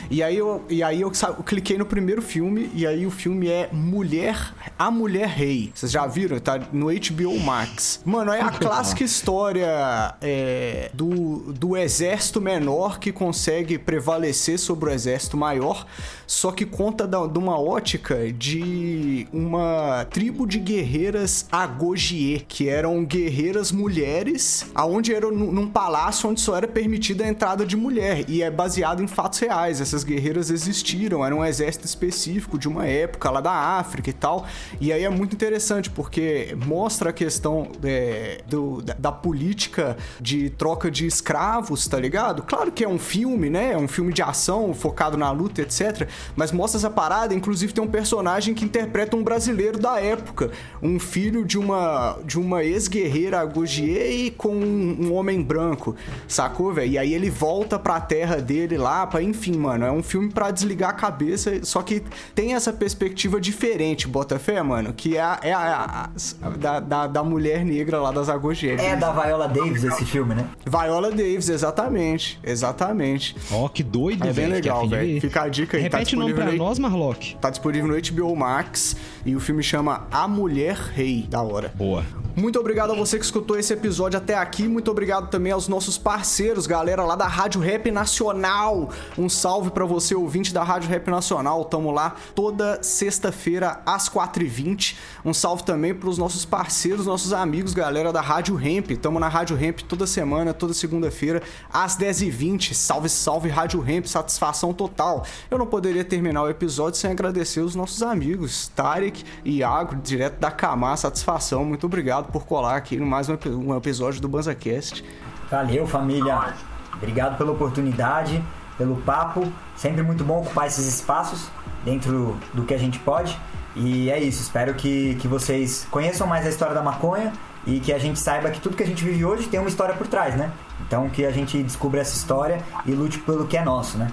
E 0.09 0.21
aí 0.21 0.37
eu, 0.37 0.61
e 0.69 0.83
aí 0.83 1.01
eu, 1.01 1.11
eu, 1.41 1.43
cliquei 1.43 1.77
no 1.77 1.85
primeiro 1.85 2.21
filme 2.21 2.69
e 2.73 2.85
aí 2.85 3.05
o 3.05 3.11
filme 3.11 3.47
é 3.47 3.69
Mulher, 3.71 4.53
a 4.77 4.91
Mulher 4.91 5.27
Rei. 5.27 5.71
Vocês 5.73 5.91
já 5.91 6.05
viram? 6.05 6.39
Tá 6.39 6.59
no 6.71 6.87
HBO 6.87 7.39
Max. 7.39 8.01
Mano, 8.05 8.31
é 8.31 8.41
a 8.41 8.49
clássica 8.49 9.03
história 9.03 10.13
é, 10.21 10.91
do, 10.93 11.53
do 11.53 11.77
exército 11.77 12.41
menor 12.41 12.99
que 12.99 13.11
consegue 13.11 13.77
prevalecer 13.77 14.59
sobre 14.59 14.89
o 14.89 14.93
exército 14.93 15.37
maior, 15.37 15.85
só 16.27 16.51
que 16.51 16.65
conta 16.65 17.07
da, 17.07 17.25
de 17.25 17.39
uma 17.39 17.59
ótica 17.59 18.31
de 18.31 19.27
uma 19.31 20.05
tribo 20.09 20.45
de 20.45 20.59
guerreiras 20.59 21.45
Agogier, 21.51 22.45
que 22.47 22.67
eram 22.67 23.03
guerreiras 23.05 23.71
mulheres, 23.71 24.65
aonde 24.75 25.13
era 25.13 25.29
num 25.31 25.67
palácio 25.67 26.29
onde 26.29 26.41
só 26.41 26.57
era 26.57 26.67
permitida 26.67 27.23
a 27.23 27.27
entrada 27.27 27.65
de 27.65 27.77
mulher 27.77 28.25
e 28.29 28.41
é 28.41 28.51
baseado 28.51 29.01
em 29.01 29.07
fatos 29.07 29.39
reais. 29.39 29.79
Essas 29.79 30.01
essas 30.01 30.03
guerreiras 30.03 30.49
existiram, 30.49 31.23
era 31.31 31.35
um 31.35 31.45
exército 31.45 31.85
específico 31.85 32.57
de 32.57 32.67
uma 32.67 32.87
época 32.87 33.29
lá 33.29 33.39
da 33.39 33.51
África 33.51 34.09
e 34.09 34.13
tal. 34.13 34.45
E 34.79 34.91
aí 34.91 35.03
é 35.03 35.09
muito 35.09 35.33
interessante 35.35 35.89
porque 35.89 36.55
mostra 36.65 37.11
a 37.11 37.13
questão 37.13 37.71
é, 37.83 38.41
do, 38.47 38.81
da, 38.81 38.93
da, 38.93 39.11
política 39.11 39.97
de 40.19 40.49
troca 40.49 40.89
de 40.89 41.05
escravos, 41.05 41.87
tá 41.87 41.99
ligado? 41.99 42.41
Claro 42.43 42.71
que 42.71 42.83
é 42.83 42.89
um 42.89 42.97
filme, 42.97 43.49
né? 43.49 43.73
É 43.73 43.77
um 43.77 43.87
filme 43.87 44.11
de 44.11 44.21
ação 44.21 44.73
focado 44.73 45.17
na 45.17 45.29
luta, 45.31 45.61
etc. 45.61 46.07
Mas 46.35 46.51
mostra 46.51 46.79
essa 46.79 46.89
parada. 46.89 47.33
Inclusive 47.33 47.73
tem 47.73 47.83
um 47.83 47.87
personagem 47.87 48.53
que 48.53 48.65
interpreta 48.65 49.15
um 49.15 49.23
brasileiro 49.23 49.77
da 49.77 49.99
época, 49.99 50.51
um 50.81 50.99
filho 50.99 51.45
de 51.45 51.57
uma 51.57 52.17
de 52.25 52.39
uma 52.39 52.63
ex-guerreira 52.63 53.39
Agogier 53.39 54.11
e 54.11 54.31
com 54.31 54.55
um, 54.55 55.07
um 55.07 55.13
homem 55.13 55.41
branco, 55.41 55.95
sacou, 56.27 56.73
velho? 56.73 56.91
E 56.91 56.97
aí 56.97 57.13
ele 57.13 57.29
volta 57.29 57.77
pra 57.77 57.99
terra 57.99 58.37
dele 58.37 58.77
lá, 58.77 59.05
pra 59.05 59.21
enfim, 59.21 59.55
mano. 59.57 59.85
É 59.85 59.91
é 59.91 59.93
um 59.93 60.01
filme 60.01 60.29
para 60.29 60.49
desligar 60.49 60.91
a 60.91 60.93
cabeça, 60.93 61.20
só 61.63 61.81
que 61.81 62.03
tem 62.33 62.53
essa 62.53 62.71
perspectiva 62.71 63.39
diferente, 63.39 64.07
Botafé, 64.07 64.61
mano, 64.61 64.93
que 64.93 65.17
é 65.17 65.21
a, 65.21 65.39
é 65.41 65.53
a, 65.53 65.59
a, 65.61 66.09
a 66.41 66.49
da, 66.49 66.79
da, 66.79 67.07
da, 67.07 67.23
mulher 67.23 67.63
negra 67.65 67.99
lá 67.99 68.11
das 68.11 68.29
Agogês. 68.29 68.81
É 68.81 68.95
da 68.95 69.11
Viola 69.11 69.47
Davis 69.47 69.83
esse 69.83 70.05
filme, 70.05 70.35
né? 70.35 70.47
Viola 70.65 71.11
Davis, 71.11 71.49
exatamente. 71.49 72.39
Exatamente. 72.43 73.35
Ó, 73.51 73.65
oh, 73.65 73.69
que 73.69 73.83
doido, 73.83 74.23
É 74.23 74.33
bem 74.33 74.45
véio, 74.45 74.49
legal, 74.49 74.87
velho. 74.87 75.21
Fica 75.21 75.43
a 75.43 75.49
dica 75.49 75.77
aí. 75.77 75.89
Tá 75.89 75.97
Repete 75.97 76.15
tá 76.15 76.17
o 76.17 76.19
nome 76.21 76.33
pra 76.33 76.45
no... 76.45 76.53
nós, 76.57 76.79
Marlock. 76.79 77.35
Tá 77.37 77.49
disponível 77.49 77.87
no 77.87 77.95
HBO 77.95 78.35
Max 78.35 78.95
e 79.25 79.35
o 79.35 79.39
filme 79.39 79.63
chama 79.63 80.07
A 80.11 80.27
Mulher 80.27 80.75
Rei, 80.75 81.27
da 81.29 81.41
hora. 81.41 81.71
Boa. 81.75 82.03
Muito 82.33 82.57
obrigado 82.57 82.93
a 82.93 82.95
você 82.95 83.19
que 83.19 83.25
escutou 83.25 83.59
esse 83.59 83.73
episódio 83.73 84.17
até 84.17 84.35
aqui. 84.35 84.65
Muito 84.65 84.89
obrigado 84.89 85.29
também 85.29 85.51
aos 85.51 85.67
nossos 85.67 85.97
parceiros, 85.97 86.65
galera 86.65 87.03
lá 87.03 87.13
da 87.13 87.27
Rádio 87.27 87.59
Rap 87.59 87.91
Nacional. 87.91 88.89
Um 89.17 89.27
salve 89.27 89.69
para 89.69 89.83
você, 89.83 90.15
ouvinte 90.15 90.53
da 90.53 90.63
Rádio 90.63 90.89
Rap 90.89 91.09
Nacional. 91.09 91.65
Tamo 91.65 91.91
lá 91.91 92.15
toda 92.33 92.81
sexta-feira 92.81 93.81
às 93.85 94.07
4h20. 94.07 94.95
Um 95.25 95.33
salve 95.33 95.63
também 95.63 95.93
pros 95.93 96.17
nossos 96.17 96.45
parceiros, 96.45 97.05
nossos 97.05 97.33
amigos, 97.33 97.73
galera 97.73 98.13
da 98.13 98.21
Rádio 98.21 98.55
Ramp. 98.55 98.91
Tamo 99.01 99.19
na 99.19 99.27
Rádio 99.27 99.57
Ramp 99.57 99.81
toda 99.81 100.07
semana, 100.07 100.53
toda 100.53 100.73
segunda-feira, 100.73 101.43
às 101.71 101.97
10h20. 101.97 102.73
Salve, 102.73 103.09
salve, 103.09 103.49
Rádio 103.49 103.81
Ramp, 103.81 104.05
satisfação 104.05 104.73
total. 104.73 105.25
Eu 105.49 105.57
não 105.57 105.67
poderia 105.67 106.05
terminar 106.05 106.43
o 106.43 106.49
episódio 106.49 106.97
sem 106.97 107.11
agradecer 107.11 107.59
os 107.59 107.75
nossos 107.75 108.01
amigos, 108.01 108.69
Tarek 108.69 109.10
e 109.43 109.57
Iago, 109.57 109.95
direto 109.95 110.39
da 110.39 110.51
Camar. 110.51 110.97
Satisfação, 110.97 111.63
muito 111.65 111.85
obrigado 111.85 112.31
por 112.31 112.45
colar 112.45 112.75
aqui 112.75 112.97
no 112.97 113.05
mais 113.05 113.29
um, 113.29 113.37
um 113.65 113.75
episódio 113.75 114.21
do 114.21 114.27
BanzaCast. 114.27 115.03
Valeu, 115.49 115.85
família. 115.87 116.53
Obrigado 116.95 117.37
pela 117.37 117.51
oportunidade, 117.51 118.43
pelo 118.77 118.95
papo. 118.97 119.51
Sempre 119.75 120.03
muito 120.03 120.23
bom 120.23 120.41
ocupar 120.41 120.67
esses 120.67 120.87
espaços 120.87 121.49
dentro 121.83 122.37
do 122.53 122.63
que 122.63 122.73
a 122.73 122.77
gente 122.77 122.99
pode. 122.99 123.37
E 123.75 124.09
é 124.09 124.19
isso. 124.19 124.41
Espero 124.41 124.73
que, 124.73 125.15
que 125.15 125.27
vocês 125.27 125.87
conheçam 125.89 126.27
mais 126.27 126.45
a 126.45 126.49
história 126.49 126.73
da 126.73 126.81
maconha 126.81 127.33
e 127.65 127.79
que 127.79 127.93
a 127.93 127.97
gente 127.97 128.19
saiba 128.19 128.49
que 128.49 128.59
tudo 128.59 128.75
que 128.75 128.83
a 128.83 128.87
gente 128.87 129.03
vive 129.03 129.23
hoje 129.23 129.47
tem 129.47 129.59
uma 129.59 129.69
história 129.69 129.95
por 129.95 130.07
trás, 130.07 130.35
né? 130.35 130.51
Então 130.81 131.09
que 131.09 131.25
a 131.25 131.31
gente 131.31 131.61
descubra 131.61 132.01
essa 132.01 132.15
história 132.15 132.59
e 132.85 132.91
lute 132.91 133.19
pelo 133.19 133.45
que 133.45 133.57
é 133.57 133.63
nosso, 133.63 133.97
né? 133.97 134.11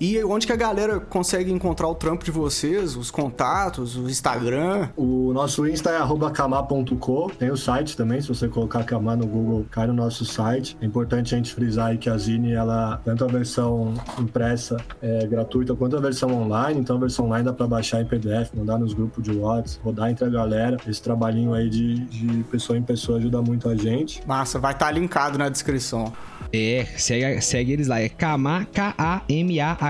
E 0.00 0.22
onde 0.22 0.46
que 0.46 0.52
a 0.52 0.56
galera 0.56 1.00
consegue 1.00 1.52
encontrar 1.52 1.88
o 1.88 1.94
trampo 1.94 2.24
de 2.24 2.30
vocês, 2.30 2.96
os 2.96 3.10
contatos, 3.10 3.96
o 3.96 4.08
Instagram? 4.08 4.88
O 4.96 5.32
nosso 5.32 5.66
Insta 5.66 5.90
é 5.90 5.98
kamar.co. 6.32 7.30
Tem 7.36 7.50
o 7.50 7.56
site 7.56 7.96
também, 7.96 8.20
se 8.20 8.28
você 8.28 8.48
colocar 8.48 8.84
Kamar 8.84 9.16
no 9.16 9.26
Google, 9.26 9.66
cai 9.70 9.86
no 9.86 9.92
nosso 9.92 10.24
site. 10.24 10.76
É 10.80 10.86
importante 10.86 11.34
a 11.34 11.38
gente 11.38 11.52
frisar 11.52 11.88
aí 11.88 11.98
que 11.98 12.08
a 12.08 12.16
Zine, 12.16 12.52
ela, 12.52 13.00
tanto 13.04 13.24
a 13.24 13.26
versão 13.26 13.94
impressa 14.18 14.76
é 15.02 15.26
gratuita 15.26 15.74
quanto 15.74 15.96
a 15.96 16.00
versão 16.00 16.32
online. 16.32 16.80
Então 16.80 16.96
a 16.96 17.00
versão 17.00 17.26
online 17.26 17.44
dá 17.44 17.52
para 17.52 17.66
baixar 17.66 18.00
em 18.00 18.06
PDF, 18.06 18.54
mandar 18.54 18.78
nos 18.78 18.94
grupos 18.94 19.22
de 19.24 19.32
WhatsApp, 19.36 19.84
rodar 19.84 20.10
entre 20.10 20.24
a 20.24 20.28
galera. 20.28 20.76
Esse 20.86 21.02
trabalhinho 21.02 21.54
aí 21.54 21.68
de, 21.68 21.98
de 22.06 22.44
pessoa 22.44 22.78
em 22.78 22.82
pessoa 22.82 23.18
ajuda 23.18 23.42
muito 23.42 23.68
a 23.68 23.74
gente. 23.74 24.26
Massa, 24.26 24.58
vai 24.58 24.72
estar 24.72 24.86
tá 24.86 24.92
linkado 24.92 25.36
na 25.36 25.48
descrição. 25.48 26.12
É, 26.52 26.86
segue, 26.96 27.40
segue 27.42 27.72
eles 27.72 27.88
lá. 27.88 28.00
É 28.00 28.08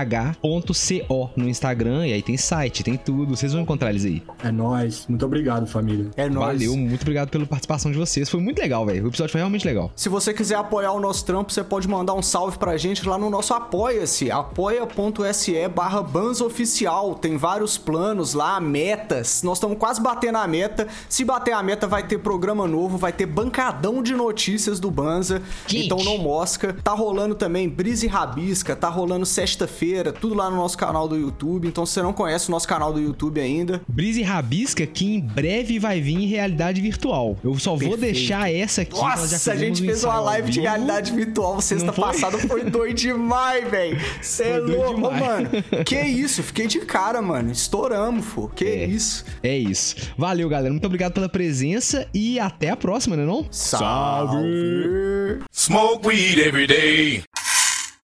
kamah.co 0.05 1.29
no 1.35 1.47
Instagram. 1.47 2.07
E 2.07 2.13
aí 2.13 2.21
tem 2.21 2.37
site, 2.37 2.83
tem 2.83 2.97
tudo. 2.97 3.35
Vocês 3.35 3.53
vão 3.53 3.61
encontrar 3.61 3.89
eles 3.89 4.05
aí. 4.05 4.23
É 4.43 4.51
nóis. 4.51 5.05
Muito 5.07 5.25
obrigado, 5.25 5.67
família. 5.67 6.07
É 6.15 6.29
nóis. 6.29 6.59
Valeu, 6.59 6.77
muito 6.77 7.01
obrigado 7.01 7.29
pela 7.29 7.45
participação 7.45 7.91
de 7.91 7.97
vocês. 7.97 8.29
Foi 8.29 8.39
muito 8.39 8.59
legal, 8.59 8.85
velho. 8.85 9.05
O 9.05 9.07
episódio 9.07 9.31
foi 9.31 9.39
realmente 9.39 9.65
legal. 9.65 9.91
Se 9.95 10.09
você 10.09 10.33
quiser 10.33 10.55
apoiar 10.55 10.91
o 10.91 10.99
nosso 10.99 11.25
trampo, 11.25 11.51
você 11.51 11.63
pode 11.63 11.87
mandar 11.87 12.13
um 12.13 12.21
salve 12.21 12.57
pra 12.57 12.77
gente 12.77 13.07
lá 13.07 13.17
no 13.17 13.29
nosso 13.29 13.53
Apoia-se. 13.53 14.31
apoia.se 14.31 15.67
barra 15.67 15.99
Oficial. 16.45 17.15
Tem 17.15 17.37
vários 17.37 17.77
planos 17.77 18.33
lá, 18.33 18.59
metas. 18.59 19.43
Nós 19.43 19.57
estamos 19.57 19.77
quase 19.77 20.01
batendo 20.01 20.37
a 20.37 20.47
meta. 20.47 20.87
Se 21.07 21.23
bater 21.23 21.53
a 21.53 21.63
meta, 21.63 21.87
vai 21.87 22.05
ter 22.05 22.19
programa 22.19 22.67
novo, 22.67 22.97
vai 22.97 23.11
ter 23.11 23.25
bancadão 23.25 24.01
de 24.01 24.13
notícias 24.13 24.79
do 24.79 24.91
Banza. 24.91 25.41
Gente. 25.67 25.85
Então 25.85 26.03
não 26.03 26.17
mosca. 26.17 26.75
Tá 26.83 26.91
rolando 26.91 27.35
também 27.35 27.67
Brise 27.69 28.07
Rabisca, 28.07 28.75
tá 28.75 28.89
rolando 28.89 29.25
sexta-feira, 29.25 29.79
tudo 30.19 30.35
lá 30.35 30.49
no 30.49 30.55
nosso 30.57 30.77
canal 30.77 31.07
do 31.07 31.15
YouTube. 31.17 31.67
Então 31.67 31.85
se 31.85 31.93
você 31.93 32.01
não 32.01 32.13
conhece 32.13 32.47
o 32.49 32.51
nosso 32.51 32.67
canal 32.67 32.93
do 32.93 32.99
YouTube 32.99 33.39
ainda, 33.39 33.81
Brise 33.87 34.21
Rabisca, 34.21 34.85
que 34.85 35.05
em 35.15 35.19
breve 35.19 35.79
vai 35.79 35.99
vir 36.01 36.15
em 36.15 36.25
realidade 36.27 36.79
virtual. 36.81 37.37
Eu 37.43 37.57
só 37.59 37.71
vou 37.71 37.79
Perfeito. 37.79 38.01
deixar 38.01 38.51
essa 38.51 38.81
aqui. 38.81 38.95
Nossa, 38.95 39.51
a 39.51 39.55
gente 39.55 39.81
fez 39.83 40.03
uma 40.03 40.19
live 40.19 40.51
de 40.51 40.61
realidade 40.61 41.11
virtual 41.11 41.59
sexta 41.61 41.91
foi? 41.93 42.03
passada, 42.05 42.37
foi 42.37 42.63
doido 42.69 42.95
demais, 42.95 43.69
velho. 43.69 43.97
Você 44.21 44.43
é 44.43 44.57
louco, 44.59 44.99
mano. 45.01 45.49
Que 45.85 45.99
isso, 46.01 46.41
fiquei 46.43 46.67
de 46.67 46.79
cara, 46.79 47.21
mano. 47.21 47.51
Estouramos, 47.51 48.25
fô. 48.25 48.47
Que 48.47 48.65
É. 48.65 48.85
isso. 48.85 49.25
É 49.43 49.57
isso. 49.57 49.95
Valeu, 50.17 50.47
galera. 50.49 50.71
Muito 50.71 50.85
obrigado 50.85 51.13
pela 51.13 51.29
presença 51.29 52.07
e 52.13 52.39
até 52.39 52.69
a 52.69 52.75
próxima, 52.77 53.15
né 53.15 53.25
não? 53.25 53.45
Salve. 53.51 54.37
Smoke 55.51 56.07
weed 56.07 56.39
every 56.39 56.67
day. 56.67 57.23